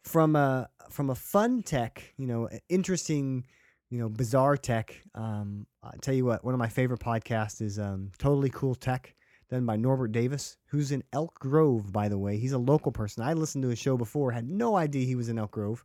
from 0.06 0.36
a 0.36 0.68
from 0.90 1.10
a 1.10 1.14
fun 1.14 1.62
tech, 1.62 2.14
you 2.16 2.26
know, 2.26 2.48
interesting, 2.68 3.44
you 3.90 3.98
know, 3.98 4.08
bizarre 4.08 4.56
tech. 4.56 4.96
Um, 5.14 5.66
I 5.82 5.96
tell 6.00 6.14
you 6.14 6.24
what, 6.24 6.44
one 6.44 6.54
of 6.54 6.58
my 6.58 6.68
favorite 6.68 7.00
podcasts 7.00 7.60
is 7.60 7.78
um, 7.78 8.12
Totally 8.18 8.50
Cool 8.50 8.76
Tech, 8.76 9.14
done 9.50 9.66
by 9.66 9.76
Norbert 9.76 10.12
Davis, 10.12 10.56
who's 10.66 10.92
in 10.92 11.02
Elk 11.12 11.34
Grove, 11.40 11.92
by 11.92 12.08
the 12.08 12.18
way. 12.18 12.38
He's 12.38 12.52
a 12.52 12.58
local 12.58 12.92
person. 12.92 13.24
I 13.24 13.32
listened 13.32 13.62
to 13.62 13.68
his 13.68 13.80
show 13.80 13.96
before, 13.96 14.30
had 14.30 14.48
no 14.48 14.76
idea 14.76 15.04
he 15.04 15.16
was 15.16 15.28
in 15.28 15.38
Elk 15.38 15.50
Grove. 15.50 15.84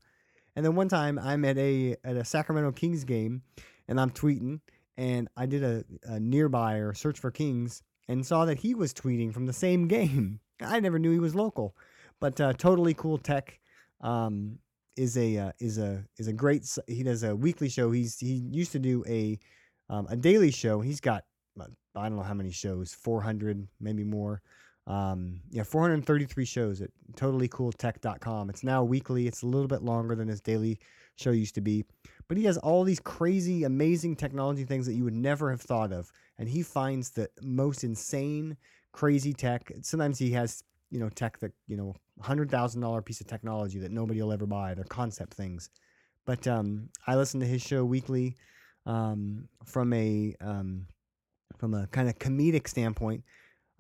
And 0.56 0.66
then 0.66 0.76
one 0.76 0.90
time 0.90 1.18
I'm 1.20 1.46
at 1.46 1.58
a 1.58 1.96
at 2.04 2.18
a 2.18 2.26
Sacramento 2.26 2.72
Kings 2.74 3.04
game, 3.04 3.42
and 3.88 4.00
I'm 4.00 4.10
tweeting, 4.10 4.60
and 4.98 5.30
I 5.38 5.46
did 5.46 5.64
a, 5.64 5.84
a 6.04 6.20
nearby 6.20 6.76
or 6.76 6.94
search 6.94 7.20
for 7.20 7.32
Kings, 7.32 7.84
and 8.08 8.26
saw 8.26 8.46
that 8.46 8.60
he 8.60 8.76
was 8.76 8.94
tweeting 8.94 9.34
from 9.34 9.46
the 9.46 9.54
same 9.54 9.88
game. 9.88 10.40
I 10.62 10.80
never 10.80 11.00
knew 11.00 11.12
he 11.12 11.20
was 11.20 11.36
local, 11.36 11.76
but 12.20 12.40
uh, 12.40 12.54
totally 12.54 12.94
cool 12.94 13.18
tech 13.18 13.60
um, 14.02 14.60
is 14.98 15.18
a 15.18 15.38
uh, 15.38 15.52
is 15.60 15.78
a 15.78 16.04
is 16.18 16.28
a 16.28 16.34
great. 16.34 16.68
He 16.88 17.04
does 17.04 17.24
a 17.24 17.36
weekly 17.36 17.70
show. 17.70 17.92
He's 17.92 18.20
he 18.20 18.34
used 18.52 18.72
to 18.74 18.80
do 18.80 19.04
a 19.08 19.40
um, 19.90 20.08
a 20.10 20.16
daily 20.16 20.52
show. 20.52 20.82
He's 20.82 21.00
got 21.00 21.24
uh, 21.60 21.66
I 21.96 22.10
don't 22.10 22.18
know 22.18 22.24
how 22.24 22.34
many 22.34 22.52
shows, 22.52 22.94
four 22.94 23.22
hundred 23.22 23.68
maybe 23.80 24.04
more. 24.04 24.42
Um, 24.92 25.40
yeah, 25.52 25.64
433 25.64 26.44
shows 26.44 26.82
at 26.82 26.90
totallycooltech.com. 27.14 28.50
It's 28.50 28.62
now 28.62 28.84
weekly. 28.84 29.26
It's 29.26 29.42
a 29.42 29.48
little 29.48 29.70
bit 29.70 29.84
longer 29.84 30.16
than 30.16 30.28
his 30.28 30.42
daily 30.42 30.80
show 31.16 31.32
used 31.32 31.56
to 31.56 31.62
be, 31.62 31.86
but 32.28 32.36
he 32.36 32.44
has 32.44 32.58
all 32.58 32.84
these 32.84 33.00
crazy, 33.00 33.64
amazing 33.64 34.18
technology 34.18 34.66
things 34.66 34.86
that 34.86 34.96
you 34.96 35.06
would 35.06 35.16
never 35.16 35.50
have 35.50 35.62
thought 35.62 35.94
of, 35.94 36.12
and 36.38 36.50
he 36.50 36.62
finds 36.62 37.12
the 37.12 37.30
most 37.42 37.86
insane, 37.86 38.58
crazy 38.92 39.32
tech. 39.32 39.72
Sometimes 39.82 40.20
he 40.20 40.32
has 40.32 40.62
you 40.90 41.00
know 41.00 41.08
tech 41.08 41.40
that 41.40 41.54
you 41.68 41.78
know 41.78 41.96
hundred 42.20 42.52
thousand 42.52 42.82
dollar 42.82 43.02
piece 43.02 43.22
of 43.22 43.28
technology 43.28 43.80
that 43.80 43.92
nobody 43.92 44.22
will 44.22 44.34
ever 44.34 44.46
buy. 44.46 44.74
They're 44.74 44.84
concept 44.84 45.36
things. 45.36 45.70
But 46.26 46.46
um, 46.48 46.90
I 47.08 47.16
listen 47.16 47.40
to 47.40 47.46
his 47.46 47.62
show 47.62 47.86
weekly 47.86 48.36
um, 48.86 49.48
from 49.66 49.94
a 49.94 50.36
um, 50.42 50.88
from 51.58 51.74
a 51.74 51.88
kind 51.88 52.10
of 52.10 52.20
comedic 52.20 52.68
standpoint. 52.68 53.24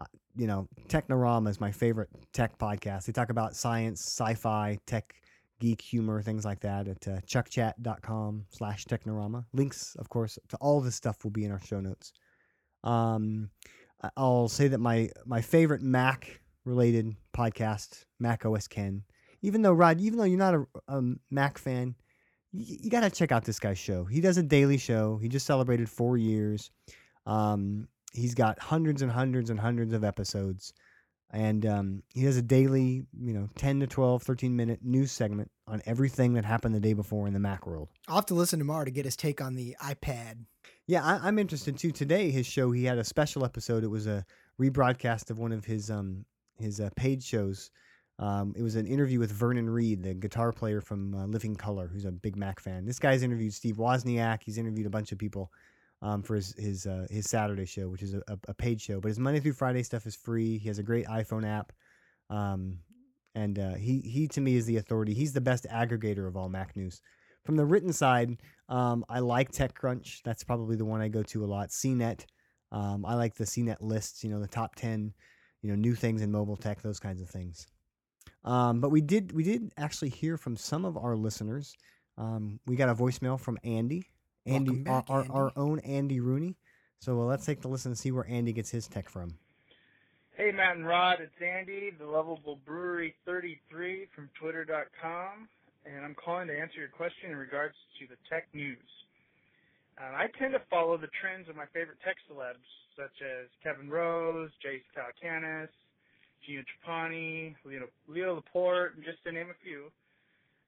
Uh, 0.01 0.05
you 0.35 0.47
know, 0.47 0.67
Technorama 0.87 1.49
is 1.49 1.59
my 1.59 1.71
favorite 1.71 2.09
tech 2.33 2.57
podcast. 2.57 3.05
They 3.05 3.11
talk 3.11 3.29
about 3.29 3.55
science, 3.55 4.01
sci-fi, 4.01 4.79
tech, 4.87 5.13
geek 5.59 5.81
humor, 5.81 6.21
things 6.23 6.43
like 6.43 6.59
that 6.61 6.87
at 6.87 7.07
uh, 7.07 7.19
chuckchat.com 7.27 8.45
slash 8.49 8.85
Technorama. 8.85 9.45
Links, 9.53 9.95
of 9.99 10.09
course, 10.09 10.39
to 10.49 10.57
all 10.57 10.81
this 10.81 10.95
stuff 10.95 11.23
will 11.23 11.31
be 11.31 11.45
in 11.45 11.51
our 11.51 11.61
show 11.61 11.79
notes. 11.79 12.13
Um, 12.83 13.51
I'll 14.17 14.47
say 14.47 14.67
that 14.69 14.79
my 14.79 15.11
my 15.25 15.41
favorite 15.41 15.83
Mac 15.83 16.41
related 16.65 17.15
podcast, 17.35 18.05
Mac 18.19 18.43
OS 18.45 18.67
Ken. 18.67 19.03
Even 19.43 19.61
though 19.61 19.73
Rod, 19.73 19.99
even 20.01 20.17
though 20.17 20.25
you're 20.25 20.39
not 20.39 20.55
a, 20.55 20.65
a 20.87 21.01
Mac 21.29 21.59
fan, 21.59 21.93
you, 22.51 22.77
you 22.83 22.89
got 22.89 23.01
to 23.01 23.11
check 23.11 23.31
out 23.31 23.45
this 23.45 23.59
guy's 23.59 23.77
show. 23.77 24.05
He 24.05 24.19
does 24.19 24.37
a 24.37 24.43
daily 24.43 24.77
show. 24.79 25.17
He 25.17 25.27
just 25.27 25.45
celebrated 25.45 25.89
four 25.89 26.17
years. 26.17 26.71
Um, 27.27 27.87
he's 28.11 28.35
got 28.35 28.59
hundreds 28.59 29.01
and 29.01 29.11
hundreds 29.11 29.49
and 29.49 29.59
hundreds 29.59 29.93
of 29.93 30.03
episodes. 30.03 30.73
And 31.33 31.65
um, 31.65 32.03
he 32.13 32.25
has 32.25 32.35
a 32.35 32.41
daily, 32.41 33.05
you 33.17 33.33
know, 33.33 33.49
10 33.55 33.79
to 33.79 33.87
12, 33.87 34.21
13 34.21 34.53
minute 34.53 34.79
news 34.83 35.13
segment 35.13 35.49
on 35.65 35.81
everything 35.85 36.33
that 36.33 36.43
happened 36.43 36.75
the 36.75 36.79
day 36.79 36.91
before 36.93 37.25
in 37.25 37.33
the 37.33 37.39
Mac 37.39 37.65
world. 37.65 37.87
I'll 38.09 38.15
have 38.15 38.25
to 38.27 38.33
listen 38.33 38.59
tomorrow 38.59 38.83
to 38.83 38.91
get 38.91 39.05
his 39.05 39.15
take 39.15 39.39
on 39.39 39.55
the 39.55 39.75
iPad. 39.81 40.45
Yeah, 40.87 41.05
I, 41.05 41.25
I'm 41.25 41.39
interested 41.39 41.77
too. 41.77 41.91
Today, 41.91 42.31
his 42.31 42.45
show, 42.45 42.71
he 42.71 42.83
had 42.83 42.97
a 42.97 43.03
special 43.03 43.45
episode. 43.45 43.85
It 43.85 43.87
was 43.87 44.07
a 44.07 44.25
rebroadcast 44.59 45.29
of 45.29 45.39
one 45.39 45.53
of 45.53 45.63
his 45.63 45.89
um, 45.89 46.25
his 46.57 46.81
uh, 46.81 46.89
paid 46.97 47.23
shows. 47.23 47.71
Um, 48.19 48.53
it 48.57 48.61
was 48.61 48.75
an 48.75 48.85
interview 48.85 49.17
with 49.17 49.31
Vernon 49.31 49.69
Reid, 49.69 50.03
the 50.03 50.13
guitar 50.13 50.51
player 50.51 50.81
from 50.81 51.15
uh, 51.15 51.25
Living 51.25 51.55
Colour, 51.55 51.87
who's 51.87 52.05
a 52.05 52.11
big 52.11 52.35
Mac 52.35 52.59
fan. 52.59 52.85
This 52.85 52.99
guy's 52.99 53.23
interviewed 53.23 53.53
Steve 53.53 53.77
Wozniak. 53.77 54.43
He's 54.43 54.57
interviewed 54.57 54.85
a 54.85 54.91
bunch 54.91 55.11
of 55.11 55.17
people 55.17 55.49
um, 56.01 56.23
for 56.23 56.35
his 56.35 56.53
his 56.57 56.85
uh, 56.87 57.07
his 57.09 57.29
Saturday 57.29 57.65
show, 57.65 57.89
which 57.89 58.01
is 58.01 58.13
a, 58.13 58.37
a, 58.47 58.53
paid 58.53 58.81
show. 58.81 58.99
But 58.99 59.09
his 59.09 59.19
Monday 59.19 59.39
through 59.39 59.53
Friday 59.53 59.83
stuff 59.83 60.05
is 60.05 60.15
free. 60.15 60.57
He 60.57 60.67
has 60.67 60.79
a 60.79 60.83
great 60.83 61.05
iPhone 61.05 61.47
app, 61.47 61.71
um, 62.29 62.79
and 63.35 63.59
uh, 63.59 63.75
he 63.75 63.99
he 63.99 64.27
to 64.29 64.41
me 64.41 64.55
is 64.55 64.65
the 64.65 64.77
authority. 64.77 65.13
He's 65.13 65.33
the 65.33 65.41
best 65.41 65.65
aggregator 65.71 66.27
of 66.27 66.35
all 66.35 66.49
Mac 66.49 66.75
news. 66.75 67.01
From 67.43 67.55
the 67.55 67.65
written 67.65 67.93
side, 67.93 68.37
um, 68.69 69.03
I 69.09 69.19
like 69.19 69.51
TechCrunch. 69.51 70.21
That's 70.23 70.43
probably 70.43 70.75
the 70.75 70.85
one 70.85 71.01
I 71.01 71.07
go 71.07 71.23
to 71.23 71.43
a 71.43 71.47
lot. 71.47 71.69
CNET. 71.69 72.25
Um, 72.71 73.05
I 73.05 73.15
like 73.15 73.35
the 73.35 73.43
CNET 73.43 73.77
lists. 73.81 74.23
You 74.23 74.29
know, 74.29 74.39
the 74.39 74.47
top 74.47 74.75
ten, 74.75 75.13
you 75.61 75.69
know, 75.69 75.75
new 75.75 75.95
things 75.95 76.21
in 76.21 76.31
mobile 76.31 76.57
tech, 76.57 76.81
those 76.81 76.99
kinds 76.99 77.21
of 77.21 77.29
things. 77.29 77.67
Um, 78.43 78.81
but 78.81 78.89
we 78.89 79.01
did 79.01 79.33
we 79.33 79.43
did 79.43 79.71
actually 79.77 80.09
hear 80.09 80.37
from 80.37 80.55
some 80.57 80.83
of 80.83 80.97
our 80.97 81.15
listeners. 81.15 81.75
Um, 82.17 82.59
we 82.65 82.75
got 82.75 82.89
a 82.89 82.95
voicemail 82.95 83.39
from 83.39 83.57
Andy. 83.63 84.07
Andy, 84.45 84.75
back, 84.75 85.05
our, 85.09 85.21
Andy. 85.21 85.31
Our, 85.33 85.43
our 85.45 85.51
own 85.55 85.79
Andy 85.79 86.19
Rooney. 86.19 86.55
So 86.99 87.19
uh, 87.21 87.25
let's 87.25 87.45
take 87.45 87.61
the 87.61 87.67
listen 87.67 87.91
and 87.91 87.97
see 87.97 88.11
where 88.11 88.27
Andy 88.27 88.53
gets 88.53 88.69
his 88.69 88.87
tech 88.87 89.09
from. 89.09 89.35
Hey, 90.37 90.51
Matt 90.51 90.77
and 90.77 90.87
Rod, 90.87 91.19
it's 91.19 91.41
Andy, 91.41 91.91
the 91.97 92.05
Lovable 92.05 92.59
Brewery 92.65 93.13
33 93.25 94.07
from 94.15 94.29
Twitter.com, 94.39 95.47
and 95.85 96.05
I'm 96.05 96.15
calling 96.15 96.47
to 96.47 96.57
answer 96.57 96.79
your 96.79 96.89
question 96.89 97.31
in 97.31 97.35
regards 97.35 97.75
to 97.99 98.07
the 98.07 98.15
tech 98.29 98.47
news. 98.53 98.77
Uh, 99.99 100.15
I 100.15 100.27
tend 100.39 100.53
to 100.53 100.61
follow 100.69 100.97
the 100.97 101.09
trends 101.19 101.49
of 101.49 101.55
my 101.55 101.65
favorite 101.73 101.97
tech 102.03 102.15
celebs, 102.25 102.63
such 102.97 103.21
as 103.21 103.49
Kevin 103.61 103.89
Rose, 103.89 104.49
Jace 104.65 104.87
Calacanis, 104.95 105.69
Gina 106.45 106.63
Trapani, 106.63 107.55
Leo, 107.65 107.87
Leo 108.07 108.35
Laporte, 108.35 108.95
and 108.95 109.03
just 109.03 109.23
to 109.25 109.31
name 109.31 109.49
a 109.49 109.57
few. 109.63 109.91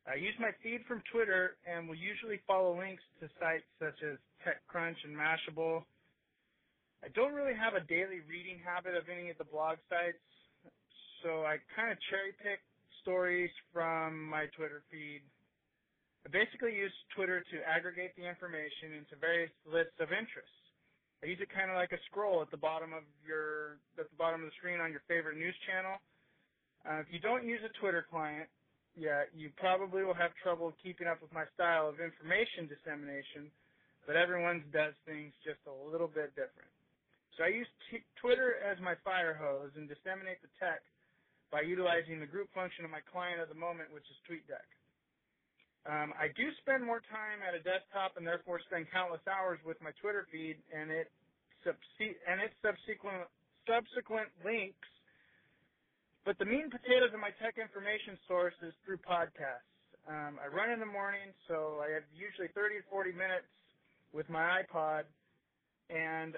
I 0.04 0.20
use 0.20 0.36
my 0.36 0.52
feed 0.60 0.84
from 0.84 1.00
Twitter 1.12 1.56
and 1.64 1.88
will 1.88 2.00
usually 2.00 2.44
follow 2.44 2.76
links 2.76 3.04
to 3.24 3.32
sites 3.40 3.68
such 3.80 3.96
as 4.04 4.20
TechCrunch 4.44 5.00
and 5.08 5.16
Mashable. 5.16 5.88
I 7.00 7.08
don't 7.16 7.32
really 7.32 7.56
have 7.56 7.76
a 7.76 7.84
daily 7.88 8.20
reading 8.28 8.60
habit 8.60 8.96
of 9.00 9.08
any 9.08 9.32
of 9.32 9.40
the 9.40 9.48
blog 9.48 9.80
sites, 9.88 10.20
so 11.24 11.48
I 11.48 11.60
kind 11.76 11.92
of 11.92 11.98
cherry 12.12 12.36
pick 12.36 12.60
stories 13.00 13.52
from 13.72 14.28
my 14.28 14.48
Twitter 14.56 14.84
feed. 14.92 15.24
I 16.24 16.32
basically 16.32 16.76
use 16.76 16.96
Twitter 17.16 17.40
to 17.40 17.58
aggregate 17.64 18.16
the 18.16 18.28
information 18.28 18.96
into 18.96 19.20
various 19.20 19.52
lists 19.68 19.96
of 20.00 20.12
interests. 20.12 20.64
I 21.24 21.32
use 21.32 21.40
it 21.40 21.52
kind 21.52 21.72
of 21.72 21.80
like 21.80 21.96
a 21.96 22.00
scroll 22.12 22.44
at 22.44 22.52
the 22.52 22.60
bottom 22.60 22.92
of 22.92 23.08
your 23.24 23.80
at 23.96 24.12
the 24.12 24.20
bottom 24.20 24.44
of 24.44 24.52
the 24.52 24.56
screen 24.60 24.84
on 24.84 24.92
your 24.92 25.04
favorite 25.08 25.40
news 25.40 25.56
channel. 25.64 25.96
Uh, 26.84 27.00
if 27.00 27.08
you 27.12 27.20
don't 27.20 27.48
use 27.48 27.64
a 27.64 27.72
Twitter 27.80 28.04
client, 28.04 28.52
yeah, 28.96 29.24
you 29.34 29.52
probably 29.58 30.04
will 30.04 30.18
have 30.18 30.32
trouble 30.44 30.74
keeping 30.84 31.08
up 31.08 31.22
with 31.22 31.34
my 31.34 31.46
style 31.56 31.90
of 31.90 32.00
information 32.00 32.68
dissemination, 32.68 33.52
but 34.08 34.16
everyone 34.16 34.66
does 34.74 34.94
things 35.06 35.34
just 35.46 35.62
a 35.68 35.74
little 35.74 36.10
bit 36.10 36.36
different. 36.36 36.72
So 37.38 37.44
I 37.46 37.50
use 37.50 37.70
t- 37.92 38.06
Twitter 38.22 38.58
as 38.62 38.78
my 38.82 38.96
fire 39.04 39.34
hose 39.34 39.72
and 39.76 39.90
disseminate 39.90 40.42
the 40.42 40.52
tech 40.62 40.84
by 41.52 41.62
utilizing 41.62 42.20
the 42.20 42.30
group 42.30 42.50
function 42.54 42.86
of 42.86 42.92
my 42.92 43.02
client 43.06 43.42
at 43.42 43.50
the 43.50 43.58
moment, 43.58 43.94
which 43.94 44.06
is 44.10 44.18
TweetDeck. 44.30 44.66
Um, 45.88 46.12
I 46.20 46.28
do 46.36 46.52
spend 46.60 46.84
more 46.84 47.00
time 47.08 47.40
at 47.40 47.56
a 47.56 47.64
desktop 47.64 48.18
and 48.20 48.28
therefore 48.28 48.60
spend 48.68 48.92
countless 48.92 49.24
hours 49.32 49.60
with 49.64 49.80
my 49.80 49.92
Twitter 50.04 50.28
feed 50.32 50.60
and 50.76 50.92
it 50.92 51.12
subse- 51.64 52.20
and 52.28 52.42
its 52.44 52.56
subsequent 52.60 53.32
subsequent 53.68 54.28
links 54.44 54.90
but 56.26 56.40
the 56.40 56.48
meat 56.48 56.64
and 56.64 56.72
potatoes 56.72 57.12
of 57.12 57.20
my 57.20 57.36
tech 57.44 57.60
information 57.60 58.16
source 58.28 58.56
is 58.64 58.72
through 58.88 59.00
podcasts. 59.04 59.68
Um, 60.08 60.40
I 60.40 60.52
run 60.52 60.72
in 60.72 60.80
the 60.80 60.88
morning, 60.88 61.32
so 61.48 61.80
I 61.80 61.92
have 61.96 62.04
usually 62.12 62.52
30 62.52 62.84
to 62.84 62.86
40 62.92 63.16
minutes 63.16 63.48
with 64.12 64.28
my 64.28 64.64
iPod, 64.64 65.08
and 65.92 66.36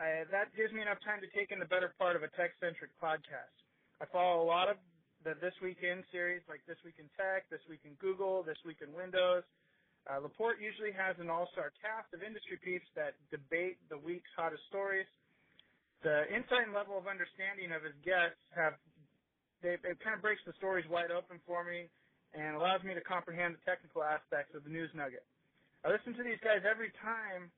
I, 0.00 0.28
that 0.32 0.52
gives 0.56 0.72
me 0.72 0.80
enough 0.80 1.00
time 1.04 1.20
to 1.24 1.28
take 1.32 1.52
in 1.52 1.60
the 1.60 1.68
better 1.68 1.92
part 1.96 2.16
of 2.16 2.24
a 2.24 2.30
tech-centric 2.36 2.92
podcast. 3.00 3.56
I 4.00 4.04
follow 4.12 4.44
a 4.44 4.48
lot 4.48 4.68
of 4.68 4.76
the 5.24 5.36
This 5.40 5.56
Week 5.64 5.80
In 5.80 6.04
series, 6.12 6.44
like 6.48 6.60
This 6.68 6.80
Week 6.84 6.96
in 7.00 7.08
Tech, 7.16 7.48
This 7.48 7.64
Week 7.68 7.80
in 7.88 7.96
Google, 7.96 8.44
This 8.44 8.60
Week 8.64 8.80
in 8.84 8.92
Windows. 8.92 9.44
Uh, 10.06 10.22
Laporte 10.22 10.60
usually 10.62 10.92
has 10.94 11.16
an 11.18 11.32
all-star 11.32 11.72
cast 11.82 12.12
of 12.14 12.22
industry 12.22 12.60
peeps 12.60 12.86
that 12.94 13.16
debate 13.32 13.80
the 13.88 13.98
week's 13.98 14.30
hottest 14.36 14.62
stories. 14.68 15.08
The 16.04 16.28
insight 16.30 16.70
and 16.70 16.76
level 16.76 16.94
of 16.94 17.10
understanding 17.10 17.74
of 17.74 17.82
his 17.82 17.96
guests 18.06 18.38
have 18.54 18.78
they, 19.66 19.74
it 19.82 19.98
kind 19.98 20.14
of 20.14 20.22
breaks 20.22 20.46
the 20.46 20.54
stories 20.62 20.86
wide 20.86 21.10
open 21.10 21.42
for 21.42 21.66
me 21.66 21.90
and 22.38 22.54
allows 22.54 22.86
me 22.86 22.94
to 22.94 23.02
comprehend 23.02 23.58
the 23.58 23.62
technical 23.66 24.06
aspects 24.06 24.54
of 24.54 24.62
the 24.62 24.70
news 24.70 24.94
nugget. 24.94 25.26
I 25.82 25.90
listen 25.90 26.14
to 26.14 26.22
these 26.22 26.38
guys 26.38 26.62
every 26.62 26.94
time, 27.02 27.50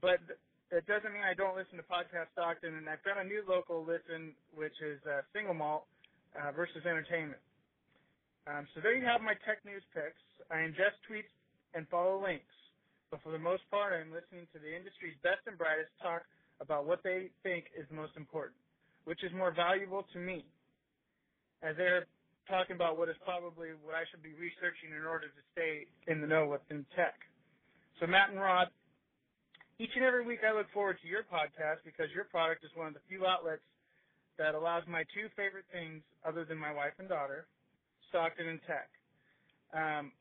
but 0.00 0.24
it 0.72 0.88
doesn't 0.88 1.12
mean 1.12 1.24
I 1.24 1.36
don't 1.36 1.52
listen 1.52 1.76
to 1.76 1.84
Podcast 1.84 2.32
Stockton. 2.32 2.80
And 2.80 2.88
I've 2.88 3.04
got 3.04 3.20
a 3.20 3.24
new 3.24 3.44
local 3.44 3.84
listen, 3.84 4.32
which 4.56 4.76
is 4.80 4.96
uh, 5.04 5.20
Single 5.36 5.52
Malt 5.52 5.84
uh, 6.32 6.52
versus 6.56 6.80
Entertainment. 6.88 7.40
Um, 8.48 8.64
so 8.72 8.80
there 8.80 8.96
you 8.96 9.04
have 9.04 9.20
my 9.20 9.36
tech 9.44 9.60
news 9.68 9.84
picks. 9.92 10.24
I 10.48 10.64
ingest 10.64 10.96
tweets 11.04 11.28
and 11.76 11.84
follow 11.92 12.16
links, 12.16 12.56
but 13.12 13.20
for 13.20 13.28
the 13.28 13.40
most 13.40 13.68
part, 13.68 13.92
I'm 13.92 14.08
listening 14.08 14.48
to 14.56 14.58
the 14.60 14.72
industry's 14.72 15.16
best 15.20 15.44
and 15.44 15.60
brightest 15.60 15.92
talk 16.00 16.24
about 16.64 16.88
what 16.88 17.04
they 17.04 17.28
think 17.44 17.68
is 17.76 17.84
most 17.92 18.16
important, 18.16 18.56
which 19.04 19.20
is 19.20 19.28
more 19.36 19.52
valuable 19.52 20.08
to 20.16 20.18
me 20.18 20.48
as 21.62 21.76
they're 21.76 22.06
talking 22.48 22.76
about 22.76 22.96
what 22.96 23.08
is 23.08 23.16
probably 23.24 23.76
what 23.84 23.94
I 23.94 24.08
should 24.08 24.22
be 24.22 24.32
researching 24.40 24.96
in 24.96 25.04
order 25.04 25.28
to 25.28 25.42
stay 25.52 25.84
in 26.08 26.20
the 26.20 26.26
know 26.26 26.48
within 26.48 26.86
tech. 26.96 27.18
So 28.00 28.06
Matt 28.06 28.30
and 28.30 28.40
Rod, 28.40 28.68
each 29.78 29.92
and 29.94 30.04
every 30.04 30.24
week 30.24 30.40
I 30.46 30.56
look 30.56 30.66
forward 30.72 30.98
to 31.02 31.08
your 31.08 31.22
podcast 31.28 31.84
because 31.84 32.08
your 32.14 32.24
product 32.24 32.64
is 32.64 32.70
one 32.74 32.88
of 32.88 32.94
the 32.94 33.04
few 33.06 33.26
outlets 33.26 33.62
that 34.38 34.54
allows 34.54 34.82
my 34.86 35.02
two 35.12 35.28
favorite 35.36 35.66
things 35.70 36.00
other 36.24 36.44
than 36.46 36.56
my 36.56 36.72
wife 36.72 36.94
and 36.98 37.08
daughter, 37.08 37.46
Stockton 38.08 38.48
and 38.48 38.60
tech. 38.64 38.88
Um, 39.74 40.12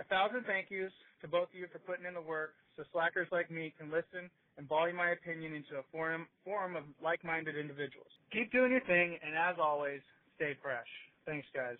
a 0.00 0.04
thousand 0.06 0.46
thank 0.46 0.70
yous 0.70 0.94
to 1.20 1.28
both 1.28 1.50
of 1.50 1.58
you 1.58 1.66
for 1.70 1.82
putting 1.82 2.06
in 2.06 2.14
the 2.14 2.22
work 2.22 2.54
so 2.78 2.86
slackers 2.94 3.26
like 3.34 3.50
me 3.50 3.74
can 3.76 3.90
listen 3.90 4.30
and 4.56 4.66
volley 4.66 4.94
my 4.94 5.10
opinion 5.10 5.54
into 5.54 5.78
a 5.78 5.84
forum, 5.90 6.26
forum 6.44 6.74
of 6.74 6.84
like-minded 7.02 7.58
individuals. 7.58 8.10
Keep 8.32 8.50
doing 8.50 8.70
your 8.70 8.82
thing, 8.86 9.18
and 9.22 9.34
as 9.34 9.58
always, 9.58 10.00
stay 10.38 10.56
fresh. 10.62 10.86
Thanks, 11.26 11.46
guys. 11.54 11.76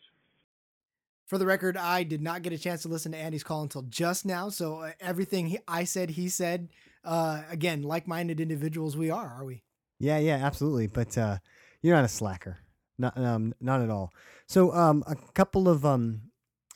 For 1.27 1.39
the 1.39 1.47
record, 1.47 1.77
I 1.77 2.03
did 2.05 2.23
not 2.23 2.43
get 2.43 2.53
a 2.53 2.59
chance 2.59 2.83
to 2.83 2.89
listen 2.89 3.13
to 3.13 3.19
Andy's 3.19 3.45
call 3.45 3.63
until 3.63 3.83
just 3.83 4.25
now. 4.27 4.49
So 4.49 4.79
uh, 4.81 4.93
everything 5.01 5.47
he, 5.49 5.59
I 5.69 5.85
said, 5.85 6.11
he 6.11 6.29
said. 6.29 6.69
Uh, 7.05 7.43
again, 7.51 7.83
like-minded 7.83 8.41
individuals, 8.41 8.97
we 8.97 9.11
are, 9.11 9.29
are 9.39 9.45
we? 9.45 9.63
Yeah, 9.99 10.19
yeah, 10.19 10.37
absolutely. 10.37 10.87
But 10.89 11.17
uh, 11.17 11.39
You're 11.83 11.97
not 11.97 12.05
a 12.05 12.09
slacker. 12.09 12.59
Not 12.99 13.17
um 13.17 13.55
not 13.61 13.81
at 13.81 13.91
all. 13.91 14.13
So 14.47 14.73
um 14.73 15.05
a 15.07 15.15
couple 15.15 15.69
of 15.69 15.87
um 15.87 16.23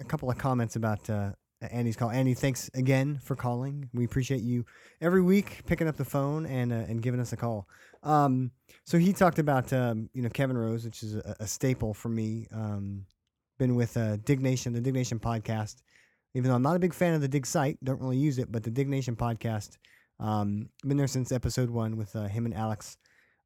a 0.01 0.05
couple 0.05 0.31
of 0.31 0.39
comments 0.39 0.77
about 0.77 1.11
uh 1.11 1.33
Andy's 1.71 1.97
call. 1.97 2.11
Andy, 2.11 2.35
thanks 2.35 2.71
again 2.75 3.19
for 3.23 3.35
calling. 3.37 3.89
We 3.93 4.05
appreciate 4.05 4.43
you 4.43 4.65
every 5.01 5.23
week 5.23 5.63
picking 5.67 5.89
up 5.89 5.97
the 5.97 6.05
phone 6.05 6.47
and 6.47 6.73
uh, 6.73 6.77
and 6.89 7.03
giving 7.03 7.21
us 7.21 7.33
a 7.33 7.37
call. 7.37 7.67
Um, 8.03 8.51
so 8.85 8.99
he 8.99 9.13
talked 9.13 9.39
about 9.39 9.73
um, 9.73 10.11
you 10.13 10.23
know 10.23 10.29
Kevin 10.29 10.57
Rose, 10.57 10.85
which 10.85 11.03
is 11.03 11.15
a, 11.17 11.37
a 11.41 11.47
staple 11.47 11.95
for 11.95 12.09
me. 12.09 12.49
Um, 12.53 13.07
been 13.59 13.75
with 13.77 13.97
uh, 13.97 14.17
Diggnation, 14.19 14.73
the 14.73 14.81
Diggnation 14.81 15.19
podcast. 15.19 15.83
Even 16.35 16.49
though 16.49 16.57
I'm 16.57 16.63
not 16.63 16.77
a 16.77 16.81
big 16.81 16.95
fan 16.95 17.15
of 17.15 17.21
the 17.21 17.29
Dig 17.29 17.47
site, 17.47 17.79
don't 17.85 18.01
really 18.01 18.17
use 18.17 18.39
it, 18.39 18.51
but 18.51 18.63
the 18.63 18.71
Diggnation 18.71 19.17
podcast. 19.17 19.77
Um, 20.19 20.69
been 20.85 20.97
there 20.97 21.07
since 21.07 21.31
episode 21.33 21.69
one 21.69 21.97
with 21.97 22.15
uh, 22.17 22.27
him 22.27 22.47
and 22.47 22.55
Alex. 22.55 22.97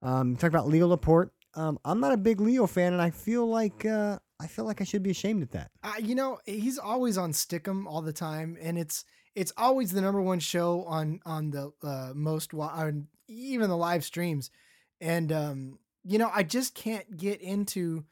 Um, 0.02 0.36
talked 0.36 0.54
about 0.54 0.68
Leo 0.68 0.86
Laporte. 0.86 1.32
Um, 1.54 1.78
I'm 1.84 2.00
not 2.00 2.12
a 2.12 2.16
big 2.16 2.40
Leo 2.40 2.66
fan, 2.66 2.92
and 2.92 3.02
I 3.02 3.10
feel 3.10 3.46
like 3.46 3.84
uh, 3.84 4.18
I 4.38 4.46
feel 4.46 4.66
like 4.66 4.80
I 4.80 4.84
should 4.84 5.02
be 5.02 5.10
ashamed 5.10 5.42
at 5.42 5.52
that. 5.52 5.70
Uh, 5.82 5.92
you 5.98 6.14
know, 6.14 6.38
he's 6.44 6.78
always 6.78 7.16
on 7.16 7.32
Stickam 7.32 7.86
all 7.86 8.02
the 8.02 8.12
time, 8.12 8.56
and 8.60 8.78
it's 8.78 9.04
it's 9.34 9.52
always 9.56 9.92
the 9.92 10.00
number 10.00 10.20
one 10.20 10.38
show 10.38 10.84
on 10.84 11.20
on 11.24 11.50
the 11.50 11.72
uh, 11.82 12.12
most 12.14 12.52
wa- 12.52 12.72
on 12.74 13.08
even 13.28 13.68
the 13.68 13.76
live 13.76 14.04
streams, 14.04 14.50
and 15.00 15.32
um, 15.32 15.78
you 16.04 16.18
know, 16.18 16.30
I 16.32 16.42
just 16.42 16.74
can't 16.74 17.16
get 17.16 17.40
into. 17.40 18.04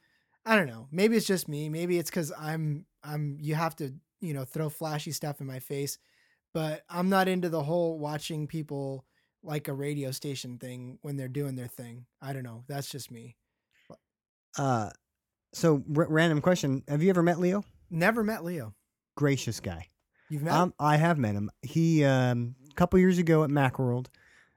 I 0.46 0.56
don't 0.56 0.66
know. 0.66 0.88
Maybe 0.90 1.16
it's 1.16 1.26
just 1.26 1.48
me. 1.48 1.68
Maybe 1.68 1.98
it's 1.98 2.10
because 2.10 2.32
I'm 2.38 2.86
I'm. 3.02 3.38
You 3.40 3.54
have 3.54 3.76
to 3.76 3.94
you 4.20 4.34
know 4.34 4.44
throw 4.44 4.68
flashy 4.68 5.12
stuff 5.12 5.40
in 5.40 5.46
my 5.46 5.58
face, 5.58 5.98
but 6.52 6.82
I'm 6.88 7.08
not 7.08 7.28
into 7.28 7.48
the 7.48 7.62
whole 7.62 7.98
watching 7.98 8.46
people 8.46 9.04
like 9.42 9.68
a 9.68 9.74
radio 9.74 10.10
station 10.10 10.58
thing 10.58 10.98
when 11.02 11.16
they're 11.16 11.28
doing 11.28 11.54
their 11.54 11.68
thing. 11.68 12.06
I 12.20 12.32
don't 12.32 12.42
know. 12.42 12.64
That's 12.68 12.88
just 12.88 13.10
me. 13.10 13.36
Uh, 14.56 14.90
so 15.52 15.82
r- 15.96 16.06
random 16.08 16.40
question: 16.40 16.82
Have 16.88 17.02
you 17.02 17.10
ever 17.10 17.22
met 17.22 17.40
Leo? 17.40 17.64
Never 17.90 18.24
met 18.24 18.44
Leo. 18.44 18.74
Gracious 19.16 19.60
guy. 19.60 19.88
You've 20.28 20.42
met 20.42 20.52
him? 20.54 20.60
Um, 20.60 20.74
I 20.78 20.96
have 20.96 21.18
met 21.18 21.34
him. 21.34 21.50
He 21.62 22.04
um, 22.04 22.56
a 22.70 22.74
couple 22.74 22.98
years 22.98 23.18
ago 23.18 23.44
at 23.44 23.50
MacWorld, 23.50 24.06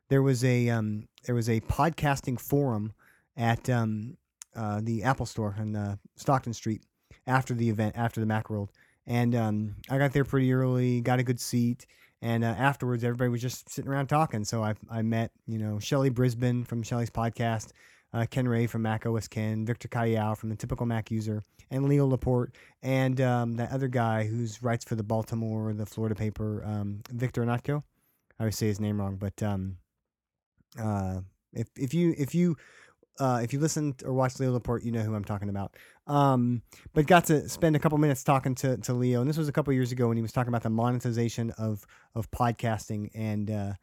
there 0.09 0.21
was 0.21 0.43
a 0.43 0.69
um, 0.69 1.07
there 1.25 1.35
was 1.35 1.49
a 1.49 1.59
podcasting 1.61 2.39
forum 2.39 2.93
at 3.35 3.69
um, 3.69 4.17
uh, 4.55 4.81
the 4.83 5.03
Apple 5.03 5.25
Store 5.25 5.55
on 5.59 5.75
uh, 5.75 5.95
Stockton 6.15 6.53
Street 6.53 6.81
after 7.25 7.53
the 7.53 7.69
event, 7.69 7.95
after 7.97 8.19
the 8.19 8.25
MacWorld, 8.25 8.69
and 9.05 9.35
um, 9.35 9.75
I 9.89 9.97
got 9.97 10.13
there 10.13 10.23
pretty 10.23 10.51
early, 10.53 11.01
got 11.01 11.19
a 11.19 11.23
good 11.23 11.39
seat, 11.39 11.85
and 12.21 12.43
uh, 12.43 12.47
afterwards 12.47 13.03
everybody 13.03 13.29
was 13.29 13.41
just 13.41 13.69
sitting 13.69 13.91
around 13.91 14.07
talking. 14.07 14.43
So 14.43 14.63
I 14.63 14.75
I 14.89 15.01
met 15.01 15.31
you 15.45 15.57
know 15.57 15.79
Shelly 15.79 16.09
Brisbane 16.09 16.63
from 16.63 16.83
Shelly's 16.83 17.09
podcast. 17.09 17.71
Uh, 18.13 18.25
Ken 18.25 18.47
Ray 18.47 18.67
from 18.67 18.83
Mac 18.83 19.05
OS 19.05 19.27
Ken, 19.27 19.65
Victor 19.65 19.89
Cajiao 19.89 20.35
from 20.37 20.47
the 20.47 20.55
Typical 20.55 20.85
Mac 20.85 21.11
User, 21.11 21.43
and 21.69 21.89
Leo 21.89 22.07
Laporte, 22.07 22.55
and 22.81 23.19
um, 23.19 23.55
that 23.55 23.69
other 23.73 23.89
guy 23.89 24.23
who 24.23 24.47
writes 24.61 24.85
for 24.85 24.95
the 24.95 25.03
Baltimore, 25.03 25.73
the 25.73 25.85
Florida 25.85 26.15
paper, 26.15 26.63
um, 26.65 27.01
Victor 27.11 27.43
Anatko. 27.43 27.83
I 28.39 28.43
always 28.43 28.57
say 28.57 28.67
his 28.67 28.79
name 28.79 29.01
wrong, 29.01 29.17
but 29.17 29.43
um, 29.43 29.77
uh, 30.79 31.21
if 31.53 31.67
if 31.75 31.93
you 31.93 32.13
if 32.17 32.35
you 32.35 32.55
uh, 33.19 33.39
if 33.43 33.53
you 33.53 33.59
listen 33.59 33.95
or 34.05 34.13
watch 34.13 34.39
Leo 34.39 34.51
Laporte, 34.51 34.83
you 34.83 34.91
know 34.91 35.01
who 35.01 35.15
I'm 35.15 35.23
talking 35.23 35.49
about. 35.49 35.75
Um, 36.05 36.61
but 36.93 37.07
got 37.07 37.25
to 37.25 37.49
spend 37.49 37.75
a 37.75 37.79
couple 37.79 37.97
minutes 37.97 38.23
talking 38.23 38.55
to, 38.55 38.77
to 38.77 38.93
Leo, 38.93 39.21
and 39.21 39.29
this 39.29 39.37
was 39.37 39.47
a 39.47 39.51
couple 39.51 39.73
years 39.73 39.91
ago 39.91 40.07
when 40.07 40.17
he 40.17 40.23
was 40.23 40.31
talking 40.31 40.49
about 40.49 40.63
the 40.63 40.69
monetization 40.69 41.51
of 41.57 41.85
of 42.15 42.29
podcasting, 42.31 43.09
and 43.15 43.49
uh, 43.49 43.73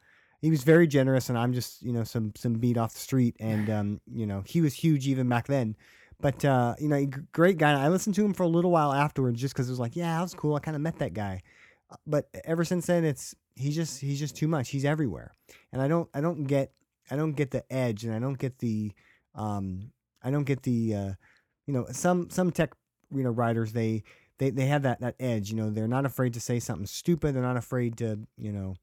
he 0.41 0.49
was 0.49 0.63
very 0.63 0.87
generous. 0.87 1.29
And 1.29 1.37
I'm 1.37 1.53
just 1.53 1.81
you 1.81 1.91
know 1.91 2.03
some 2.03 2.33
some 2.35 2.53
beat 2.53 2.77
off 2.77 2.93
the 2.93 2.99
street, 2.99 3.35
and 3.39 3.69
um, 3.69 4.01
you 4.11 4.25
know 4.25 4.43
he 4.45 4.61
was 4.61 4.73
huge 4.73 5.07
even 5.07 5.27
back 5.27 5.47
then. 5.47 5.75
But 6.21 6.45
uh, 6.45 6.75
you 6.79 6.87
know, 6.87 7.05
great 7.33 7.57
guy. 7.57 7.73
I 7.73 7.89
listened 7.89 8.15
to 8.15 8.25
him 8.25 8.33
for 8.33 8.43
a 8.43 8.47
little 8.47 8.71
while 8.71 8.93
afterwards, 8.93 9.41
just 9.41 9.53
because 9.53 9.67
it 9.67 9.71
was 9.71 9.79
like, 9.79 9.95
yeah, 9.95 10.15
that 10.15 10.21
was 10.21 10.33
cool. 10.33 10.55
I 10.55 10.59
kind 10.59 10.75
of 10.75 10.81
met 10.81 10.99
that 10.99 11.13
guy. 11.13 11.41
Uh, 11.89 11.97
But 12.07 12.29
ever 12.45 12.63
since 12.63 12.85
then, 12.85 13.03
it's 13.03 13.35
he's 13.55 13.75
just 13.75 13.99
he's 13.99 14.19
just 14.19 14.35
too 14.35 14.47
much. 14.47 14.69
He's 14.69 14.85
everywhere, 14.85 15.31
and 15.71 15.81
I 15.81 15.87
don't 15.87 16.09
I 16.13 16.21
don't 16.21 16.45
get 16.45 16.71
I 17.09 17.15
don't 17.15 17.33
get 17.33 17.51
the 17.51 17.63
edge, 17.71 18.03
and 18.03 18.13
I 18.13 18.19
don't 18.19 18.37
get 18.37 18.59
the 18.59 18.91
um 19.33 19.91
I 20.23 20.31
don't 20.31 20.43
get 20.43 20.63
the 20.63 20.95
uh, 20.95 21.11
you 21.67 21.73
know 21.73 21.85
some 21.91 22.29
some 22.29 22.51
tech 22.51 22.73
you 23.13 23.23
know 23.23 23.29
writers 23.29 23.73
they 23.73 24.03
they 24.37 24.49
they 24.49 24.65
have 24.65 24.83
that 24.83 25.01
that 25.01 25.15
edge. 25.19 25.49
You 25.49 25.55
know, 25.55 25.69
they're 25.69 25.87
not 25.87 26.05
afraid 26.05 26.33
to 26.33 26.39
say 26.39 26.59
something 26.59 26.87
stupid. 26.87 27.35
They're 27.35 27.43
not 27.43 27.57
afraid 27.57 27.97
to 27.97 28.19
you 28.37 28.51
know 28.51 28.75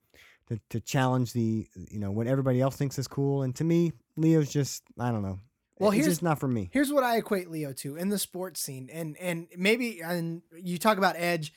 to 0.49 0.61
to 0.71 0.81
challenge 0.81 1.33
the 1.33 1.67
you 1.75 1.99
know 1.99 2.11
what 2.11 2.27
everybody 2.27 2.61
else 2.61 2.77
thinks 2.77 2.99
is 2.99 3.09
cool. 3.09 3.43
And 3.43 3.55
to 3.57 3.65
me, 3.65 3.93
Leo's 4.17 4.51
just 4.51 4.85
I 4.99 5.11
don't 5.11 5.23
know. 5.23 5.41
Well, 5.79 5.91
it's 5.91 5.97
here's- 5.97 6.13
just 6.13 6.23
not 6.23 6.39
for 6.39 6.49
me. 6.49 6.71
Here's 6.73 6.93
what 6.93 7.03
I 7.03 7.17
equate 7.17 7.51
Leo 7.51 7.73
to 7.75 7.97
in 7.97 8.09
the 8.09 8.19
sports 8.19 8.61
scene, 8.61 8.89
and 8.93 9.17
and 9.19 9.49
maybe 9.57 10.01
and 10.01 10.43
you 10.57 10.79
talk 10.79 10.99
about 10.99 11.17
edge. 11.17 11.53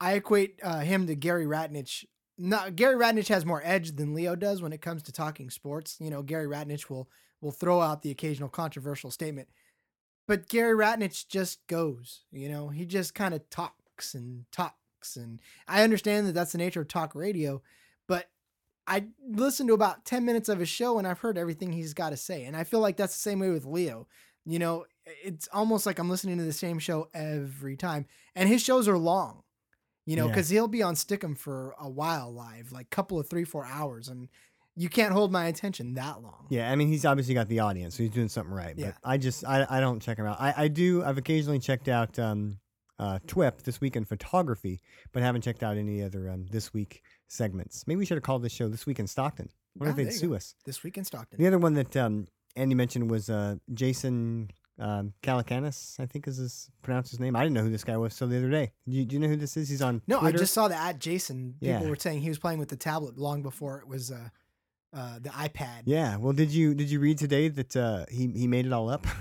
I 0.00 0.14
equate 0.14 0.58
uh, 0.62 0.80
him 0.80 1.06
to 1.06 1.14
Gary 1.14 1.44
Radnich. 1.46 2.04
Gary 2.74 2.96
Radnich 2.96 3.28
has 3.28 3.44
more 3.44 3.62
edge 3.64 3.96
than 3.96 4.14
Leo 4.14 4.34
does 4.34 4.62
when 4.62 4.72
it 4.72 4.80
comes 4.80 5.02
to 5.04 5.12
talking 5.12 5.50
sports. 5.50 5.96
You 6.00 6.10
know, 6.10 6.22
Gary 6.22 6.46
Radnich 6.46 6.88
will 6.88 7.08
will 7.40 7.52
throw 7.52 7.80
out 7.80 8.02
the 8.02 8.10
occasional 8.10 8.48
controversial 8.48 9.10
statement, 9.10 9.48
but 10.26 10.48
Gary 10.48 10.74
Radnich 10.74 11.28
just 11.28 11.66
goes. 11.66 12.22
You 12.30 12.48
know, 12.48 12.68
he 12.68 12.84
just 12.86 13.14
kind 13.14 13.34
of 13.34 13.48
talks 13.50 14.14
and 14.14 14.44
talks, 14.52 15.16
and 15.16 15.40
I 15.68 15.82
understand 15.82 16.26
that 16.26 16.32
that's 16.32 16.52
the 16.52 16.58
nature 16.58 16.82
of 16.82 16.88
talk 16.88 17.14
radio, 17.14 17.62
but 18.06 18.28
I 18.86 19.04
listened 19.24 19.68
to 19.68 19.74
about 19.74 20.04
10 20.04 20.24
minutes 20.24 20.48
of 20.48 20.58
his 20.58 20.68
show 20.68 20.98
and 20.98 21.06
I've 21.06 21.20
heard 21.20 21.38
everything 21.38 21.72
he's 21.72 21.94
got 21.94 22.10
to 22.10 22.16
say. 22.16 22.44
And 22.44 22.56
I 22.56 22.64
feel 22.64 22.80
like 22.80 22.96
that's 22.96 23.14
the 23.14 23.20
same 23.20 23.38
way 23.38 23.50
with 23.50 23.64
Leo. 23.64 24.08
You 24.44 24.58
know, 24.58 24.84
it's 25.22 25.48
almost 25.52 25.86
like 25.86 26.00
I'm 26.00 26.10
listening 26.10 26.38
to 26.38 26.44
the 26.44 26.52
same 26.52 26.80
show 26.80 27.08
every 27.14 27.76
time. 27.76 28.06
And 28.34 28.48
his 28.48 28.62
shows 28.62 28.88
are 28.88 28.98
long, 28.98 29.44
you 30.06 30.16
know, 30.16 30.24
Yeah. 30.26 30.32
because 30.32 30.48
he'll 30.48 30.68
be 30.68 30.82
on 30.82 30.94
Stickam 30.94 31.36
for 31.36 31.74
a 31.78 31.88
while 31.88 32.32
live, 32.32 32.72
like 32.72 32.90
couple 32.90 33.18
of 33.18 33.28
three, 33.28 33.44
four 33.44 33.64
hours. 33.66 34.08
And 34.08 34.28
you 34.76 34.88
can't 34.88 35.12
hold 35.12 35.30
my 35.32 35.46
attention 35.46 35.94
that 35.94 36.22
long. 36.22 36.46
Yeah, 36.48 36.70
I 36.70 36.76
mean 36.76 36.88
he's 36.88 37.04
obviously 37.04 37.34
got 37.34 37.48
the 37.48 37.58
audience, 37.60 37.96
so 37.96 38.02
he's 38.04 38.12
doing 38.12 38.28
something 38.28 38.54
right. 38.54 38.74
Yeah. 38.76 38.92
But 39.02 39.08
I 39.08 39.16
just 39.18 39.44
I, 39.44 39.66
I 39.68 39.80
don't 39.80 40.00
check 40.00 40.18
him 40.18 40.26
out. 40.26 40.40
I, 40.40 40.54
I 40.56 40.68
do 40.68 41.02
I've 41.04 41.18
occasionally 41.18 41.58
checked 41.58 41.88
out 41.88 42.18
um 42.18 42.58
uh 42.98 43.18
TWIP 43.26 43.62
this 43.62 43.80
week 43.80 43.96
in 43.96 44.04
photography, 44.04 44.80
but 45.12 45.22
haven't 45.22 45.42
checked 45.42 45.62
out 45.62 45.76
any 45.76 46.02
other 46.02 46.30
um 46.30 46.46
this 46.50 46.72
week 46.72 47.02
segments. 47.28 47.84
Maybe 47.86 47.98
we 47.98 48.06
should 48.06 48.16
have 48.16 48.22
called 48.24 48.42
this 48.42 48.52
show 48.52 48.68
This 48.68 48.86
Week 48.86 48.98
in 48.98 49.06
Stockton. 49.06 49.50
What 49.74 49.86
Ah, 49.86 49.90
if 49.90 49.96
they'd 49.96 50.12
sue 50.12 50.28
go. 50.30 50.34
us? 50.36 50.54
This 50.64 50.82
week 50.82 50.96
in 50.98 51.04
Stockton. 51.04 51.38
The 51.38 51.46
other 51.46 51.58
one 51.58 51.74
that 51.74 51.96
um 51.96 52.26
Andy 52.56 52.74
mentioned 52.74 53.10
was 53.10 53.28
uh 53.28 53.56
Jason 53.74 54.50
um, 54.80 55.12
Calacanis, 55.22 56.00
I 56.00 56.06
think 56.06 56.26
is 56.26 56.38
his 56.38 56.70
pronounced 56.82 57.10
his 57.10 57.20
name. 57.20 57.36
I 57.36 57.42
didn't 57.42 57.54
know 57.54 57.62
who 57.62 57.70
this 57.70 57.84
guy 57.84 57.96
was 57.96 58.16
till 58.16 58.26
the 58.28 58.38
other 58.38 58.50
day. 58.50 58.72
Do 58.88 58.96
you, 58.96 59.04
do 59.04 59.14
you 59.14 59.20
know 59.20 59.28
who 59.28 59.36
this 59.36 59.56
is? 59.56 59.68
He's 59.68 59.82
on 59.82 60.02
No, 60.08 60.18
Twitter. 60.20 60.36
I 60.36 60.38
just 60.40 60.54
saw 60.54 60.66
that 60.68 60.88
at 60.88 60.98
Jason. 60.98 61.54
People 61.60 61.82
Yeah. 61.82 61.88
were 61.88 61.96
saying 61.96 62.22
he 62.22 62.28
was 62.28 62.38
playing 62.38 62.58
with 62.58 62.70
the 62.70 62.76
tablet 62.76 63.16
long 63.18 63.42
before 63.42 63.78
it 63.78 63.86
was 63.86 64.10
uh, 64.10 64.28
uh, 64.92 65.18
the 65.20 65.28
iPad. 65.28 65.82
Yeah. 65.84 66.16
Well, 66.16 66.32
did 66.32 66.50
you 66.50 66.74
did 66.74 66.90
you 66.90 66.98
read 66.98 67.18
today 67.18 67.48
that 67.48 67.76
uh, 67.76 68.06
he 68.10 68.26
he 68.28 68.46
made 68.48 68.66
it 68.66 68.72
all 68.72 68.88
up? 68.90 69.06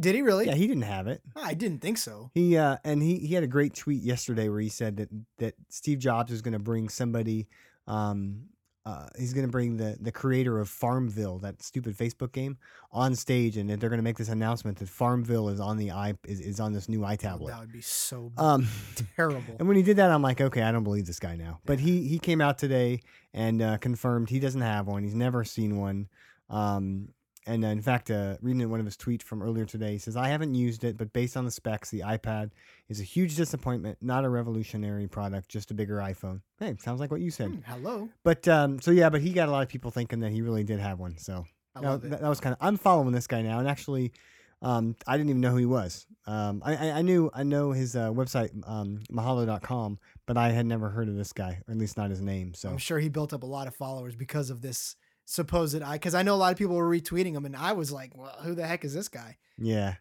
Did 0.00 0.14
he 0.14 0.22
really? 0.22 0.46
yeah, 0.46 0.54
he 0.54 0.66
didn't 0.66 0.84
have 0.84 1.06
it. 1.06 1.20
I 1.36 1.52
didn't 1.52 1.80
think 1.82 1.98
so. 1.98 2.30
He 2.34 2.56
uh, 2.56 2.78
and 2.82 3.02
he 3.02 3.18
he 3.18 3.34
had 3.34 3.44
a 3.44 3.46
great 3.46 3.74
tweet 3.74 4.02
yesterday 4.02 4.48
where 4.48 4.58
he 4.60 4.70
said 4.70 4.96
that 4.96 5.10
that 5.38 5.54
Steve 5.68 5.98
Jobs 5.98 6.32
is 6.32 6.40
going 6.40 6.54
to 6.54 6.58
bring 6.58 6.88
somebody. 6.88 7.46
Um, 7.86 8.44
uh, 8.84 9.06
he's 9.16 9.32
going 9.32 9.46
to 9.46 9.50
bring 9.50 9.76
the 9.76 9.96
the 10.00 10.10
creator 10.10 10.58
of 10.58 10.68
Farmville, 10.68 11.38
that 11.38 11.62
stupid 11.62 11.96
Facebook 11.96 12.32
game, 12.32 12.56
on 12.90 13.14
stage, 13.14 13.56
and 13.56 13.70
they're 13.70 13.88
going 13.88 13.98
to 13.98 14.02
make 14.02 14.16
this 14.18 14.28
announcement 14.28 14.78
that 14.78 14.88
Farmville 14.88 15.48
is 15.48 15.60
on 15.60 15.76
the 15.76 15.90
i 15.92 16.14
is, 16.24 16.40
is 16.40 16.58
on 16.60 16.72
this 16.72 16.88
new 16.88 17.00
iTablet. 17.00 17.48
That 17.48 17.60
would 17.60 17.72
be 17.72 17.80
so 17.80 18.32
Um, 18.36 18.66
terrible. 19.16 19.54
and 19.58 19.68
when 19.68 19.76
he 19.76 19.82
did 19.84 19.98
that, 19.98 20.10
I'm 20.10 20.22
like, 20.22 20.40
okay, 20.40 20.62
I 20.62 20.72
don't 20.72 20.84
believe 20.84 21.06
this 21.06 21.20
guy 21.20 21.36
now. 21.36 21.60
But 21.64 21.78
he 21.80 22.08
he 22.08 22.18
came 22.18 22.40
out 22.40 22.58
today 22.58 23.00
and 23.32 23.62
uh, 23.62 23.78
confirmed 23.78 24.30
he 24.30 24.40
doesn't 24.40 24.60
have 24.60 24.86
one. 24.88 25.04
He's 25.04 25.14
never 25.14 25.44
seen 25.44 25.76
one. 25.76 26.08
Um, 26.50 27.08
and 27.46 27.64
uh, 27.64 27.68
in 27.68 27.82
fact, 27.82 28.10
uh, 28.10 28.36
reading 28.40 28.68
one 28.70 28.78
of 28.78 28.86
his 28.86 28.96
tweets 28.96 29.22
from 29.22 29.42
earlier 29.42 29.64
today, 29.64 29.92
he 29.92 29.98
says, 29.98 30.16
I 30.16 30.28
haven't 30.28 30.54
used 30.54 30.84
it, 30.84 30.96
but 30.96 31.12
based 31.12 31.36
on 31.36 31.44
the 31.44 31.50
specs, 31.50 31.90
the 31.90 32.00
iPad 32.00 32.50
is 32.88 33.00
a 33.00 33.04
huge 33.04 33.36
disappointment, 33.36 33.98
not 34.00 34.24
a 34.24 34.28
revolutionary 34.28 35.08
product, 35.08 35.48
just 35.48 35.70
a 35.70 35.74
bigger 35.74 35.96
iPhone. 35.96 36.40
Hey, 36.58 36.76
sounds 36.78 37.00
like 37.00 37.10
what 37.10 37.20
you 37.20 37.30
said. 37.30 37.50
Hmm, 37.50 37.60
hello. 37.66 38.08
But 38.22 38.46
um, 38.46 38.80
so 38.80 38.90
yeah, 38.90 39.10
but 39.10 39.22
he 39.22 39.32
got 39.32 39.48
a 39.48 39.50
lot 39.50 39.62
of 39.62 39.68
people 39.68 39.90
thinking 39.90 40.20
that 40.20 40.30
he 40.30 40.42
really 40.42 40.62
did 40.62 40.78
have 40.78 41.00
one. 41.00 41.18
So 41.18 41.44
I 41.74 41.80
no, 41.80 41.88
love 41.90 42.04
it. 42.04 42.10
that, 42.10 42.20
that 42.20 42.28
was 42.28 42.40
kind 42.40 42.52
of. 42.52 42.58
I'm 42.60 42.76
following 42.76 43.12
this 43.12 43.26
guy 43.26 43.42
now, 43.42 43.58
and 43.58 43.68
actually, 43.68 44.12
um, 44.60 44.94
I 45.06 45.16
didn't 45.16 45.30
even 45.30 45.40
know 45.40 45.50
who 45.50 45.56
he 45.56 45.66
was. 45.66 46.06
Um, 46.26 46.62
I, 46.64 46.76
I, 46.76 46.90
I 46.98 47.02
knew 47.02 47.28
I 47.34 47.42
know 47.42 47.72
his 47.72 47.96
uh, 47.96 48.10
website, 48.10 48.50
um, 48.68 49.00
Mahalo.com, 49.10 49.98
but 50.26 50.36
I 50.36 50.50
had 50.50 50.66
never 50.66 50.88
heard 50.90 51.08
of 51.08 51.16
this 51.16 51.32
guy, 51.32 51.60
or 51.66 51.72
at 51.72 51.78
least 51.78 51.96
not 51.96 52.10
his 52.10 52.20
name. 52.20 52.54
So 52.54 52.68
I'm 52.68 52.78
sure 52.78 53.00
he 53.00 53.08
built 53.08 53.32
up 53.32 53.42
a 53.42 53.46
lot 53.46 53.66
of 53.66 53.74
followers 53.74 54.14
because 54.14 54.50
of 54.50 54.62
this 54.62 54.94
supposed 55.32 55.82
I 55.82 55.94
because 55.94 56.14
I 56.14 56.22
know 56.22 56.34
a 56.34 56.36
lot 56.36 56.52
of 56.52 56.58
people 56.58 56.76
were 56.76 56.88
retweeting 56.88 57.34
him 57.34 57.44
and 57.44 57.56
I 57.56 57.72
was 57.72 57.90
like, 57.90 58.12
well, 58.14 58.36
who 58.42 58.54
the 58.54 58.66
heck 58.66 58.84
is 58.84 58.94
this 58.94 59.08
guy? 59.08 59.36
yeah, 59.58 59.94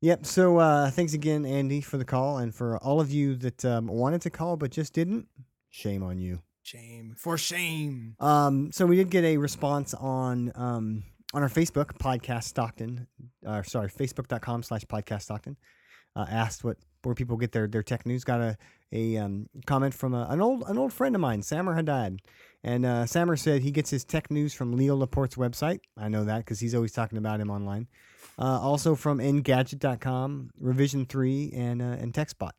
yep. 0.00 0.26
So 0.26 0.58
uh, 0.58 0.90
thanks 0.90 1.12
again, 1.12 1.44
Andy, 1.44 1.80
for 1.80 1.98
the 1.98 2.04
call, 2.04 2.38
and 2.38 2.54
for 2.54 2.78
all 2.78 3.00
of 3.00 3.10
you 3.10 3.36
that 3.36 3.64
um, 3.64 3.86
wanted 3.86 4.22
to 4.22 4.30
call 4.30 4.56
but 4.56 4.70
just 4.70 4.92
didn't. 4.92 5.28
Shame 5.70 6.02
on 6.02 6.18
you. 6.18 6.40
Shame 6.62 7.14
for 7.16 7.38
shame. 7.38 8.16
Um, 8.20 8.72
so 8.72 8.86
we 8.86 8.96
did 8.96 9.10
get 9.10 9.24
a 9.24 9.36
response 9.36 9.94
on 9.94 10.52
um, 10.54 11.04
on 11.32 11.42
our 11.42 11.48
Facebook, 11.48 11.96
Podcast 11.98 12.44
Stockton, 12.44 13.06
uh, 13.46 13.62
sorry, 13.62 13.88
facebook.com 13.88 14.62
slash 14.62 14.82
Podcast 14.82 15.22
Stockton, 15.22 15.56
uh, 16.16 16.26
asked 16.28 16.64
what 16.64 16.76
where 17.02 17.14
people 17.14 17.36
get 17.36 17.52
their, 17.52 17.66
their 17.66 17.82
tech 17.82 18.04
news. 18.04 18.24
Got 18.24 18.40
a, 18.40 18.58
a 18.92 19.16
um, 19.16 19.46
comment 19.66 19.94
from 19.94 20.14
a, 20.14 20.26
an 20.28 20.40
old 20.40 20.64
an 20.66 20.76
old 20.76 20.92
friend 20.92 21.14
of 21.14 21.20
mine, 21.20 21.42
Samer 21.42 21.74
Haddad. 21.74 22.20
And 22.62 22.84
uh, 22.84 23.06
Samer 23.06 23.36
said 23.36 23.62
he 23.62 23.70
gets 23.70 23.90
his 23.90 24.04
tech 24.04 24.30
news 24.30 24.52
from 24.52 24.72
Leo 24.72 24.94
Laporte's 24.96 25.36
website. 25.36 25.80
I 25.96 26.08
know 26.08 26.24
that 26.24 26.38
because 26.38 26.60
he's 26.60 26.74
always 26.74 26.92
talking 26.92 27.16
about 27.18 27.40
him 27.40 27.50
online. 27.50 27.88
Uh, 28.38 28.60
also 28.60 28.94
from 28.94 29.18
Engadget.com, 29.18 30.50
Revision 30.58 31.06
3, 31.06 31.52
and, 31.54 31.82
uh, 31.82 31.84
and 31.84 32.12
TechSpot. 32.12 32.50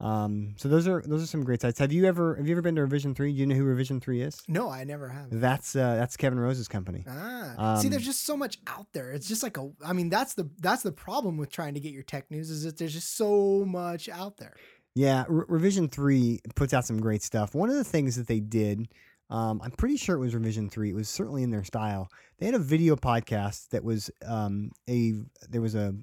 Um, 0.00 0.54
so 0.56 0.68
those 0.68 0.88
are 0.88 1.02
those 1.06 1.22
are 1.22 1.26
some 1.26 1.44
great 1.44 1.60
sites. 1.60 1.78
Have 1.78 1.92
you 1.92 2.06
ever 2.06 2.34
have 2.36 2.46
you 2.46 2.54
ever 2.54 2.62
been 2.62 2.74
to 2.76 2.80
Revision 2.80 3.14
Three? 3.14 3.32
Do 3.34 3.38
you 3.38 3.44
know 3.44 3.54
who 3.54 3.64
Revision 3.64 4.00
Three 4.00 4.22
is? 4.22 4.40
No, 4.48 4.70
I 4.70 4.84
never 4.84 5.10
have. 5.10 5.26
That's 5.30 5.76
uh, 5.76 5.94
that's 5.96 6.16
Kevin 6.16 6.40
Rose's 6.40 6.68
company. 6.68 7.04
Ah, 7.06 7.76
see, 7.78 7.86
Um, 7.88 7.90
there's 7.90 8.06
just 8.06 8.24
so 8.24 8.34
much 8.34 8.56
out 8.66 8.86
there. 8.94 9.10
It's 9.12 9.28
just 9.28 9.42
like 9.42 9.58
a. 9.58 9.70
I 9.84 9.92
mean, 9.92 10.08
that's 10.08 10.32
the 10.32 10.48
that's 10.58 10.82
the 10.82 10.92
problem 10.92 11.36
with 11.36 11.50
trying 11.52 11.74
to 11.74 11.80
get 11.80 11.92
your 11.92 12.02
tech 12.02 12.30
news 12.30 12.48
is 12.48 12.62
that 12.64 12.78
there's 12.78 12.94
just 12.94 13.14
so 13.14 13.66
much 13.66 14.08
out 14.08 14.38
there. 14.38 14.54
Yeah, 14.94 15.24
Re- 15.28 15.44
Revision 15.48 15.88
3 15.88 16.40
puts 16.56 16.72
out 16.72 16.86
some 16.86 16.98
great 16.98 17.22
stuff. 17.22 17.54
One 17.54 17.68
of 17.68 17.76
the 17.76 17.84
things 17.84 18.16
that 18.16 18.26
they 18.26 18.40
did, 18.40 18.88
um, 19.30 19.60
I'm 19.62 19.70
pretty 19.70 19.96
sure 19.96 20.16
it 20.16 20.20
was 20.20 20.34
Revision 20.34 20.68
3, 20.68 20.90
it 20.90 20.94
was 20.94 21.08
certainly 21.08 21.42
in 21.42 21.50
their 21.50 21.64
style. 21.64 22.08
They 22.38 22.46
had 22.46 22.54
a 22.54 22.58
video 22.58 22.96
podcast 22.96 23.68
that 23.70 23.84
was 23.84 24.10
um, 24.26 24.70
a, 24.88 25.14
there 25.48 25.60
was 25.60 25.74
a 25.74 25.94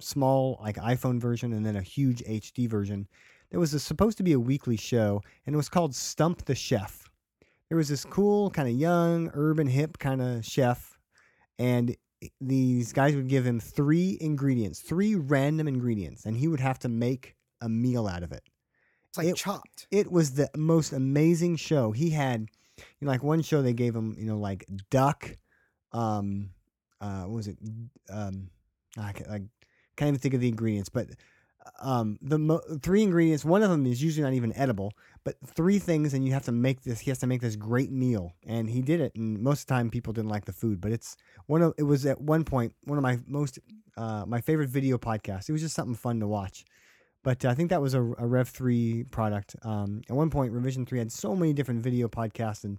small 0.00 0.58
like 0.62 0.76
iPhone 0.76 1.20
version 1.20 1.52
and 1.52 1.64
then 1.64 1.76
a 1.76 1.82
huge 1.82 2.22
HD 2.22 2.68
version. 2.68 3.06
There 3.50 3.60
was 3.60 3.74
a, 3.74 3.80
supposed 3.80 4.16
to 4.18 4.22
be 4.22 4.32
a 4.32 4.40
weekly 4.40 4.76
show 4.76 5.20
and 5.46 5.54
it 5.54 5.56
was 5.56 5.68
called 5.68 5.94
Stump 5.94 6.44
the 6.44 6.54
Chef. 6.54 7.04
There 7.68 7.78
was 7.78 7.88
this 7.88 8.04
cool, 8.04 8.50
kind 8.50 8.68
of 8.68 8.74
young, 8.74 9.30
urban, 9.34 9.66
hip 9.66 9.98
kind 9.98 10.20
of 10.20 10.44
chef, 10.44 10.98
and 11.58 11.96
these 12.40 12.92
guys 12.92 13.14
would 13.16 13.28
give 13.28 13.46
him 13.46 13.60
three 13.60 14.18
ingredients, 14.20 14.80
three 14.80 15.14
random 15.14 15.66
ingredients, 15.68 16.26
and 16.26 16.36
he 16.36 16.48
would 16.48 16.60
have 16.60 16.78
to 16.80 16.88
make 16.88 17.34
a 17.60 17.68
meal 17.68 18.06
out 18.06 18.22
of 18.22 18.32
it. 18.32 18.42
It's 19.08 19.18
like 19.18 19.28
It- 19.28 19.36
chopped. 19.36 19.86
It 19.90 20.10
was 20.10 20.32
the 20.32 20.50
most 20.56 20.92
amazing 20.92 21.56
show. 21.56 21.92
He 21.92 22.10
had, 22.10 22.48
you 22.78 22.84
know, 23.06 23.10
like 23.10 23.22
one 23.22 23.42
show 23.42 23.62
they 23.62 23.72
gave 23.72 23.94
him, 23.94 24.14
you 24.18 24.26
know, 24.26 24.38
like 24.38 24.66
duck, 24.90 25.36
um, 25.92 26.50
uh, 27.00 27.22
what 27.22 27.36
was 27.36 27.48
it? 27.48 27.58
Um, 28.10 28.48
I 28.98 29.12
can't, 29.12 29.30
like, 29.30 29.42
can't 29.96 30.08
even 30.08 30.20
think 30.20 30.34
of 30.34 30.40
the 30.40 30.48
ingredients, 30.48 30.88
but 30.88 31.08
um, 31.80 32.18
the 32.22 32.38
mo- 32.38 32.62
three 32.82 33.02
ingredients. 33.02 33.44
One 33.44 33.62
of 33.62 33.70
them 33.70 33.86
is 33.86 34.02
usually 34.02 34.24
not 34.24 34.34
even 34.34 34.56
edible, 34.56 34.92
but 35.24 35.36
three 35.46 35.78
things, 35.78 36.14
and 36.14 36.24
you 36.26 36.32
have 36.32 36.44
to 36.44 36.52
make 36.52 36.82
this. 36.82 37.00
He 37.00 37.10
has 37.10 37.18
to 37.20 37.26
make 37.26 37.40
this 37.40 37.56
great 37.56 37.90
meal, 37.90 38.32
and 38.46 38.68
he 38.68 38.82
did 38.82 39.00
it. 39.00 39.14
And 39.14 39.40
most 39.40 39.62
of 39.62 39.66
the 39.66 39.74
time, 39.74 39.90
people 39.90 40.12
didn't 40.12 40.30
like 40.30 40.44
the 40.44 40.52
food, 40.52 40.80
but 40.80 40.92
it's 40.92 41.16
one 41.46 41.62
of. 41.62 41.74
It 41.78 41.84
was 41.84 42.06
at 42.06 42.20
one 42.20 42.44
point 42.44 42.74
one 42.84 42.98
of 42.98 43.02
my 43.02 43.18
most, 43.26 43.58
uh, 43.96 44.24
my 44.26 44.40
favorite 44.40 44.70
video 44.70 44.98
podcasts. 44.98 45.48
It 45.48 45.52
was 45.52 45.62
just 45.62 45.74
something 45.74 45.94
fun 45.94 46.20
to 46.20 46.26
watch. 46.26 46.64
But 47.22 47.44
I 47.44 47.54
think 47.54 47.70
that 47.70 47.80
was 47.80 47.94
a, 47.94 48.00
a 48.00 48.26
Rev 48.26 48.48
three 48.48 49.04
product. 49.04 49.54
Um, 49.62 50.02
at 50.08 50.16
one 50.16 50.30
point, 50.30 50.52
Revision 50.52 50.86
three 50.86 50.98
had 50.98 51.12
so 51.12 51.36
many 51.36 51.52
different 51.52 51.82
video 51.82 52.08
podcasts 52.08 52.64
and 52.64 52.78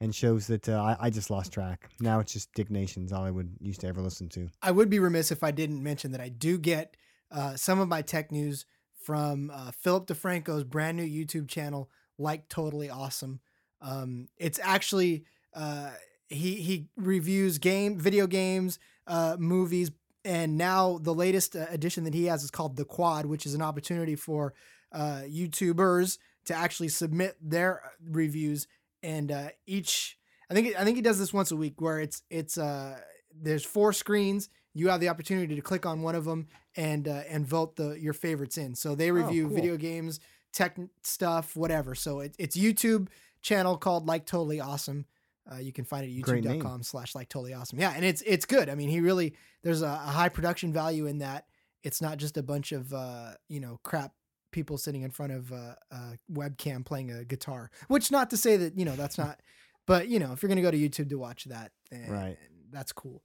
and 0.00 0.12
shows 0.12 0.48
that 0.48 0.68
uh, 0.68 0.82
I, 0.82 1.06
I 1.06 1.10
just 1.10 1.30
lost 1.30 1.52
track. 1.52 1.88
Now 2.00 2.18
it's 2.18 2.32
just 2.32 2.52
Diggnation's 2.54 3.12
all 3.12 3.22
I 3.22 3.30
would 3.30 3.50
used 3.60 3.82
to 3.82 3.86
ever 3.86 4.00
listen 4.00 4.28
to. 4.30 4.48
I 4.60 4.72
would 4.72 4.90
be 4.90 4.98
remiss 4.98 5.30
if 5.30 5.44
I 5.44 5.52
didn't 5.52 5.82
mention 5.82 6.10
that 6.12 6.20
I 6.20 6.28
do 6.28 6.58
get 6.58 6.96
uh, 7.30 7.54
some 7.54 7.78
of 7.78 7.88
my 7.88 8.02
tech 8.02 8.32
news 8.32 8.66
from 8.96 9.50
uh, 9.54 9.70
Philip 9.70 10.06
DeFranco's 10.08 10.64
brand 10.64 10.96
new 10.96 11.04
YouTube 11.04 11.48
channel, 11.48 11.88
like 12.18 12.48
Totally 12.48 12.90
Awesome. 12.90 13.40
Um, 13.80 14.28
it's 14.38 14.58
actually 14.62 15.24
uh, 15.54 15.90
he 16.28 16.54
he 16.56 16.88
reviews 16.96 17.58
game, 17.58 17.98
video 17.98 18.26
games, 18.26 18.78
uh, 19.06 19.36
movies, 19.38 19.90
and 20.24 20.56
now 20.56 20.98
the 20.98 21.14
latest 21.14 21.56
uh, 21.56 21.66
edition 21.70 22.04
that 22.04 22.14
he 22.14 22.26
has 22.26 22.42
is 22.44 22.50
called 22.50 22.76
the 22.76 22.84
Quad, 22.84 23.26
which 23.26 23.46
is 23.46 23.54
an 23.54 23.62
opportunity 23.62 24.16
for 24.16 24.54
uh, 24.92 25.22
YouTubers 25.26 26.18
to 26.46 26.54
actually 26.54 26.88
submit 26.88 27.36
their 27.40 27.82
uh, 27.84 27.88
reviews, 28.10 28.66
and 29.02 29.30
uh, 29.32 29.48
each 29.66 30.18
I 30.52 30.54
think 30.54 30.76
I 30.78 30.84
think 30.84 30.96
he 30.96 31.02
does 31.02 31.18
this 31.18 31.32
once 31.32 31.50
a 31.50 31.56
week 31.56 31.80
where 31.80 31.98
it's 31.98 32.22
it's 32.28 32.58
uh 32.58 32.98
there's 33.34 33.64
four 33.64 33.94
screens. 33.94 34.50
You 34.74 34.88
have 34.88 35.00
the 35.00 35.08
opportunity 35.08 35.54
to 35.54 35.62
click 35.62 35.86
on 35.86 36.02
one 36.02 36.14
of 36.14 36.26
them 36.26 36.48
and 36.76 37.08
uh, 37.08 37.22
and 37.28 37.46
vote 37.46 37.76
the 37.76 37.98
your 37.98 38.12
favorites 38.12 38.58
in. 38.58 38.74
So 38.74 38.94
they 38.94 39.10
review 39.10 39.46
cool. 39.46 39.54
video 39.54 39.76
games, 39.78 40.20
tech 40.52 40.76
stuff, 41.02 41.56
whatever. 41.56 41.94
So 41.94 42.20
it, 42.20 42.34
it's 42.38 42.56
YouTube 42.56 43.08
channel 43.40 43.78
called 43.78 44.06
Like 44.06 44.26
Totally 44.26 44.60
Awesome. 44.60 45.06
Uh, 45.50 45.56
you 45.56 45.72
can 45.72 45.84
find 45.84 46.04
it 46.04 46.08
at 46.08 46.24
youtube.com 46.44 46.82
slash 46.82 47.14
like 47.14 47.28
totally 47.28 47.52
awesome. 47.54 47.78
Yeah, 47.78 47.92
and 47.96 48.04
it's 48.04 48.22
it's 48.22 48.44
good. 48.44 48.68
I 48.68 48.74
mean, 48.74 48.88
he 48.88 49.00
really 49.00 49.34
there's 49.62 49.82
a, 49.82 49.86
a 49.86 50.10
high 50.10 50.28
production 50.28 50.72
value 50.72 51.06
in 51.06 51.18
that. 51.18 51.46
It's 51.82 52.00
not 52.00 52.18
just 52.18 52.36
a 52.36 52.42
bunch 52.42 52.70
of 52.72 52.92
uh, 52.94 53.32
you 53.48 53.58
know 53.60 53.80
crap 53.82 54.12
people 54.52 54.78
sitting 54.78 55.02
in 55.02 55.10
front 55.10 55.32
of 55.32 55.50
a, 55.50 55.76
a 55.90 56.00
webcam 56.32 56.84
playing 56.84 57.10
a 57.10 57.24
guitar. 57.24 57.70
Which 57.88 58.10
not 58.12 58.30
to 58.30 58.36
say 58.36 58.56
that 58.58 58.78
you 58.78 58.84
know 58.84 58.94
that's 58.94 59.18
not, 59.24 59.40
but 59.86 60.08
you 60.08 60.18
know 60.20 60.32
if 60.32 60.42
you're 60.42 60.48
gonna 60.48 60.62
go 60.62 60.70
to 60.70 60.78
YouTube 60.78 61.08
to 61.10 61.18
watch 61.18 61.44
that, 61.46 61.72
Right. 62.08 62.36
that's 62.70 62.92
cool. 62.92 63.22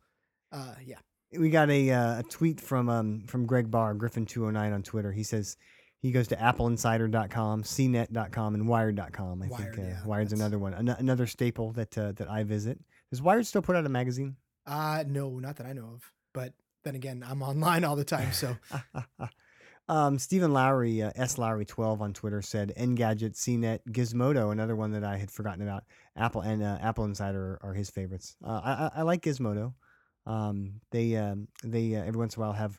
Uh, 0.51 0.73
yeah. 0.83 0.97
we 1.37 1.49
got 1.51 1.69
a 1.69 1.91
uh, 1.91 2.19
a 2.19 2.23
tweet 2.23 2.59
from 2.59 2.89
um 2.89 3.25
from 3.27 3.45
Greg 3.45 3.69
Barr, 3.69 3.93
Griffin209 3.93 4.73
on 4.73 4.81
Twitter. 4.81 5.11
He 5.11 5.23
says 5.23 5.55
he 6.07 6.11
goes 6.13 6.27
to 6.29 6.35
appleinsider.com, 6.35 7.63
cnet.com, 7.63 8.53
and 8.55 8.67
wired.com. 8.67 9.43
I 9.43 9.47
Wired, 9.47 9.75
think 9.75 9.85
uh, 9.87 9.89
yeah, 9.89 10.05
Wired's 10.05 10.31
that's- 10.31 10.39
another 10.39 10.57
one, 10.59 10.73
An- 10.73 10.89
another 10.89 11.27
staple 11.27 11.71
that 11.73 11.97
uh, 11.97 12.11
that 12.13 12.29
I 12.29 12.43
visit. 12.43 12.79
Does 13.11 13.21
Wired 13.21 13.45
still 13.45 13.61
put 13.61 13.75
out 13.75 13.85
a 13.85 13.89
magazine? 13.89 14.35
Uh 14.65 15.03
no, 15.07 15.39
not 15.39 15.55
that 15.57 15.65
I 15.67 15.73
know 15.73 15.91
of. 15.93 16.11
But 16.33 16.53
then 16.83 16.95
again, 16.95 17.23
I'm 17.27 17.41
online 17.41 17.83
all 17.83 17.95
the 17.95 18.03
time, 18.03 18.31
so 18.33 18.55
um, 19.89 20.19
Stephen 20.19 20.51
Lowry, 20.53 21.01
uh, 21.01 21.11
S 21.15 21.37
Lowry 21.37 21.65
twelve 21.65 22.01
on 22.01 22.13
Twitter 22.13 22.41
said 22.41 22.73
Engadget, 22.77 23.33
CNET, 23.35 23.79
Gizmodo, 23.89 24.51
another 24.51 24.75
one 24.75 24.91
that 24.91 25.03
I 25.03 25.17
had 25.17 25.31
forgotten 25.31 25.61
about. 25.61 25.83
Apple 26.15 26.41
and 26.41 26.61
uh, 26.61 26.77
Apple 26.81 27.05
Insider 27.05 27.59
are, 27.63 27.69
are 27.69 27.73
his 27.73 27.89
favorites. 27.89 28.35
Uh, 28.43 28.61
I, 28.63 28.71
I 28.71 28.91
I 28.97 29.01
like 29.03 29.21
Gizmodo. 29.21 29.73
Um, 30.25 30.81
they 30.91 31.15
um, 31.15 31.47
they 31.63 31.95
uh, 31.95 32.03
every 32.03 32.19
once 32.19 32.35
in 32.35 32.41
a 32.41 32.45
while 32.45 32.53
have 32.53 32.77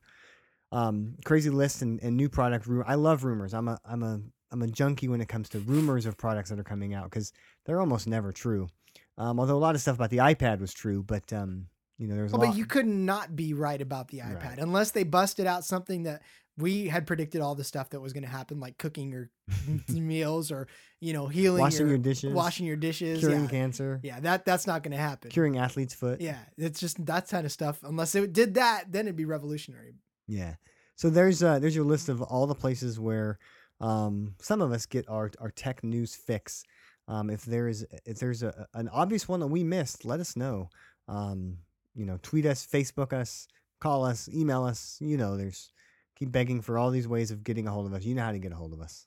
um, 0.72 1.14
crazy 1.24 1.50
lists 1.50 1.82
and, 1.82 2.02
and 2.02 2.16
new 2.16 2.28
product. 2.28 2.66
Ru- 2.66 2.84
I 2.86 2.94
love 2.96 3.24
rumors. 3.24 3.54
I'm 3.54 3.68
a 3.68 3.78
I'm 3.84 4.02
a 4.02 4.20
I'm 4.50 4.62
a 4.62 4.66
junkie 4.66 5.08
when 5.08 5.20
it 5.20 5.28
comes 5.28 5.48
to 5.50 5.58
rumors 5.60 6.06
of 6.06 6.16
products 6.16 6.50
that 6.50 6.58
are 6.58 6.64
coming 6.64 6.94
out 6.94 7.04
because 7.04 7.32
they're 7.66 7.80
almost 7.80 8.06
never 8.06 8.32
true. 8.32 8.68
Um, 9.16 9.40
although 9.40 9.56
a 9.56 9.58
lot 9.58 9.74
of 9.74 9.80
stuff 9.80 9.96
about 9.96 10.10
the 10.10 10.18
iPad 10.18 10.60
was 10.60 10.72
true, 10.72 11.02
but 11.02 11.32
um, 11.32 11.66
you 11.98 12.06
know 12.06 12.14
there's 12.14 12.32
a 12.32 12.36
Well, 12.36 12.46
lot. 12.46 12.52
but 12.52 12.58
you 12.58 12.66
could 12.66 12.86
not 12.86 13.34
be 13.34 13.52
right 13.54 13.80
about 13.80 14.08
the 14.08 14.18
iPad 14.18 14.44
Right. 14.44 14.58
unless 14.58 14.92
they 14.92 15.02
busted 15.04 15.46
out 15.46 15.64
something 15.64 16.04
that 16.04 16.22
we 16.56 16.88
had 16.88 17.06
predicted 17.06 17.40
all 17.40 17.54
the 17.54 17.62
stuff 17.64 17.90
that 17.90 18.00
was 18.00 18.12
going 18.12 18.24
to 18.24 18.28
happen, 18.28 18.58
like 18.58 18.78
cooking 18.78 19.10
your 19.12 19.30
meals 19.88 20.50
or 20.50 20.66
you 21.00 21.12
know 21.12 21.26
healing 21.28 21.60
washing 21.60 21.80
your, 21.80 21.88
your 21.90 21.98
dishes, 21.98 22.32
washing 22.32 22.66
your 22.66 22.76
dishes, 22.76 23.20
curing 23.20 23.44
yeah. 23.44 23.48
cancer, 23.50 24.00
Yeah, 24.02 24.20
that 24.20 24.44
that's 24.44 24.66
not 24.66 24.82
going 24.82 24.92
to 24.92 24.98
happen. 24.98 25.30
curing 25.30 25.58
athlete's 25.58 25.94
foot. 25.94 26.20
Yeah, 26.20 26.38
it's 26.56 26.80
just 26.80 27.04
that 27.06 27.28
kind 27.28 27.44
of 27.46 27.52
stuff. 27.52 27.78
Unless 27.82 28.14
it 28.14 28.32
did 28.32 28.54
that, 28.54 28.84
then 28.90 29.06
it'd 29.06 29.16
be 29.16 29.24
revolutionary. 29.24 29.94
Yeah. 30.28 30.54
So 30.94 31.10
there's 31.10 31.42
uh 31.42 31.58
there's 31.58 31.74
your 31.74 31.84
list 31.84 32.08
of 32.08 32.22
all 32.22 32.46
the 32.46 32.54
places 32.54 33.00
where 33.00 33.38
um 33.80 34.34
some 34.40 34.60
of 34.60 34.70
us 34.70 34.86
get 34.86 35.08
our 35.08 35.30
our 35.40 35.50
tech 35.50 35.82
news 35.82 36.14
fix. 36.14 36.62
Um 37.08 37.30
if 37.30 37.44
there 37.44 37.66
is 37.66 37.86
if 38.04 38.18
there's 38.18 38.42
a 38.42 38.66
an 38.74 38.88
obvious 38.90 39.26
one 39.26 39.40
that 39.40 39.46
we 39.48 39.64
missed, 39.64 40.04
let 40.04 40.20
us 40.20 40.36
know. 40.36 40.68
Um 41.08 41.58
you 41.94 42.04
know, 42.04 42.18
tweet 42.22 42.46
us, 42.46 42.64
Facebook 42.66 43.12
us, 43.12 43.48
call 43.80 44.04
us, 44.04 44.28
email 44.32 44.64
us, 44.64 44.98
you 45.00 45.16
know, 45.16 45.36
there's 45.36 45.72
keep 46.16 46.30
begging 46.30 46.60
for 46.60 46.78
all 46.78 46.90
these 46.90 47.08
ways 47.08 47.30
of 47.30 47.42
getting 47.42 47.66
a 47.66 47.70
hold 47.70 47.86
of 47.86 47.94
us. 47.94 48.04
You 48.04 48.14
know 48.14 48.24
how 48.24 48.32
to 48.32 48.38
get 48.38 48.52
a 48.52 48.56
hold 48.56 48.72
of 48.72 48.80
us. 48.80 49.06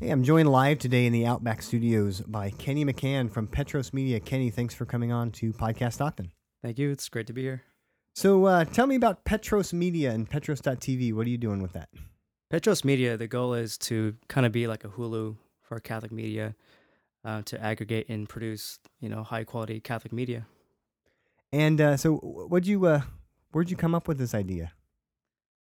Hey, 0.00 0.10
I'm 0.10 0.24
joined 0.24 0.50
live 0.50 0.80
today 0.80 1.06
in 1.06 1.12
the 1.12 1.24
Outback 1.24 1.62
Studios 1.62 2.20
by 2.22 2.50
Kenny 2.50 2.84
McCann 2.84 3.30
from 3.30 3.46
Petros 3.46 3.92
Media. 3.92 4.18
Kenny, 4.18 4.50
thanks 4.50 4.74
for 4.74 4.84
coming 4.84 5.12
on 5.12 5.30
to 5.32 5.52
Podcast 5.52 5.94
Stockton. 5.94 6.32
Thank 6.62 6.78
you. 6.78 6.90
It's 6.90 7.08
great 7.08 7.28
to 7.28 7.32
be 7.32 7.42
here. 7.42 7.62
So, 8.14 8.44
uh, 8.46 8.64
tell 8.64 8.88
me 8.88 8.96
about 8.96 9.24
Petros 9.24 9.72
Media 9.72 10.10
and 10.10 10.28
Petros.tv. 10.28 11.14
What 11.14 11.26
are 11.26 11.30
you 11.30 11.38
doing 11.38 11.62
with 11.62 11.72
that? 11.74 11.88
Petros 12.50 12.84
Media, 12.84 13.16
the 13.16 13.28
goal 13.28 13.54
is 13.54 13.78
to 13.78 14.16
kind 14.28 14.44
of 14.44 14.52
be 14.52 14.66
like 14.66 14.84
a 14.84 14.88
Hulu 14.88 15.36
for 15.62 15.78
Catholic 15.78 16.12
media, 16.12 16.56
uh, 17.24 17.42
to 17.42 17.62
aggregate 17.62 18.08
and 18.08 18.28
produce, 18.28 18.80
you 19.00 19.08
know, 19.08 19.22
high 19.22 19.44
quality 19.44 19.80
Catholic 19.80 20.12
media. 20.12 20.46
And 21.52 21.80
uh, 21.80 21.96
so, 21.96 22.16
what'd 22.16 22.66
you, 22.66 22.84
uh, 22.86 23.02
where'd 23.52 23.70
you 23.70 23.76
come 23.76 23.94
up 23.94 24.08
with 24.08 24.18
this 24.18 24.34
idea? 24.34 24.72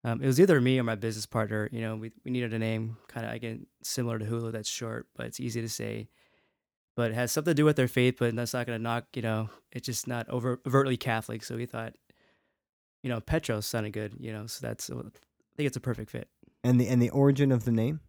Um, 0.03 0.21
it 0.21 0.27
was 0.27 0.39
either 0.39 0.59
me 0.59 0.79
or 0.79 0.83
my 0.83 0.95
business 0.95 1.25
partner. 1.25 1.69
You 1.71 1.81
know, 1.81 1.95
we, 1.95 2.11
we 2.25 2.31
needed 2.31 2.53
a 2.53 2.59
name 2.59 2.97
kind 3.07 3.25
of 3.25 3.33
again 3.33 3.67
similar 3.81 4.19
to 4.19 4.25
Hulu 4.25 4.51
that's 4.51 4.69
short, 4.69 5.07
but 5.15 5.25
it's 5.27 5.39
easy 5.39 5.61
to 5.61 5.69
say. 5.69 6.09
But 6.95 7.11
it 7.11 7.15
has 7.15 7.31
something 7.31 7.51
to 7.51 7.55
do 7.55 7.65
with 7.65 7.75
their 7.75 7.87
faith, 7.87 8.17
but 8.19 8.35
that's 8.35 8.53
not 8.53 8.67
going 8.67 8.77
to 8.77 8.83
knock. 8.83 9.05
You 9.15 9.21
know, 9.23 9.49
it's 9.71 9.85
just 9.85 10.07
not 10.07 10.29
over, 10.29 10.59
overtly 10.67 10.97
Catholic. 10.97 11.43
So 11.43 11.55
we 11.55 11.65
thought, 11.65 11.95
you 13.01 13.09
know, 13.09 13.19
Petros 13.19 13.65
sounded 13.65 13.93
good. 13.93 14.13
You 14.19 14.31
know, 14.33 14.45
so 14.45 14.65
that's 14.67 14.89
I 14.91 14.95
think 15.55 15.67
it's 15.67 15.77
a 15.77 15.81
perfect 15.81 16.11
fit. 16.11 16.27
And 16.63 16.79
the 16.79 16.87
and 16.87 17.01
the 17.01 17.09
origin 17.09 17.51
of 17.51 17.65
the 17.65 17.71
name? 17.71 18.01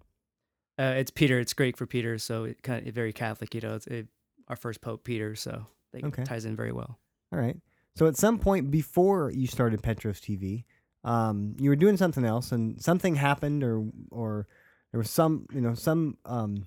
Uh, 0.79 0.95
it's 0.97 1.11
Peter. 1.11 1.39
It's 1.39 1.53
Greek 1.55 1.77
for 1.77 1.87
Peter, 1.87 2.19
so 2.19 2.45
it 2.45 2.63
kind 2.63 2.87
of 2.87 2.93
very 2.95 3.13
Catholic. 3.13 3.55
You 3.55 3.61
know, 3.61 3.75
it's 3.77 3.87
it, 3.87 4.09
our 4.49 4.57
first 4.57 4.81
pope, 4.81 5.05
Peter. 5.05 5.35
So 5.37 5.67
it 5.93 6.05
Okay. 6.05 6.25
ties 6.25 6.45
in 6.45 6.57
very 6.57 6.73
well. 6.73 6.99
All 7.33 7.39
right. 7.39 7.57
So 7.97 8.07
at 8.07 8.17
some 8.17 8.39
point 8.41 8.71
before 8.73 9.31
you 9.31 9.47
started 9.47 9.83
Petros 9.83 10.21
TV, 10.21 10.65
um, 11.05 11.55
you 11.59 11.71
were 11.71 11.77
doing 11.77 11.97
something 11.97 12.25
else, 12.25 12.53
and 12.53 12.81
something 12.81 13.17
happened, 13.17 13.63
or 13.63 13.85
or 14.11 14.47
there 14.91 14.99
was 14.99 15.11
some 15.11 15.47
you 15.53 15.61
know 15.61 15.75
some 15.75 16.17
um, 16.25 16.67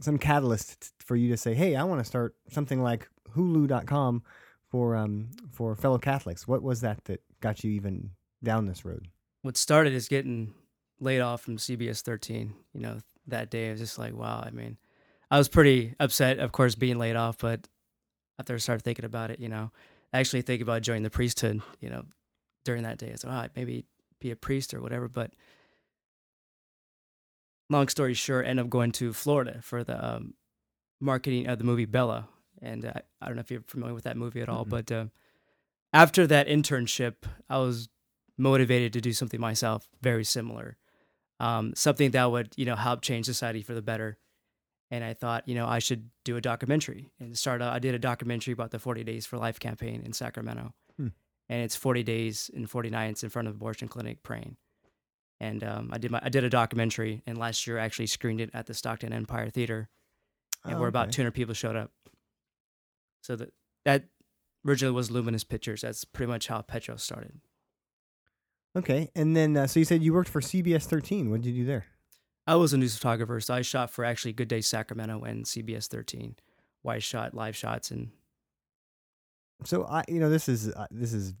some 0.00 0.18
catalyst 0.18 0.92
for 0.98 1.16
you 1.16 1.30
to 1.30 1.36
say, 1.36 1.54
hey, 1.54 1.76
I 1.76 1.84
want 1.84 2.00
to 2.00 2.04
start 2.04 2.34
something 2.50 2.82
like 2.82 3.08
Hulu.com 3.34 4.22
for 4.68 4.96
um, 4.96 5.30
for 5.50 5.74
fellow 5.74 5.98
Catholics. 5.98 6.46
What 6.46 6.62
was 6.62 6.80
that 6.82 7.04
that 7.04 7.22
got 7.40 7.64
you 7.64 7.70
even 7.72 8.10
down 8.42 8.66
this 8.66 8.84
road? 8.84 9.08
What 9.42 9.56
started 9.56 9.92
is 9.92 10.08
getting 10.08 10.54
laid 11.00 11.20
off 11.20 11.42
from 11.42 11.56
CBS 11.56 12.02
13. 12.02 12.54
You 12.72 12.80
know, 12.80 12.98
that 13.26 13.50
day 13.50 13.68
I 13.68 13.72
was 13.72 13.80
just 13.80 13.98
like, 13.98 14.14
wow. 14.14 14.42
I 14.44 14.50
mean, 14.50 14.76
I 15.30 15.38
was 15.38 15.48
pretty 15.48 15.94
upset, 16.00 16.38
of 16.38 16.52
course, 16.52 16.74
being 16.74 16.98
laid 16.98 17.16
off, 17.16 17.38
but 17.38 17.66
after 18.38 18.54
I 18.54 18.58
started 18.58 18.82
thinking 18.82 19.04
about 19.04 19.30
it, 19.30 19.40
you 19.40 19.48
know, 19.48 19.70
actually 20.12 20.42
thinking 20.42 20.62
about 20.62 20.82
joining 20.82 21.02
the 21.02 21.10
priesthood, 21.10 21.62
you 21.80 21.90
know, 21.90 22.04
during 22.64 22.82
that 22.82 22.98
day, 22.98 23.12
I 23.12 23.16
said, 23.16 23.30
oh, 23.30 23.48
maybe 23.56 23.84
be 24.20 24.30
a 24.30 24.36
priest 24.36 24.74
or 24.74 24.80
whatever. 24.80 25.08
But 25.08 25.32
long 27.70 27.88
story 27.88 28.14
short, 28.14 28.46
ended 28.46 28.64
up 28.64 28.70
going 28.70 28.92
to 28.92 29.12
Florida 29.12 29.60
for 29.62 29.84
the 29.84 30.04
um, 30.04 30.34
marketing 31.00 31.46
of 31.46 31.58
the 31.58 31.64
movie 31.64 31.84
Bella. 31.84 32.28
And 32.60 32.84
uh, 32.84 32.92
I 33.20 33.26
don't 33.26 33.36
know 33.36 33.40
if 33.40 33.50
you're 33.50 33.62
familiar 33.66 33.94
with 33.94 34.04
that 34.04 34.16
movie 34.16 34.40
at 34.40 34.48
all, 34.48 34.64
Mm-mm. 34.64 34.70
but 34.70 34.92
uh, 34.92 35.06
after 35.92 36.26
that 36.26 36.48
internship, 36.48 37.14
I 37.48 37.58
was 37.58 37.88
motivated 38.38 38.92
to 38.94 39.00
do 39.00 39.12
something 39.12 39.40
myself 39.40 39.88
very 40.00 40.24
similar, 40.24 40.76
um, 41.40 41.74
something 41.76 42.10
that 42.12 42.30
would 42.30 42.52
you 42.56 42.64
know 42.64 42.76
help 42.76 43.02
change 43.02 43.26
society 43.26 43.62
for 43.62 43.74
the 43.74 43.82
better. 43.82 44.18
And 44.90 45.02
I 45.02 45.14
thought, 45.14 45.48
you 45.48 45.54
know, 45.54 45.66
I 45.66 45.78
should 45.78 46.10
do 46.24 46.36
a 46.36 46.40
documentary. 46.40 47.10
And 47.18 47.36
start. 47.36 47.62
I 47.62 47.78
did 47.78 47.94
a 47.94 47.98
documentary 47.98 48.52
about 48.52 48.70
the 48.70 48.78
40 48.78 49.02
Days 49.02 49.26
for 49.26 49.38
Life 49.38 49.58
campaign 49.58 50.02
in 50.04 50.12
Sacramento. 50.12 50.72
And 51.48 51.62
it's 51.62 51.76
40 51.76 52.02
days 52.02 52.50
and 52.54 52.68
40 52.68 52.90
nights 52.90 53.22
in 53.22 53.30
front 53.30 53.48
of 53.48 53.54
abortion 53.54 53.88
clinic 53.88 54.22
praying. 54.22 54.56
And 55.40 55.62
um, 55.64 55.90
I 55.92 55.98
did 55.98 56.10
my 56.10 56.20
I 56.22 56.28
did 56.28 56.44
a 56.44 56.48
documentary, 56.50 57.22
and 57.26 57.36
last 57.36 57.66
year 57.66 57.78
I 57.78 57.84
actually 57.84 58.06
screened 58.06 58.40
it 58.40 58.50
at 58.54 58.66
the 58.66 58.74
Stockton 58.74 59.12
Empire 59.12 59.50
Theater, 59.50 59.88
and 60.64 60.76
Oh, 60.76 60.78
where 60.80 60.88
about 60.88 61.08
okay. 61.08 61.16
200 61.16 61.32
people 61.32 61.54
showed 61.54 61.76
up. 61.76 61.90
So 63.20 63.36
that 63.36 63.52
that 63.84 64.04
originally 64.66 64.94
was 64.94 65.10
Luminous 65.10 65.44
Pictures. 65.44 65.82
That's 65.82 66.04
pretty 66.04 66.30
much 66.30 66.46
how 66.46 66.62
Petro 66.62 66.96
started. 66.96 67.40
Okay, 68.76 69.10
and 69.14 69.36
then 69.36 69.56
uh, 69.56 69.66
so 69.66 69.80
you 69.80 69.84
said 69.84 70.02
you 70.02 70.12
worked 70.14 70.30
for 70.30 70.40
CBS 70.40 70.84
13. 70.84 71.30
What 71.30 71.42
did 71.42 71.50
you 71.50 71.62
do 71.62 71.66
there? 71.66 71.86
I 72.46 72.56
was 72.56 72.72
a 72.72 72.76
news 72.78 72.96
photographer, 72.96 73.40
so 73.40 73.54
I 73.54 73.62
shot 73.62 73.90
for 73.90 74.04
actually 74.04 74.32
Good 74.34 74.48
Day 74.48 74.60
Sacramento 74.60 75.22
and 75.22 75.44
CBS 75.44 75.88
13, 75.88 76.36
where 76.82 76.96
I 76.96 76.98
shot 76.98 77.34
live 77.34 77.56
shots 77.56 77.90
and 77.90 78.10
So 79.64 79.84
I, 79.84 80.04
you 80.08 80.20
know, 80.20 80.30
this 80.30 80.48
is 80.48 80.70
uh, 80.70 80.86
this 80.90 81.12
is 81.12 81.34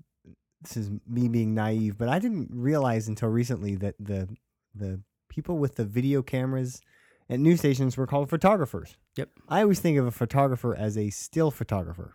this 0.62 0.76
is 0.76 0.90
me 1.06 1.28
being 1.28 1.54
naive, 1.54 1.98
but 1.98 2.08
I 2.08 2.18
didn't 2.18 2.48
realize 2.52 3.08
until 3.08 3.28
recently 3.28 3.74
that 3.76 3.94
the 3.98 4.28
the 4.74 5.00
people 5.28 5.58
with 5.58 5.74
the 5.76 5.84
video 5.84 6.22
cameras 6.22 6.80
at 7.28 7.40
news 7.40 7.60
stations 7.60 7.96
were 7.96 8.06
called 8.06 8.30
photographers. 8.30 8.96
Yep. 9.16 9.30
I 9.48 9.62
always 9.62 9.80
think 9.80 9.98
of 9.98 10.06
a 10.06 10.10
photographer 10.10 10.74
as 10.74 10.96
a 10.96 11.10
still 11.10 11.50
photographer. 11.50 12.14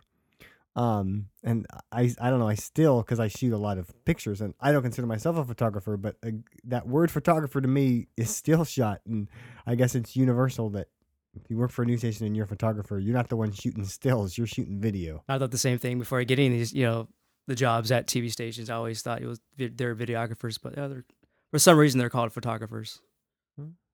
Um, 0.76 1.26
and 1.42 1.66
I, 1.90 2.14
I 2.20 2.30
don't 2.30 2.38
know, 2.38 2.48
I 2.48 2.54
still, 2.54 3.02
cause 3.02 3.18
I 3.18 3.26
shoot 3.26 3.52
a 3.52 3.58
lot 3.58 3.76
of 3.76 3.92
pictures 4.04 4.40
and 4.40 4.54
I 4.60 4.70
don't 4.70 4.82
consider 4.82 5.06
myself 5.06 5.36
a 5.36 5.44
photographer, 5.44 5.96
but 5.96 6.16
uh 6.24 6.30
that 6.64 6.86
word 6.86 7.10
photographer 7.10 7.60
to 7.60 7.66
me 7.68 8.06
is 8.16 8.34
still 8.34 8.64
shot. 8.64 9.00
And 9.04 9.28
I 9.66 9.74
guess 9.74 9.94
it's 9.94 10.14
universal 10.14 10.70
that 10.70 10.86
if 11.34 11.42
you 11.48 11.56
work 11.56 11.70
for 11.70 11.82
a 11.82 11.86
news 11.86 12.00
station 12.00 12.26
and 12.26 12.36
you're 12.36 12.44
a 12.44 12.48
photographer, 12.48 12.98
you're 12.98 13.14
not 13.14 13.28
the 13.28 13.36
one 13.36 13.52
shooting 13.52 13.84
stills, 13.84 14.36
you're 14.36 14.46
shooting 14.46 14.80
video. 14.80 15.22
I 15.28 15.38
thought 15.38 15.50
the 15.50 15.58
same 15.58 15.78
thing 15.78 15.98
before 15.98 16.22
getting 16.24 16.52
these, 16.52 16.72
you 16.72 16.84
know, 16.84 17.08
the 17.46 17.54
jobs 17.54 17.90
at 17.90 18.06
TV 18.06 18.30
stations. 18.30 18.70
I 18.70 18.74
always 18.74 19.02
thought 19.02 19.22
it 19.22 19.26
was 19.26 19.40
they're 19.56 19.94
videographers, 19.94 20.58
but 20.62 20.76
yeah, 20.76 20.88
they're, 20.88 21.04
for 21.50 21.58
some 21.58 21.78
reason 21.78 21.98
they're 21.98 22.10
called 22.10 22.32
photographers. 22.32 23.00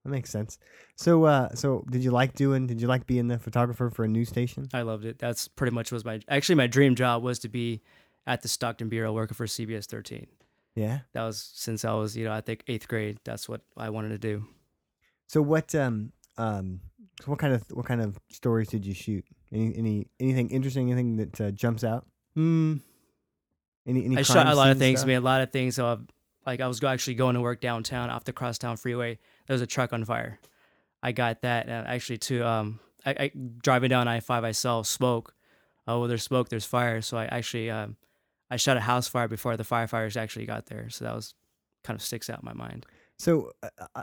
That 0.07 0.11
makes 0.13 0.31
sense. 0.31 0.61
So, 0.95 1.25
uh, 1.25 1.53
so 1.57 1.85
did 1.91 2.05
you 2.05 2.13
like 2.13 2.35
doing? 2.35 2.69
Did 2.69 2.81
you 2.81 2.87
like 2.87 3.09
being 3.09 3.27
the 3.27 3.41
photographer 3.41 3.91
for 3.91 4.05
a 4.05 4.09
news 4.09 4.29
station? 4.29 4.69
I 4.73 4.83
loved 4.83 5.05
it. 5.05 5.19
That's 5.19 5.49
pretty 5.49 5.75
much 5.75 5.91
was 5.91 6.05
my 6.05 6.21
actually 6.29 6.55
my 6.55 6.69
dream 6.69 6.95
job 6.95 7.25
was 7.25 7.41
to 7.41 7.49
be 7.49 7.83
at 8.25 8.43
the 8.43 8.49
Stockton 8.49 8.89
Bureau 8.89 9.13
working 9.13 9.35
for 9.35 9.47
CBS 9.47 9.87
13. 9.87 10.29
Yeah. 10.77 11.01
That 11.13 11.25
was 11.25 11.51
since 11.55 11.85
I 11.85 11.95
was, 11.95 12.17
you 12.17 12.25
know, 12.25 12.33
I 12.33 12.41
think 12.41 12.63
eighth 12.69 12.87
grade. 12.87 13.19
That's 13.25 13.49
what 13.49 13.63
I 13.77 13.91
wanted 13.91 14.11
to 14.11 14.19
do. 14.19 14.47
So 15.27 15.43
what? 15.43 15.75
Um, 15.75 16.13
um, 16.39 16.83
so 17.23 17.31
what 17.31 17.39
kind 17.39 17.55
of 17.55 17.65
what 17.71 17.87
kind 17.87 18.01
of 18.01 18.19
stories 18.31 18.69
did 18.69 18.85
you 18.85 18.95
shoot? 18.95 19.25
Any 19.53 19.75
any 19.77 20.07
anything 20.21 20.51
interesting? 20.51 20.91
Anything 20.91 21.17
that 21.17 21.41
uh, 21.41 21.51
jumps 21.51 21.85
out? 21.85 22.07
Hmm. 22.35 22.77
Any 23.87 24.05
any? 24.05 24.19
I 24.19 24.23
shot 24.23 24.47
a 24.47 24.55
lot 24.55 24.71
of 24.71 24.79
things. 24.79 25.01
stuff? 25.01 25.07
Made 25.07 25.15
a 25.15 25.21
lot 25.21 25.41
of 25.41 25.51
things. 25.51 25.77
So, 25.77 26.01
like, 26.45 26.61
I 26.61 26.69
was 26.69 26.83
actually 26.85 27.15
going 27.15 27.35
to 27.35 27.41
work 27.41 27.61
downtown 27.61 28.11
off 28.11 28.25
the 28.25 28.33
crosstown 28.33 28.77
freeway. 28.77 29.19
There 29.47 29.55
was 29.55 29.63
a 29.63 29.67
truck 29.67 29.93
on 29.93 30.05
fire. 30.05 30.39
I 31.03 31.13
got 31.13 31.43
that. 31.43 31.69
And 31.69 31.87
actually, 31.87 32.19
too, 32.19 32.45
um, 32.45 32.81
I, 33.05 33.11
I 33.11 33.33
driving 33.63 33.91
down 33.91 34.09
I 34.09 34.21
five, 34.21 34.45
I 34.45 34.53
saw 34.53 34.83
smoke. 34.83 35.35
Oh, 35.87 36.01
well, 36.01 36.09
there's 36.09 36.25
smoke. 36.25 36.49
There's 36.49 36.67
fire. 36.67 37.01
So 37.01 37.17
I 37.17 37.27
actually, 37.27 37.71
um, 37.71 37.97
I 38.51 38.57
shot 38.57 38.77
a 38.77 38.81
house 38.81 39.09
fire 39.09 39.29
before 39.29 39.57
the 39.57 39.63
firefighters 39.63 40.17
actually 40.17 40.47
got 40.47 40.67
there. 40.67 40.91
So 40.91 41.05
that 41.05 41.15
was 41.15 41.35
kind 41.85 41.97
of 41.97 42.03
sticks 42.03 42.29
out 42.29 42.41
in 42.41 42.45
my 42.45 42.53
mind. 42.53 42.85
So, 43.19 43.53
uh, 43.63 43.87
uh, 43.95 44.03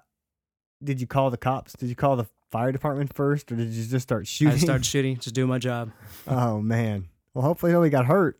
did 0.82 1.00
you 1.02 1.08
call 1.08 1.30
the 1.30 1.38
cops? 1.38 1.74
Did 1.74 1.90
you 1.90 1.96
call 1.96 2.16
the 2.16 2.26
fire 2.54 2.72
department 2.72 3.14
first, 3.14 3.52
or 3.52 3.56
did 3.56 3.70
you 3.70 3.86
just 3.86 4.04
start 4.04 4.28
shooting? 4.28 4.54
I 4.54 4.58
started 4.58 4.86
shooting, 4.86 5.18
just 5.18 5.36
doing 5.36 5.50
my 5.50 5.58
job. 5.60 5.92
oh 6.28 6.62
man. 6.62 7.10
Well, 7.34 7.44
hopefully 7.44 7.72
nobody 7.72 7.90
got 7.90 8.06
hurt. 8.06 8.38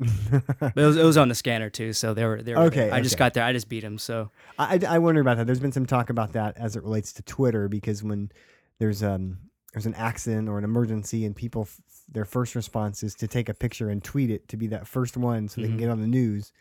But 0.60 0.78
it 0.78 0.86
was, 0.86 0.98
it 0.98 1.04
was 1.04 1.18
on 1.18 1.28
the 1.28 1.34
scanner 1.34 1.72
too, 1.72 1.94
so 1.94 2.14
they 2.14 2.24
were 2.26 2.44
they 2.44 2.54
were 2.54 2.62
Okay, 2.66 2.86
there. 2.86 2.94
I 2.94 3.02
just 3.02 3.18
got 3.18 3.34
there. 3.34 3.44
I 3.44 3.52
just 3.52 3.68
beat 3.68 3.84
him. 3.84 3.98
So 3.98 4.30
I, 4.60 4.80
I 4.88 5.00
wonder 5.00 5.20
about 5.20 5.38
that. 5.38 5.48
There's 5.48 5.60
been 5.60 5.72
some 5.72 5.88
talk 5.88 6.12
about 6.12 6.34
that 6.34 6.56
as 6.58 6.76
it 6.76 6.84
relates 6.84 7.12
to 7.14 7.24
Twitter 7.24 7.68
because 7.68 8.04
when 8.04 8.32
there's 8.80 9.02
um 9.02 9.40
there's 9.74 9.88
an 9.88 9.96
accident 9.96 10.48
or 10.48 10.60
an 10.60 10.64
emergency 10.64 11.26
and 11.26 11.36
people 11.36 11.64
f- 11.64 11.82
their 12.08 12.26
first 12.26 12.54
response 12.54 13.02
is 13.02 13.16
to 13.16 13.28
take 13.28 13.50
a 13.50 13.54
picture 13.56 13.90
and 13.90 14.04
tweet 14.04 14.30
it 14.30 14.48
to 14.50 14.58
be 14.58 14.68
that 14.68 14.88
first 14.88 15.18
one 15.18 15.48
so 15.48 15.60
they 15.62 15.68
can 15.68 15.78
Mhm. 15.78 15.80
get 15.80 15.90
on 15.90 16.00
the 16.00 16.06
news, 16.08 16.52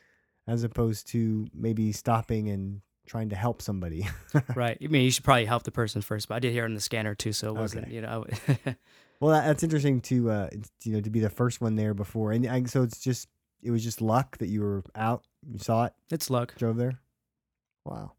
as 0.46 0.64
opposed 0.64 1.06
to 1.08 1.46
maybe 1.52 1.92
stopping 1.92 2.48
and 2.48 2.80
trying 3.06 3.28
to 3.30 3.36
help 3.36 3.60
somebody. 3.62 4.06
right. 4.54 4.78
I 4.82 4.86
mean, 4.86 5.02
you 5.04 5.10
should 5.10 5.24
probably 5.24 5.44
help 5.44 5.64
the 5.64 5.70
person 5.72 6.02
first, 6.02 6.28
but 6.28 6.36
I 6.36 6.38
did 6.38 6.52
hear 6.52 6.64
on 6.64 6.74
the 6.74 6.80
scanner 6.80 7.14
too, 7.14 7.32
so 7.32 7.48
it 7.48 7.54
wasn't 7.56 7.86
Okay. 7.86 7.94
you 7.94 8.00
know. 8.02 8.24
well, 9.20 9.32
that's 9.40 9.62
interesting 9.62 10.00
to 10.02 10.30
uh 10.30 10.48
you 10.84 10.92
know 10.94 11.00
to 11.00 11.10
be 11.10 11.20
the 11.20 11.30
first 11.30 11.60
one 11.60 11.76
there 11.76 11.94
before, 11.94 12.32
and 12.32 12.46
I, 12.46 12.62
so 12.64 12.82
it's 12.82 13.00
just 13.00 13.28
it 13.62 13.70
was 13.70 13.82
just 13.84 14.00
luck 14.00 14.38
that 14.38 14.48
you 14.48 14.60
were 14.62 14.82
out, 14.94 15.24
you 15.50 15.58
saw 15.58 15.84
it, 15.84 15.92
it's 16.10 16.30
luck. 16.30 16.54
drove 16.56 16.76
there. 16.76 17.00
Wow. 17.84 18.12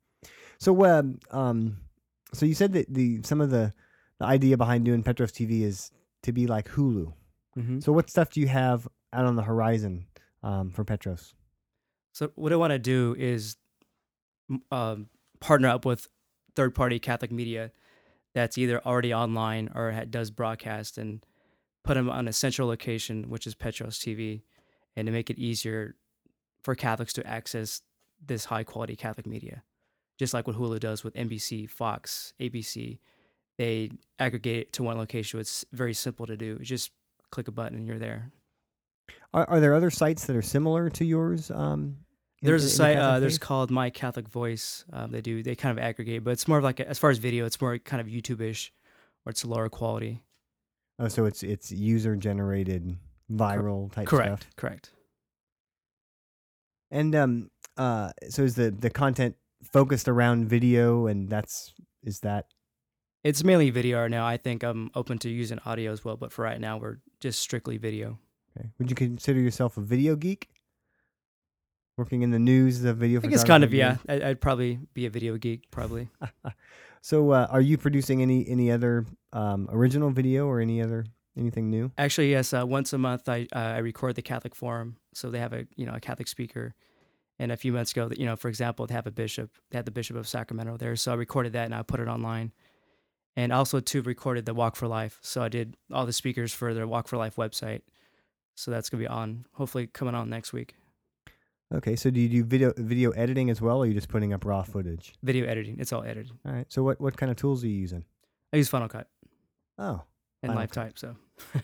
So 0.59 0.85
um, 0.85 1.19
um 1.31 1.77
so 2.33 2.45
you 2.45 2.53
said 2.53 2.73
that 2.73 2.93
the 2.93 3.21
some 3.23 3.41
of 3.41 3.49
the 3.49 3.73
the 4.19 4.25
idea 4.25 4.57
behind 4.57 4.85
doing 4.85 5.03
Petros 5.03 5.31
TV 5.31 5.61
is 5.63 5.91
to 6.23 6.31
be 6.31 6.47
like 6.47 6.69
Hulu. 6.69 7.13
Mm-hmm. 7.57 7.79
So 7.81 7.91
what 7.91 8.09
stuff 8.09 8.31
do 8.31 8.39
you 8.39 8.47
have 8.47 8.87
out 9.11 9.25
on 9.25 9.35
the 9.35 9.43
horizon 9.43 10.05
um, 10.41 10.71
for 10.71 10.83
Petros? 10.83 11.33
So 12.13 12.31
what 12.35 12.53
I 12.53 12.55
want 12.55 12.71
to 12.71 12.79
do 12.79 13.15
is 13.17 13.57
um, 14.71 15.07
partner 15.39 15.69
up 15.69 15.85
with 15.85 16.07
third-party 16.55 16.99
Catholic 16.99 17.31
media 17.31 17.71
that's 18.33 18.57
either 18.57 18.81
already 18.85 19.13
online 19.13 19.69
or 19.75 19.91
ha- 19.91 20.05
does 20.09 20.31
broadcast 20.31 20.97
and 20.97 21.25
put 21.83 21.95
them 21.95 22.09
on 22.09 22.27
a 22.27 22.33
central 22.33 22.67
location, 22.67 23.29
which 23.29 23.45
is 23.45 23.55
Petros 23.55 23.99
TV, 23.99 24.41
and 24.95 25.05
to 25.05 25.11
make 25.11 25.29
it 25.29 25.37
easier 25.37 25.95
for 26.63 26.75
Catholics 26.75 27.13
to 27.13 27.27
access 27.27 27.81
this 28.25 28.45
high-quality 28.45 28.95
Catholic 28.95 29.27
media, 29.27 29.63
just 30.17 30.33
like 30.33 30.47
what 30.47 30.55
Hulu 30.55 30.79
does 30.79 31.03
with 31.03 31.13
NBC, 31.13 31.69
Fox, 31.69 32.33
ABC. 32.39 32.99
They 33.57 33.91
aggregate 34.17 34.57
it 34.59 34.73
to 34.73 34.83
one 34.83 34.97
location. 34.97 35.39
It's 35.39 35.65
very 35.71 35.93
simple 35.93 36.25
to 36.25 36.37
do. 36.37 36.57
You 36.59 36.65
just 36.65 36.91
click 37.31 37.47
a 37.47 37.51
button 37.51 37.77
and 37.77 37.87
you're 37.87 37.99
there. 37.99 38.31
Are, 39.33 39.47
are 39.49 39.59
there 39.59 39.75
other 39.75 39.91
sites 39.91 40.25
that 40.25 40.35
are 40.35 40.41
similar 40.41 40.89
to 40.91 41.05
yours? 41.05 41.51
Um, 41.51 41.97
There's 42.43 42.63
a 42.63 42.65
in 42.65 42.69
the 42.69 42.75
site. 42.75 42.97
Uh, 42.97 43.19
there's 43.19 43.37
called 43.37 43.71
My 43.71 43.89
Catholic 43.89 44.27
Voice. 44.27 44.85
Um, 44.91 45.11
they 45.11 45.21
do. 45.21 45.41
They 45.43 45.55
kind 45.55 45.77
of 45.77 45.83
aggregate, 45.83 46.23
but 46.23 46.31
it's 46.31 46.47
more 46.47 46.57
of 46.57 46.63
like 46.63 46.79
a, 46.79 46.87
as 46.87 46.99
far 46.99 47.09
as 47.09 47.17
video, 47.17 47.45
it's 47.45 47.59
more 47.59 47.77
kind 47.79 48.01
of 48.01 48.07
YouTube-ish, 48.07 48.71
or 49.25 49.29
it's 49.31 49.43
lower 49.45 49.69
quality. 49.69 50.21
oh, 50.99 51.07
so 51.07 51.25
it's 51.25 51.41
it's 51.43 51.71
user 51.71 52.15
generated 52.15 52.97
viral 53.31 53.91
type 53.91 54.07
Correct. 54.07 54.43
stuff. 54.43 54.55
Correct. 54.57 54.91
And 56.91 57.15
um 57.15 57.49
uh 57.77 58.11
so 58.29 58.43
is 58.43 58.55
the 58.55 58.69
the 58.71 58.89
content 58.89 59.35
focused 59.63 60.07
around 60.07 60.47
video 60.49 61.07
and 61.07 61.29
that's 61.29 61.73
is 62.03 62.19
that 62.19 62.47
It's 63.23 63.43
mainly 63.43 63.69
video 63.69 64.01
right 64.01 64.11
now. 64.11 64.27
I 64.27 64.37
think 64.37 64.63
I'm 64.63 64.91
open 64.93 65.17
to 65.19 65.29
using 65.29 65.59
audio 65.65 65.91
as 65.91 66.03
well, 66.03 66.17
but 66.17 66.31
for 66.33 66.43
right 66.43 66.59
now, 66.59 66.77
we're 66.77 66.97
just 67.21 67.39
strictly 67.39 67.77
video. 67.77 68.19
okay. 68.57 68.69
Would 68.77 68.89
you 68.89 68.95
consider 68.95 69.39
yourself 69.39 69.77
a 69.77 69.81
video 69.81 70.15
geek? 70.17 70.49
Working 71.97 72.23
in 72.23 72.31
the 72.31 72.39
news, 72.39 72.81
the 72.81 72.93
video 72.93 73.19
I 73.19 73.21
think 73.21 73.33
it's 73.33 73.43
kind 73.43 73.63
of 73.63 73.73
yeah. 73.73 73.97
I, 74.09 74.29
I'd 74.29 74.41
probably 74.41 74.79
be 74.93 75.05
a 75.05 75.09
video 75.09 75.37
geek, 75.37 75.69
probably. 75.69 76.09
So, 77.03 77.31
uh, 77.31 77.47
are 77.49 77.59
you 77.59 77.77
producing 77.77 78.21
any 78.21 78.47
any 78.47 78.71
other 78.71 79.05
um, 79.33 79.67
original 79.69 80.09
video 80.09 80.47
or 80.47 80.61
any 80.61 80.81
other 80.81 81.05
anything 81.37 81.69
new? 81.69 81.91
Actually, 81.97 82.31
yes. 82.31 82.53
Uh, 82.53 82.65
once 82.65 82.93
a 82.93 82.97
month, 82.97 83.27
I 83.27 83.45
uh, 83.53 83.59
I 83.59 83.79
record 83.79 84.15
the 84.15 84.21
Catholic 84.21 84.55
Forum, 84.55 84.95
so 85.13 85.29
they 85.29 85.39
have 85.39 85.51
a 85.51 85.67
you 85.75 85.85
know 85.85 85.93
a 85.93 85.99
Catholic 85.99 86.29
speaker. 86.29 86.73
And 87.39 87.51
a 87.51 87.57
few 87.57 87.73
months 87.73 87.91
ago, 87.91 88.09
you 88.15 88.25
know, 88.25 88.37
for 88.37 88.47
example, 88.47 88.87
they 88.87 88.93
have 88.93 89.05
a 89.05 89.11
bishop. 89.11 89.51
They 89.69 89.77
had 89.77 89.85
the 89.85 89.91
Bishop 89.91 90.15
of 90.15 90.29
Sacramento 90.29 90.77
there, 90.77 90.95
so 90.95 91.11
I 91.11 91.15
recorded 91.15 91.51
that 91.53 91.65
and 91.65 91.75
I 91.75 91.81
put 91.81 91.99
it 91.99 92.07
online. 92.07 92.53
And 93.35 93.51
also 93.51 93.81
too 93.81 94.01
recorded 94.01 94.45
the 94.45 94.53
Walk 94.53 94.77
for 94.77 94.87
Life. 94.87 95.17
So 95.21 95.41
I 95.41 95.49
did 95.49 95.75
all 95.91 96.05
the 96.05 96.13
speakers 96.13 96.53
for 96.53 96.73
their 96.73 96.87
Walk 96.87 97.09
for 97.09 97.17
Life 97.17 97.35
website. 97.35 97.81
So 98.55 98.71
that's 98.71 98.89
gonna 98.89 99.01
be 99.01 99.07
on, 99.07 99.45
hopefully 99.53 99.87
coming 99.87 100.15
on 100.15 100.29
next 100.29 100.53
week. 100.53 100.75
Okay, 101.73 101.95
so 101.95 102.11
do 102.11 102.19
you 102.21 102.29
do 102.29 102.43
video 102.43 102.71
video 102.77 103.11
editing 103.11 103.49
as 103.49 103.59
well, 103.61 103.77
or 103.77 103.83
are 103.83 103.85
you 103.87 103.93
just 103.93 104.07
putting 104.09 104.31
up 104.31 104.45
raw 104.45 104.61
footage? 104.63 105.13
Video 105.23 105.45
editing, 105.47 105.77
it's 105.79 105.91
all 105.91 106.03
edited. 106.03 106.31
All 106.45 106.51
right. 106.53 106.65
So, 106.69 106.83
what 106.83 107.01
what 107.01 107.17
kind 107.17 107.31
of 107.31 107.35
tools 107.37 107.63
are 107.63 107.67
you 107.67 107.73
using? 107.75 108.05
I 108.53 108.57
use 108.57 108.69
Final 108.69 108.87
Cut 108.87 109.07
Oh, 109.79 110.03
and 110.43 110.53
Final 110.53 110.67
Cut. 110.67 110.93
LiveType. 110.93 110.99
So, 110.99 111.15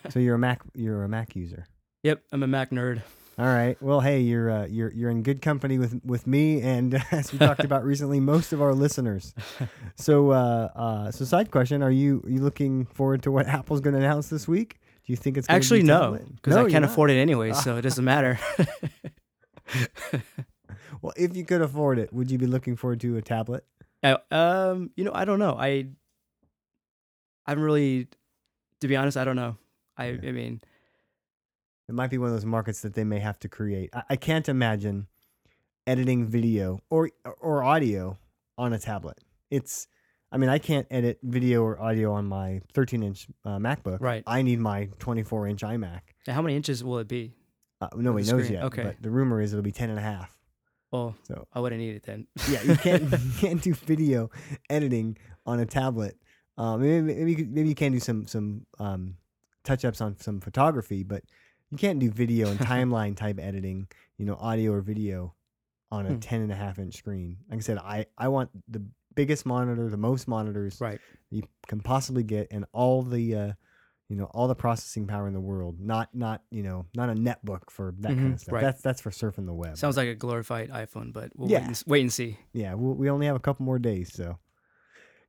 so 0.09 0.19
you're 0.19 0.35
a 0.35 0.39
Mac 0.47 0.61
you're 0.73 1.03
a 1.03 1.09
Mac 1.09 1.35
user. 1.35 1.67
yep, 2.03 2.23
I'm 2.31 2.41
a 2.41 2.47
Mac 2.47 2.71
nerd. 2.71 3.03
All 3.37 3.45
right. 3.45 3.81
Well, 3.81 4.01
hey, 4.01 4.19
you're 4.21 4.49
uh, 4.49 4.65
you're 4.65 4.91
you're 4.91 5.11
in 5.11 5.21
good 5.21 5.43
company 5.43 5.77
with 5.77 6.01
with 6.03 6.25
me, 6.25 6.61
and 6.61 6.95
as 7.11 7.31
we 7.31 7.37
talked 7.37 7.63
about 7.63 7.85
recently, 7.85 8.19
most 8.19 8.51
of 8.51 8.61
our 8.61 8.73
listeners. 8.73 9.33
So, 9.95 10.31
uh, 10.31 10.69
uh, 10.75 11.11
so 11.11 11.25
side 11.25 11.51
question: 11.51 11.83
Are 11.83 11.91
you 11.91 12.21
are 12.25 12.29
you 12.29 12.41
looking 12.41 12.85
forward 12.85 13.21
to 13.23 13.31
what 13.31 13.47
Apple's 13.47 13.81
going 13.81 13.93
to 13.95 13.99
announce 13.99 14.29
this 14.29 14.47
week? 14.47 14.79
Do 15.05 15.11
you 15.11 15.17
think 15.17 15.37
it's 15.37 15.49
Actually, 15.49 15.81
be 15.81 15.87
no, 15.87 16.17
because 16.35 16.55
I 16.55 16.69
can't 16.69 16.85
afford 16.85 17.11
it 17.11 17.17
anyway, 17.19 17.51
so 17.51 17.75
it 17.75 17.81
doesn't 17.81 18.05
matter. 18.05 18.39
Well, 21.01 21.13
if 21.15 21.35
you 21.35 21.45
could 21.45 21.61
afford 21.61 21.99
it, 21.99 22.11
would 22.13 22.29
you 22.31 22.37
be 22.37 22.45
looking 22.47 22.75
forward 22.75 22.99
to 23.01 23.17
a 23.17 23.21
tablet? 23.21 23.63
I, 24.03 24.17
um, 24.31 24.91
you 24.95 25.03
know, 25.03 25.11
I 25.13 25.25
don't 25.25 25.39
know. 25.39 25.55
I, 25.57 25.87
I'm 27.45 27.61
really, 27.61 28.07
to 28.81 28.87
be 28.87 28.95
honest, 28.95 29.17
I 29.17 29.23
don't 29.23 29.35
know. 29.35 29.57
I, 29.97 30.07
Yeah. 30.11 30.29
I 30.29 30.31
mean, 30.31 30.61
It 31.87 31.95
might 31.95 32.09
be 32.09 32.17
one 32.17 32.29
of 32.29 32.35
those 32.35 32.45
markets 32.45 32.81
that 32.81 32.93
they 32.93 33.03
may 33.03 33.19
have 33.19 33.39
to 33.39 33.49
create. 33.49 33.89
I, 33.93 34.03
I 34.11 34.15
can't 34.15 34.47
imagine 34.47 35.07
editing 35.87 36.27
video 36.27 36.79
or 36.89 37.09
or 37.39 37.63
audio 37.63 38.17
on 38.57 38.73
a 38.73 38.79
tablet. 38.79 39.19
It's, 39.49 39.87
I 40.31 40.37
mean, 40.37 40.49
I 40.49 40.59
can't 40.59 40.85
edit 40.91 41.19
video 41.23 41.63
or 41.63 41.81
audio 41.81 42.13
on 42.13 42.25
my 42.25 42.61
13 42.73 43.01
inch 43.01 43.27
uh, 43.43 43.57
MacBook. 43.57 43.99
Right. 43.99 44.23
I 44.27 44.43
need 44.43 44.59
my 44.59 44.89
24 44.99 45.47
inch 45.47 45.61
iMac. 45.61 46.01
how 46.27 46.41
many 46.41 46.55
inches 46.55 46.83
will 46.83 46.99
it 46.99 47.07
be? 47.07 47.33
Uh, 47.81 47.87
nobody 47.95 48.25
the 48.25 48.33
knows 48.33 48.49
yet. 48.49 48.63
okay. 48.65 48.83
But 48.83 49.01
the 49.01 49.09
rumor 49.09 49.41
is 49.41 49.53
it'll 49.53 49.63
be 49.63 49.71
10 49.71 49.89
and 49.89 49.99
a 49.99 50.01
half. 50.01 50.35
Well, 50.91 51.15
So 51.23 51.47
I 51.53 51.59
wouldn't 51.59 51.79
need 51.79 51.95
it 51.95 52.03
then. 52.03 52.27
yeah, 52.49 52.61
you 52.63 52.75
can't 52.75 53.03
you 53.11 53.31
can't 53.37 53.61
do 53.61 53.73
video 53.73 54.29
editing 54.69 55.17
on 55.45 55.59
a 55.59 55.65
tablet. 55.65 56.17
Um, 56.57 56.81
maybe 56.81 57.01
maybe 57.13 57.31
you, 57.31 57.37
could, 57.37 57.51
maybe 57.53 57.69
you 57.69 57.75
can 57.75 57.91
do 57.91 57.99
some 57.99 58.25
some 58.27 58.65
um, 58.79 59.15
touch 59.63 59.85
ups 59.85 60.01
on 60.01 60.17
some 60.19 60.41
photography, 60.41 61.03
but 61.03 61.23
you 61.69 61.77
can't 61.77 61.99
do 61.99 62.09
video 62.09 62.49
and 62.49 62.59
timeline 62.73 63.15
type 63.15 63.39
editing. 63.39 63.87
You 64.17 64.25
know, 64.25 64.35
audio 64.35 64.73
or 64.73 64.81
video 64.81 65.35
on 65.91 66.05
a 66.05 66.09
Hmm. 66.13 66.19
10 66.19 66.41
and 66.41 66.51
a 66.51 66.55
half 66.55 66.77
inch 66.79 66.95
screen. 66.95 67.37
Like 67.49 67.59
I 67.59 67.61
said, 67.61 67.77
I 67.77 68.05
I 68.17 68.27
want 68.27 68.49
the 68.67 68.83
biggest 69.15 69.45
monitor, 69.45 69.89
the 69.89 69.97
most 69.97 70.27
monitors 70.27 70.81
right. 70.81 70.99
you 71.29 71.43
can 71.67 71.79
possibly 71.81 72.23
get, 72.23 72.47
and 72.51 72.65
all 72.73 73.03
the 73.03 73.35
uh, 73.35 73.51
you 74.09 74.15
know 74.15 74.25
all 74.33 74.47
the 74.47 74.55
processing 74.55 75.07
power 75.07 75.27
in 75.27 75.33
the 75.33 75.39
world. 75.39 75.79
Not 75.79 76.09
not 76.13 76.41
you 76.51 76.63
know 76.63 76.85
not 76.95 77.09
a 77.09 77.13
netbook 77.13 77.69
for 77.69 77.93
that 77.99 78.09
kind 78.09 78.31
Mhm, 78.31 78.33
of 78.33 78.39
stuff. 78.41 78.53
right. 78.53 78.61
That's 78.61 78.81
that's 78.81 79.01
for 79.01 79.11
surfing 79.11 79.45
the 79.45 79.53
web. 79.53 79.77
Sounds 79.77 79.97
like 79.97 80.07
a 80.09 80.15
glorified 80.15 80.69
iPhone, 80.69 81.13
but 81.13 81.31
we'll 81.35 81.49
Yeah. 81.49 81.59
wait, 81.59 81.67
and, 81.67 81.83
wait 81.87 82.01
and 82.01 82.13
see. 82.13 82.37
yeah, 82.53 82.73
we 82.73 82.93
we 82.93 83.09
only 83.09 83.27
have 83.27 83.35
a 83.35 83.39
couple 83.39 83.65
more 83.65 83.79
days, 83.79 84.11
so 84.13 84.37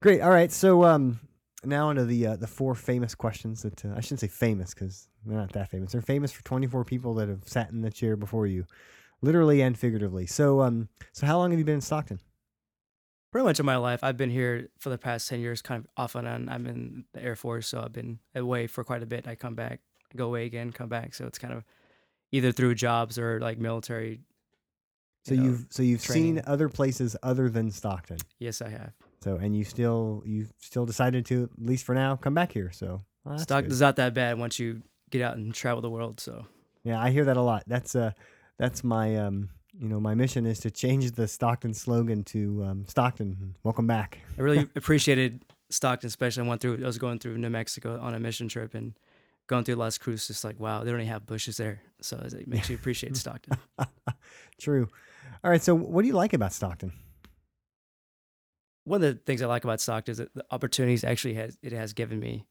great. 0.00 0.20
All 0.22 0.30
right, 0.30 0.50
so 0.50 0.84
um, 0.84 1.20
now 1.62 1.88
onto 1.88 2.04
the 2.04 2.26
uh, 2.26 2.36
the 2.36 2.46
four 2.46 2.74
famous 2.74 3.14
questions 3.14 3.62
that 3.62 3.84
uh, 3.84 3.92
I 3.94 4.00
shouldn't 4.00 4.20
say 4.20 4.28
famous 4.28 4.72
because 4.74 5.08
they're 5.26 5.36
not 5.36 5.52
that 5.52 5.70
famous. 5.70 5.92
They're 5.92 6.00
famous 6.02 6.32
for 6.32 6.42
24 6.44 6.84
people 6.86 7.14
that 7.14 7.28
have 7.28 7.46
sat 7.46 7.70
in 7.70 7.82
the 7.82 7.90
chair 7.90 8.16
before 8.16 8.46
you, 8.46 8.64
literally 9.20 9.60
and 9.60 9.78
figuratively. 9.78 10.26
So 10.26 10.62
um, 10.62 10.88
so 11.12 11.26
how 11.26 11.36
long 11.38 11.50
have 11.50 11.58
you 11.58 11.64
been 11.66 11.74
in 11.76 11.80
Stockton? 11.82 12.18
Pretty 13.30 13.44
much 13.44 13.60
in 13.60 13.66
my 13.66 13.76
life, 13.76 14.02
I've 14.02 14.16
been 14.16 14.30
here 14.30 14.68
for 14.78 14.90
the 14.90 14.98
past 14.98 15.28
10 15.28 15.40
years, 15.40 15.62
kind 15.62 15.84
of 15.84 15.90
off 15.96 16.16
and 16.16 16.26
on. 16.26 16.48
I'm 16.48 16.66
in 16.66 17.04
the 17.12 17.22
Air 17.22 17.36
Force, 17.36 17.68
so 17.68 17.80
I've 17.80 17.92
been 17.92 18.18
away 18.34 18.66
for 18.66 18.82
quite 18.82 19.02
a 19.04 19.06
bit. 19.06 19.28
I 19.28 19.36
come 19.36 19.54
back, 19.54 19.80
go 20.16 20.26
away 20.26 20.46
again, 20.46 20.72
come 20.72 20.88
back. 20.88 21.14
So 21.14 21.26
it's 21.26 21.38
kind 21.38 21.54
of 21.54 21.64
either 22.32 22.50
through 22.50 22.74
jobs 22.74 23.18
or 23.18 23.38
like 23.40 23.58
military. 23.58 24.20
So 25.26 25.34
you 25.34 25.42
you've 25.42 25.66
so 25.70 25.82
you've 25.82 26.00
seen 26.00 26.42
other 26.46 26.68
places 26.68 27.16
other 27.22 27.48
than 27.48 27.70
Stockton. 27.70 28.18
Yes, 28.38 28.62
I 28.62 28.70
have. 28.70 28.92
So 29.22 29.36
and 29.36 29.56
you 29.56 29.64
still 29.64 30.22
you 30.24 30.46
still 30.58 30.86
decided 30.86 31.26
to 31.26 31.44
at 31.44 31.64
least 31.64 31.84
for 31.84 31.94
now 31.94 32.16
come 32.16 32.34
back 32.34 32.52
here. 32.52 32.70
So 32.72 33.00
well. 33.24 33.38
Stockton's 33.38 33.80
not 33.80 33.96
that 33.96 34.14
bad 34.14 34.38
once 34.38 34.58
you 34.58 34.82
get 35.10 35.22
out 35.22 35.36
and 35.36 35.54
travel 35.54 35.82
the 35.82 35.90
world. 35.90 36.20
So 36.20 36.46
Yeah, 36.82 37.00
I 37.00 37.10
hear 37.10 37.26
that 37.26 37.36
a 37.36 37.42
lot. 37.42 37.64
That's 37.66 37.94
uh 37.94 38.12
that's 38.58 38.82
my 38.82 39.16
um 39.16 39.50
you 39.80 39.88
know 39.88 39.98
my 39.98 40.14
mission 40.14 40.44
is 40.44 40.60
to 40.60 40.70
change 40.70 41.12
the 41.12 41.26
Stockton 41.26 41.72
slogan 41.72 42.22
to 42.24 42.62
um, 42.64 42.84
Stockton. 42.86 43.54
Welcome 43.62 43.86
back. 43.86 44.18
I 44.38 44.42
really 44.42 44.68
appreciated 44.76 45.42
Stockton, 45.70 46.08
especially. 46.08 46.44
I 46.44 46.48
went 46.48 46.60
through, 46.60 46.82
I 46.82 46.86
was 46.86 46.98
going 46.98 47.18
through 47.18 47.38
New 47.38 47.48
Mexico 47.48 47.98
on 47.98 48.12
a 48.12 48.20
mission 48.20 48.48
trip 48.48 48.74
and 48.74 48.92
going 49.46 49.64
through 49.64 49.76
Las 49.76 49.96
Cruces, 49.96 50.26
just 50.28 50.44
like, 50.44 50.60
wow, 50.60 50.84
they 50.84 50.90
don't 50.90 51.00
even 51.00 51.10
have 51.10 51.24
bushes 51.24 51.56
there. 51.56 51.80
So 52.02 52.16
it 52.22 52.46
makes 52.46 52.68
you 52.68 52.76
appreciate 52.76 53.16
Stockton. 53.16 53.56
True. 54.60 54.88
All 55.42 55.50
right. 55.50 55.62
So 55.62 55.74
what 55.74 56.02
do 56.02 56.08
you 56.08 56.14
like 56.14 56.34
about 56.34 56.52
Stockton? 56.52 56.92
One 58.84 59.02
of 59.02 59.14
the 59.14 59.20
things 59.24 59.40
I 59.40 59.46
like 59.46 59.64
about 59.64 59.80
Stockton 59.80 60.12
is 60.12 60.18
that 60.18 60.34
the 60.34 60.44
opportunities 60.50 61.04
actually 61.04 61.34
has 61.34 61.56
it 61.62 61.72
has 61.72 61.94
given 61.94 62.20
me. 62.20 62.44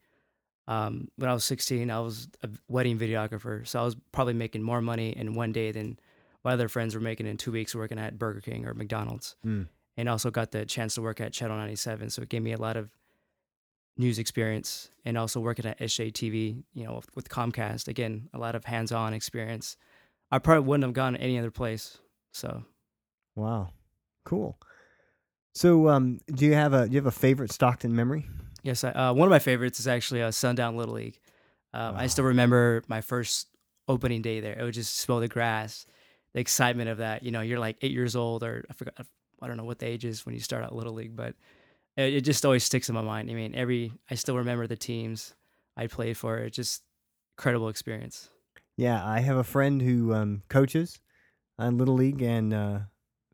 Um, 0.68 1.10
when 1.16 1.30
I 1.30 1.34
was 1.34 1.44
16, 1.46 1.90
I 1.90 2.00
was 2.00 2.28
a 2.44 2.50
wedding 2.68 3.00
videographer, 3.00 3.68
so 3.68 3.80
I 3.80 3.84
was 3.84 3.96
probably 4.12 4.36
making 4.36 4.62
more 4.62 4.82
money 4.82 5.10
in 5.10 5.34
one 5.34 5.52
day 5.52 5.72
than 5.72 5.98
my 6.44 6.54
other 6.54 6.70
friends 6.70 6.96
were 6.96 7.02
making 7.02 7.28
in 7.28 7.38
two 7.38 7.52
weeks 7.52 7.76
working 7.76 8.00
at 8.00 8.18
Burger 8.18 8.42
King 8.42 8.66
or 8.66 8.74
McDonald's. 8.74 9.36
Mm. 9.46 9.68
And 9.98 10.08
also 10.08 10.32
got 10.32 10.52
the 10.52 10.66
chance 10.66 10.96
to 10.96 11.02
work 11.02 11.20
at 11.20 11.34
Channel 11.34 11.58
97, 11.58 12.10
so 12.10 12.22
it 12.22 12.30
gave 12.30 12.42
me 12.42 12.54
a 12.54 12.58
lot 12.58 12.78
of 12.78 12.90
news 13.98 14.18
experience, 14.18 14.90
and 15.04 15.18
also 15.18 15.42
working 15.42 15.66
at 15.66 15.78
SJTV, 15.80 16.64
you 16.74 16.86
know, 16.86 16.96
with, 16.96 17.16
with 17.16 17.30
Comcast. 17.30 17.90
Again, 17.90 18.30
a 18.34 18.38
lot 18.38 18.56
of 18.56 18.64
hands-on 18.64 19.14
experience. 19.14 19.76
I 20.32 20.40
probably 20.40 20.66
wouldn't 20.68 20.86
have 20.86 20.94
gone 20.94 21.18
any 21.18 21.38
other 21.38 21.52
place. 21.52 21.98
So 22.32 22.64
Wow. 23.36 23.70
Cool. 24.26 24.60
So 25.54 25.90
um 25.90 26.20
do 26.28 26.46
you 26.46 26.54
have 26.54 26.74
a 26.74 26.88
do 26.88 26.94
you 26.94 26.98
have 26.98 27.06
a 27.06 27.12
favorite 27.12 27.52
Stockton 27.52 27.96
memory? 27.96 28.28
Yes, 28.62 28.84
I, 28.84 28.92
uh, 28.92 29.14
one 29.14 29.28
of 29.28 29.32
my 29.32 29.40
favorites 29.40 29.80
is 29.80 29.88
actually 29.88 30.22
uh, 30.22 30.32
Sundown 30.32 30.76
Little 30.76 30.96
League. 30.96 31.20
Um, 31.74 31.96
I 31.96 32.08
still 32.08 32.26
remember 32.26 32.84
my 32.88 33.00
first 33.00 33.48
opening 33.88 34.22
day 34.22 34.42
there. 34.42 34.58
It 34.60 34.64
would 34.64 34.74
just 34.74 34.98
smell 34.98 35.20
the 35.20 35.30
grass, 35.30 35.86
the 36.34 36.40
excitement 36.40 36.90
of 36.90 36.98
that. 37.00 37.24
You 37.24 37.32
know, 37.32 37.42
you're 37.42 37.60
like 37.60 37.78
eight 37.82 37.92
years 37.92 38.16
old, 38.16 38.44
or 38.44 38.66
I 38.70 38.74
forgot, 38.74 38.94
I 39.42 39.48
don't 39.48 39.58
know 39.58 39.64
what 39.64 39.80
the 39.80 39.88
age 39.88 40.06
is 40.06 40.26
when 40.26 40.36
you 40.36 40.42
start 40.42 40.64
out 40.64 40.76
Little 40.76 40.94
League, 40.94 41.16
but 41.16 41.36
it, 41.98 42.16
it 42.16 42.22
just 42.22 42.46
always 42.46 42.64
sticks 42.64 42.90
in 42.90 42.96
my 42.96 43.02
mind. 43.02 43.30
I 43.30 43.34
mean, 43.34 43.56
every 43.56 43.94
I 44.10 44.16
still 44.16 44.38
remember 44.38 44.68
the 44.68 44.76
teams 44.76 45.34
I 45.78 45.88
played 45.88 46.18
for. 46.18 46.38
It's 46.38 46.56
just 46.56 46.84
incredible 47.38 47.70
experience. 47.70 48.30
Yeah, 48.78 49.06
I 49.06 49.20
have 49.20 49.38
a 49.38 49.44
friend 49.44 49.82
who 49.82 50.14
um, 50.14 50.44
coaches 50.50 51.00
on 51.58 51.78
Little 51.78 51.96
League, 51.96 52.22
and 52.22 52.54
uh, 52.54 52.80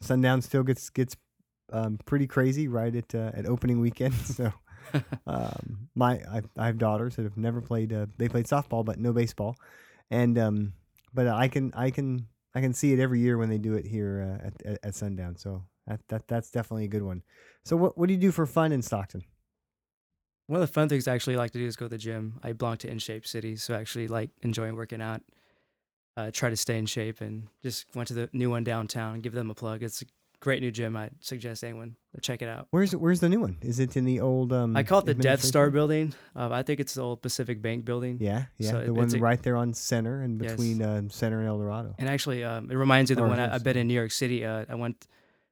Sundown 0.02 0.42
still 0.42 0.64
gets 0.64 0.90
gets 0.90 1.16
um, 1.72 2.00
pretty 2.06 2.28
crazy 2.28 2.68
right 2.68 2.96
at 2.96 3.14
uh, 3.14 3.32
at 3.34 3.46
opening 3.46 3.80
weekend. 3.80 4.14
So, 4.26 4.52
um, 5.28 5.90
my 5.96 6.22
I, 6.32 6.42
I 6.58 6.68
have 6.68 6.78
daughters 6.78 7.16
that 7.16 7.24
have 7.24 7.38
never 7.38 7.62
played. 7.62 7.92
Uh, 7.92 8.06
they 8.18 8.30
played 8.30 8.46
softball, 8.46 8.86
but 8.86 9.00
no 9.00 9.14
baseball, 9.14 9.56
and 10.12 10.38
um, 10.38 10.74
but 11.14 11.28
I 11.28 11.48
can 11.48 11.74
I 11.76 11.90
can 11.90 12.28
I 12.56 12.62
can 12.62 12.74
see 12.74 12.94
it 12.94 13.00
every 13.00 13.20
year 13.20 13.38
when 13.38 13.50
they 13.50 13.58
do 13.58 13.74
it 13.74 13.86
here 13.86 14.40
uh, 14.42 14.48
at, 14.48 14.54
at 14.66 14.80
at 14.84 14.96
Sundown. 14.96 15.36
So 15.36 15.64
that 15.88 16.00
that 16.08 16.28
that's 16.28 16.50
definitely 16.50 16.86
a 16.86 16.88
good 16.90 17.04
one. 17.04 17.22
So 17.66 17.76
what 17.76 17.98
what 17.98 18.08
do 18.08 18.14
you 18.14 18.20
do 18.20 18.32
for 18.32 18.46
fun 18.46 18.72
in 18.72 18.82
Stockton? 18.82 19.24
One 20.48 20.62
of 20.62 20.68
the 20.68 20.74
fun 20.74 20.90
things 20.90 21.08
I 21.08 21.16
actually 21.16 21.38
like 21.38 21.52
to 21.52 21.60
do 21.60 21.66
is 21.66 21.76
go 21.76 21.86
to 21.86 21.90
the 21.90 21.98
gym. 21.98 22.40
I 22.44 22.54
belong 22.54 22.78
to 22.78 22.90
In 22.90 23.00
Shape 23.00 23.26
City, 23.26 23.56
so 23.56 23.74
I 23.74 23.80
actually 23.80 24.08
like 24.08 24.30
enjoying 24.42 24.76
working 24.76 25.02
out. 25.02 25.22
Uh, 26.18 26.32
try 26.32 26.50
to 26.50 26.56
stay 26.56 26.78
in 26.78 26.86
shape, 26.86 27.20
and 27.20 27.48
just 27.62 27.88
went 27.94 28.08
to 28.08 28.14
the 28.14 28.30
new 28.32 28.50
one 28.50 28.64
downtown. 28.64 29.20
Give 29.20 29.34
them 29.34 29.50
a 29.50 29.56
plug. 29.56 29.84
It's 29.84 30.02
great 30.46 30.62
new 30.62 30.70
gym. 30.72 30.96
I 30.96 31.10
suggest 31.22 31.64
anyone 31.64 31.96
check 32.22 32.44
it 32.44 32.48
out. 32.48 32.68
Where's 32.70 32.96
where's 32.96 33.20
the 33.20 33.28
new 33.30 33.40
one? 33.42 33.58
Is 33.62 33.80
it 33.80 33.98
in 33.98 34.06
the 34.06 34.20
old? 34.22 34.54
Um, 34.54 34.78
I 34.78 34.84
call 34.84 35.00
it 35.00 35.06
the 35.08 35.16
Death 35.16 35.42
Star 35.42 35.72
building. 35.72 36.14
Uh, 36.36 36.50
I 36.52 36.62
think 36.62 36.80
it's 36.80 36.94
the 36.94 37.02
old 37.02 37.24
Pacific 37.24 37.64
Bank 37.64 37.84
building. 37.84 38.20
Yeah, 38.22 38.46
yeah, 38.60 38.70
So 38.72 38.78
the 38.78 38.86
it- 38.86 38.92
one 38.92 39.14
a- 39.16 39.18
right 39.20 39.42
there 39.42 39.58
on 39.58 39.74
Center 39.74 40.22
and 40.22 40.40
Yes. 40.42 40.52
between 40.52 40.82
uh, 40.84 41.02
Center 41.10 41.40
and 41.40 41.48
El 41.48 41.58
Dorado. 41.58 41.96
And 41.98 42.08
actually, 42.08 42.44
um, 42.44 42.70
it 42.72 42.76
reminds 42.76 43.10
me 43.10 43.14
of 43.14 43.18
the 43.24 43.28
one 43.28 43.40
I, 43.40 43.46
yes. 43.46 43.56
I've 43.56 43.64
been 43.64 43.76
in 43.76 43.88
New 43.88 43.96
York 43.96 44.12
City. 44.12 44.46
Uh, 44.46 44.66
I 44.70 44.76
went 44.76 45.08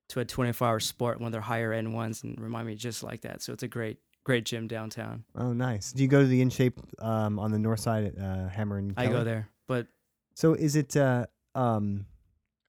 to 0.10 0.20
a 0.20 0.26
24 0.26 0.68
hour 0.68 0.80
sport, 0.80 1.20
one 1.20 1.28
of 1.28 1.32
their 1.32 1.42
higher 1.42 1.74
end 1.74 1.92
ones, 1.94 2.24
and 2.24 2.40
remind 2.40 2.68
me 2.68 2.76
just 2.76 3.02
like 3.02 3.22
that. 3.22 3.42
So 3.42 3.52
it's 3.52 3.64
a 3.64 3.68
great, 3.68 3.98
great 4.24 4.46
gym 4.46 4.68
downtown. 4.68 5.24
Oh, 5.36 5.54
nice. 5.54 5.92
Do 5.92 6.04
you 6.04 6.08
go 6.08 6.22
to 6.22 6.28
the 6.28 6.40
In 6.40 6.52
Shape 6.52 6.80
um, 7.00 7.40
on 7.40 7.52
the 7.52 7.60
north 7.60 7.80
side 7.80 8.04
at 8.06 8.18
uh, 8.24 8.48
Hammer 8.48 8.78
and 8.78 8.94
I 8.96 9.08
go 9.08 9.24
there, 9.24 9.50
but 9.68 9.88
So 10.36 10.54
is 10.54 10.76
it? 10.76 10.96
Uh, 10.96 11.26
um, 11.56 12.06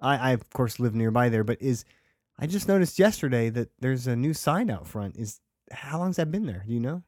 I, 0.00 0.16
I 0.16 0.30
of 0.32 0.48
course 0.50 0.80
live 0.80 0.94
nearby 0.94 1.28
there, 1.28 1.44
but 1.44 1.60
is 1.60 1.84
I 2.38 2.46
just 2.46 2.68
noticed 2.68 2.98
yesterday 2.98 3.48
that 3.50 3.70
there's 3.80 4.06
a 4.06 4.16
new 4.16 4.34
sign 4.34 4.70
out 4.70 4.86
front. 4.86 5.16
Is 5.16 5.40
how 5.70 5.98
long's 5.98 6.16
that 6.16 6.30
been 6.30 6.46
there? 6.46 6.64
Do 6.66 6.72
you 6.72 6.80
know? 6.80 7.02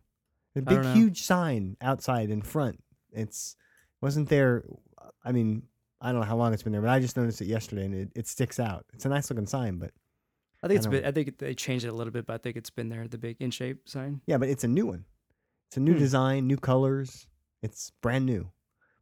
The 0.54 0.62
I 0.62 0.64
big 0.74 0.82
know. 0.84 0.94
huge 0.94 1.22
sign 1.22 1.76
outside 1.80 2.30
in 2.30 2.42
front. 2.42 2.82
It's 3.12 3.56
wasn't 4.00 4.28
there. 4.28 4.64
I 5.24 5.32
mean, 5.32 5.64
I 6.00 6.12
don't 6.12 6.20
know 6.20 6.26
how 6.26 6.36
long 6.36 6.52
it's 6.54 6.62
been 6.62 6.72
there, 6.72 6.80
but 6.82 6.90
I 6.90 7.00
just 7.00 7.16
noticed 7.16 7.40
it 7.40 7.46
yesterday, 7.46 7.84
and 7.86 7.94
it, 7.94 8.08
it 8.14 8.26
sticks 8.28 8.60
out. 8.60 8.84
It's 8.94 9.04
a 9.04 9.08
nice 9.08 9.28
looking 9.30 9.46
sign, 9.46 9.78
but 9.78 9.90
I 10.62 10.68
think 10.68 10.78
it's 10.78 10.86
I 10.86 10.90
been, 10.90 11.02
don't- 11.02 11.08
I 11.08 11.12
think 11.12 11.38
they 11.38 11.54
changed 11.54 11.84
it 11.84 11.88
a 11.88 11.92
little 11.92 12.12
bit, 12.12 12.26
but 12.26 12.34
I 12.34 12.38
think 12.38 12.56
it's 12.56 12.70
been 12.70 12.88
there. 12.88 13.06
The 13.08 13.18
big 13.18 13.36
in 13.40 13.50
shape 13.50 13.88
sign. 13.88 14.20
yeah, 14.26 14.38
but 14.38 14.48
it's 14.48 14.64
a 14.64 14.68
new 14.68 14.86
one. 14.86 15.04
It's 15.68 15.76
a 15.76 15.80
new 15.80 15.92
Hmm. 15.94 15.98
design, 15.98 16.46
new 16.46 16.56
colors. 16.56 17.26
It's 17.62 17.90
brand 18.00 18.26
new. 18.26 18.50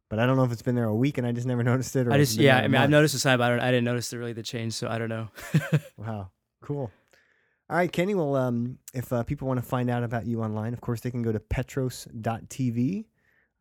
But 0.09 0.19
I 0.19 0.25
don't 0.25 0.37
know 0.37 0.43
if 0.43 0.51
it's 0.51 0.61
been 0.61 0.75
there 0.75 0.85
a 0.85 0.95
week 0.95 1.17
and 1.17 1.25
I 1.25 1.31
just 1.31 1.47
never 1.47 1.63
noticed 1.71 1.95
it. 1.95 2.07
Or 2.07 2.13
I 2.13 2.17
just 2.17 2.37
yeah. 2.37 2.55
there 2.55 2.61
a 2.61 2.65
I 2.65 2.67
mean, 2.67 2.81
I've 2.81 2.89
noticed 2.89 3.13
the 3.13 3.19
sign, 3.19 3.37
but 3.37 3.45
I, 3.45 3.49
don't, 3.49 3.59
I 3.59 3.71
didn't 3.71 3.85
notice 3.85 4.09
the, 4.09 4.19
really 4.19 4.33
the 4.33 4.43
change, 4.43 4.73
so 4.73 4.87
I 4.87 4.97
don't 4.97 5.09
know. 5.09 5.29
Wow, 5.97 6.31
cool. 6.61 6.91
All 7.67 7.77
right, 7.77 7.91
Kenny. 7.91 8.13
Well, 8.13 8.35
um, 8.35 8.77
if 8.93 9.11
uh, 9.11 9.23
people 9.23 9.47
want 9.47 9.59
to 9.59 9.65
find 9.65 9.89
out 9.89 10.03
about 10.03 10.27
you 10.27 10.43
online, 10.43 10.73
of 10.73 10.81
course, 10.81 11.01
they 11.01 11.09
can 11.09 11.23
go 11.23 11.31
to 11.31 11.39
petros.tv. 11.39 13.05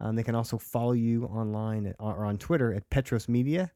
Um, 0.00 0.16
they 0.16 0.22
can 0.22 0.34
also 0.34 0.58
follow 0.58 0.92
you 0.92 1.24
online 1.24 1.86
at, 1.86 1.96
or 1.98 2.26
on 2.26 2.36
Twitter 2.36 2.74
at 2.74 2.90
Petros 2.90 3.28
Media. 3.28 3.72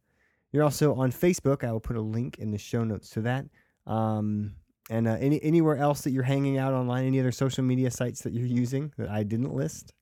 You're 0.53 0.65
also 0.65 0.95
on 0.95 1.13
Facebook. 1.13 1.65
I 1.65 1.73
will 1.73 1.81
put 1.81 1.97
a 1.97 2.03
link 2.03 2.39
in 2.39 2.51
the 2.51 2.59
show 2.59 2.85
notes 2.85 3.09
to 3.11 3.23
that. 3.23 3.47
Um, 3.87 4.53
and 4.91 5.09
uh, 5.09 5.17
any 5.21 5.43
anywhere 5.43 5.77
else 5.77 6.03
that 6.03 6.11
you're 6.11 6.23
hanging 6.23 6.59
out 6.59 6.75
online, 6.75 7.07
any 7.07 7.21
other 7.21 7.33
social 7.33 7.65
media 7.65 7.91
sites 7.91 8.23
that 8.23 8.33
you're 8.33 8.47
using 8.47 8.93
that 8.99 9.09
I 9.09 9.23
didn't 9.23 9.55
list? 9.55 9.95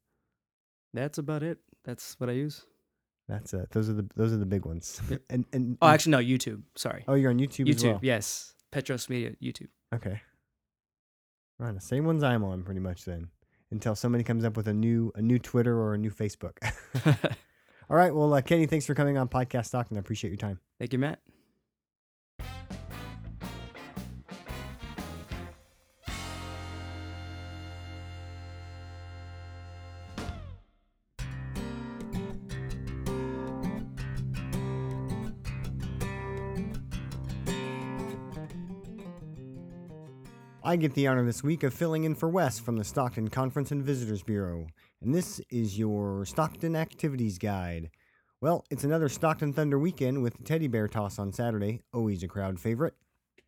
That's 0.94 1.18
about 1.18 1.42
it. 1.42 1.58
That's 1.87 2.18
what 2.20 2.28
I 2.28 2.34
use. 2.34 2.66
That's 3.28 3.55
it. 3.55 3.70
those 3.70 3.89
are 3.89 3.95
the 3.95 4.07
those 4.14 4.32
are 4.32 4.37
the 4.37 4.45
big 4.47 4.66
ones. 4.66 5.01
and 5.30 5.47
and 5.53 5.78
Oh, 5.80 5.89
actually, 5.89 6.12
no. 6.12 6.18
YouTube. 6.18 6.62
Sorry. 6.76 7.05
oh, 7.09 7.14
you're 7.14 7.30
on 7.30 7.39
YouTube. 7.39 7.68
as 7.70 7.76
YouTube. 7.76 7.84
well. 7.93 8.01
Yes. 8.03 8.53
Petros 8.70 9.09
Media. 9.09 9.32
YouTube. 9.43 9.68
Okay. 9.95 10.20
Right, 11.59 11.74
the 11.74 11.80
same 11.80 12.05
ones 12.05 12.22
I'm 12.22 12.45
on 12.45 12.62
pretty 12.64 12.80
much 12.80 13.05
then. 13.07 13.28
Until 13.70 13.95
somebody 13.95 14.22
comes 14.22 14.45
up 14.45 14.57
with 14.57 14.68
a 14.68 14.74
new 14.74 15.11
a 15.14 15.22
new 15.22 15.39
Twitter 15.39 15.74
or 15.80 15.95
a 15.95 15.99
new 15.99 16.11
Facebook. 16.11 16.59
All 17.89 17.97
right, 17.97 18.14
well, 18.14 18.34
uh, 18.34 18.43
Kenny, 18.43 18.66
thanks 18.66 18.84
for 18.84 18.95
coming 18.95 19.16
on 19.16 19.28
Podcast 19.28 19.70
Talk, 19.70 19.89
and 19.91 19.97
I 19.97 20.01
appreciate 20.01 20.30
your 20.30 20.39
time. 20.39 20.59
Thank 20.78 20.93
you, 20.93 20.99
Matt. 20.99 21.20
I 40.66 40.74
get 40.74 40.94
the 40.94 41.06
honor 41.06 41.24
this 41.24 41.44
week 41.44 41.62
of 41.62 41.72
filling 41.72 42.02
in 42.02 42.16
for 42.16 42.28
Wes 42.28 42.58
from 42.58 42.76
the 42.76 42.82
Stockton 42.82 43.28
Conference 43.28 43.70
and 43.70 43.84
Visitors 43.84 44.24
Bureau, 44.24 44.66
and 45.00 45.14
this 45.14 45.40
is 45.48 45.78
your 45.78 46.24
Stockton 46.24 46.74
Activities 46.74 47.38
Guide. 47.38 47.88
Well, 48.40 48.64
it's 48.68 48.82
another 48.82 49.08
Stockton 49.08 49.52
Thunder 49.52 49.78
weekend 49.78 50.24
with 50.24 50.36
the 50.36 50.42
Teddy 50.42 50.66
Bear 50.66 50.88
Toss 50.88 51.20
on 51.20 51.32
Saturday, 51.32 51.82
always 51.94 52.24
a 52.24 52.26
crowd 52.26 52.58
favorite. 52.58 52.94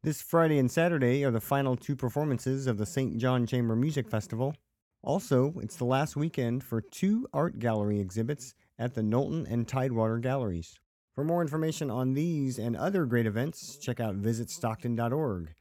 This 0.04 0.22
Friday 0.22 0.60
and 0.60 0.70
Saturday 0.70 1.24
are 1.24 1.32
the 1.32 1.40
final 1.40 1.74
two 1.74 1.96
performances 1.96 2.68
of 2.68 2.78
the 2.78 2.86
St. 2.86 3.18
John 3.18 3.48
Chamber 3.48 3.74
Music 3.74 4.08
Festival. 4.08 4.54
Also, 5.02 5.54
it's 5.60 5.74
the 5.74 5.86
last 5.86 6.14
weekend 6.14 6.62
for 6.62 6.80
two 6.80 7.26
art 7.32 7.58
gallery 7.58 7.98
exhibits 7.98 8.54
at 8.78 8.94
the 8.94 9.02
Knowlton 9.02 9.44
and 9.50 9.66
Tidewater 9.66 10.18
Galleries. 10.18 10.78
For 11.16 11.24
more 11.24 11.42
information 11.42 11.90
on 11.90 12.14
these 12.14 12.60
and 12.60 12.76
other 12.76 13.06
great 13.06 13.26
events, 13.26 13.76
check 13.76 13.98
out 13.98 14.22
visitstockton.org. 14.22 15.52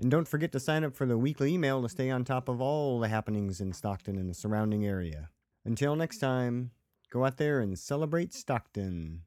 And 0.00 0.12
don't 0.12 0.28
forget 0.28 0.52
to 0.52 0.60
sign 0.60 0.84
up 0.84 0.94
for 0.94 1.06
the 1.06 1.18
weekly 1.18 1.52
email 1.52 1.82
to 1.82 1.88
stay 1.88 2.08
on 2.08 2.24
top 2.24 2.48
of 2.48 2.60
all 2.60 3.00
the 3.00 3.08
happenings 3.08 3.60
in 3.60 3.72
Stockton 3.72 4.16
and 4.16 4.30
the 4.30 4.34
surrounding 4.34 4.86
area. 4.86 5.28
Until 5.64 5.96
next 5.96 6.18
time, 6.18 6.70
go 7.10 7.24
out 7.24 7.36
there 7.36 7.60
and 7.60 7.76
celebrate 7.76 8.32
Stockton. 8.32 9.22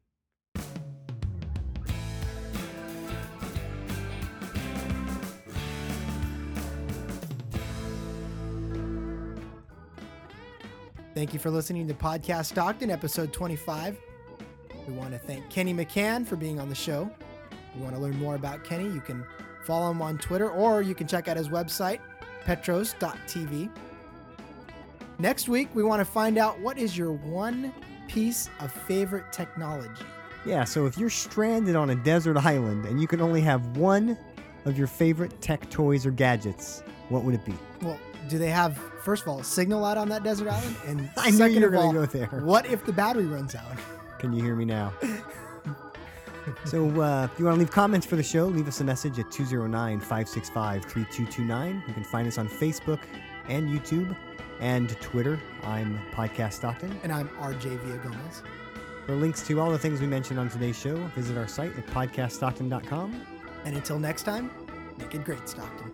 Thank 11.14 11.34
you 11.34 11.40
for 11.40 11.50
listening 11.50 11.90
to 11.90 11.94
Podcast 11.94 12.46
Stockton, 12.46 12.90
episode 12.90 13.34
25. 13.34 13.98
We 14.88 14.94
want 14.94 15.12
to 15.12 15.20
thank 15.20 15.50
Kenny 15.50 15.74
McCann 15.74 16.26
for 16.26 16.38
being 16.38 16.62
on 16.62 16.70
the 16.70 16.76
show. 16.76 17.12
If 17.52 17.58
you 17.76 17.84
want 17.84 17.94
to 17.96 18.02
learn 18.02 18.18
more 18.18 18.36
about 18.36 18.64
Kenny, 18.64 18.86
you 18.86 19.02
can 19.02 19.26
follow 19.66 19.92
him 19.92 20.02
on 20.02 20.18
Twitter 20.18 20.50
or 20.50 20.82
you 20.82 20.96
can 20.96 21.08
check 21.08 21.28
out 21.28 21.38
his 21.38 21.50
website, 21.50 22.00
petros.tv. 22.46 23.70
Next 25.20 25.48
week, 25.48 25.70
we 25.76 25.84
want 25.84 26.00
to 26.00 26.06
find 26.06 26.38
out 26.38 26.60
what 26.60 26.78
is 26.78 26.98
your 26.98 27.12
one 27.12 27.74
piece 28.08 28.50
of 28.60 28.72
favorite 28.72 29.32
technology. 29.32 30.04
Yeah, 30.46 30.64
so 30.64 30.88
if 30.88 30.98
you're 30.98 31.12
stranded 31.12 31.76
on 31.76 31.92
a 31.92 31.96
desert 31.96 32.38
island 32.38 32.86
and 32.86 33.00
you 33.00 33.08
can 33.08 33.22
only 33.22 33.42
have 33.42 33.78
one 33.78 34.18
of 34.66 34.78
your 34.78 34.88
favorite 34.88 35.40
tech 35.42 35.70
toys 35.70 36.06
or 36.06 36.12
gadgets, 36.12 36.82
what 37.10 37.24
would 37.24 37.36
it 37.36 37.46
be? 37.46 37.54
Well, 37.82 38.00
do 38.28 38.38
they 38.38 38.50
have, 38.50 38.78
first 39.04 39.24
of 39.24 39.30
all, 39.30 39.40
a 39.40 39.44
signal 39.44 39.86
out 39.86 39.98
on 39.98 40.10
that 40.10 40.24
desert 40.24 40.48
island? 40.48 40.76
And 40.88 41.10
I 41.18 41.30
knew 41.30 41.38
second 41.38 41.56
you 41.58 41.62
were 41.62 41.70
gonna 41.70 41.94
go 41.94 42.06
there. 42.06 42.28
What 42.44 42.66
if 42.66 42.86
the 42.86 42.94
battery 42.94 43.26
runs 43.26 43.56
out? 43.56 43.78
Can 44.18 44.34
you 44.34 44.44
hear 44.44 44.56
me 44.56 44.66
now? 44.66 44.94
so, 46.66 47.02
uh, 47.02 47.28
if 47.32 47.40
you 47.40 47.46
want 47.46 47.56
to 47.56 47.60
leave 47.60 47.72
comments 47.72 48.06
for 48.06 48.16
the 48.16 48.24
show, 48.24 48.46
leave 48.46 48.68
us 48.68 48.82
a 48.82 48.84
message 48.84 49.20
at 49.20 49.32
209 49.32 50.00
565 50.00 50.84
3229. 50.84 51.84
You 51.88 51.94
can 51.94 52.04
find 52.04 52.28
us 52.28 52.38
on 52.38 52.48
Facebook 52.48 53.00
and 53.48 53.70
YouTube 53.70 54.16
and 54.60 54.90
Twitter. 55.02 55.40
I'm 55.64 56.00
Podcast 56.12 56.54
Stockton. 56.54 56.98
And 57.04 57.12
I'm 57.12 57.28
RJ 57.30 57.80
Villagomez. 57.80 58.42
For 59.06 59.16
links 59.16 59.42
to 59.48 59.60
all 59.60 59.72
the 59.72 59.80
things 59.80 60.00
we 60.00 60.08
mentioned 60.08 60.40
on 60.40 60.50
today's 60.50 60.80
show, 60.80 60.96
visit 61.16 61.38
our 61.38 61.48
site 61.48 61.76
at 61.78 61.86
podcaststockton.com. 61.88 63.26
And 63.66 63.76
until 63.76 64.00
next 64.00 64.24
time, 64.24 64.52
make 64.98 65.14
it 65.14 65.24
great, 65.24 65.48
Stockton. 65.50 65.92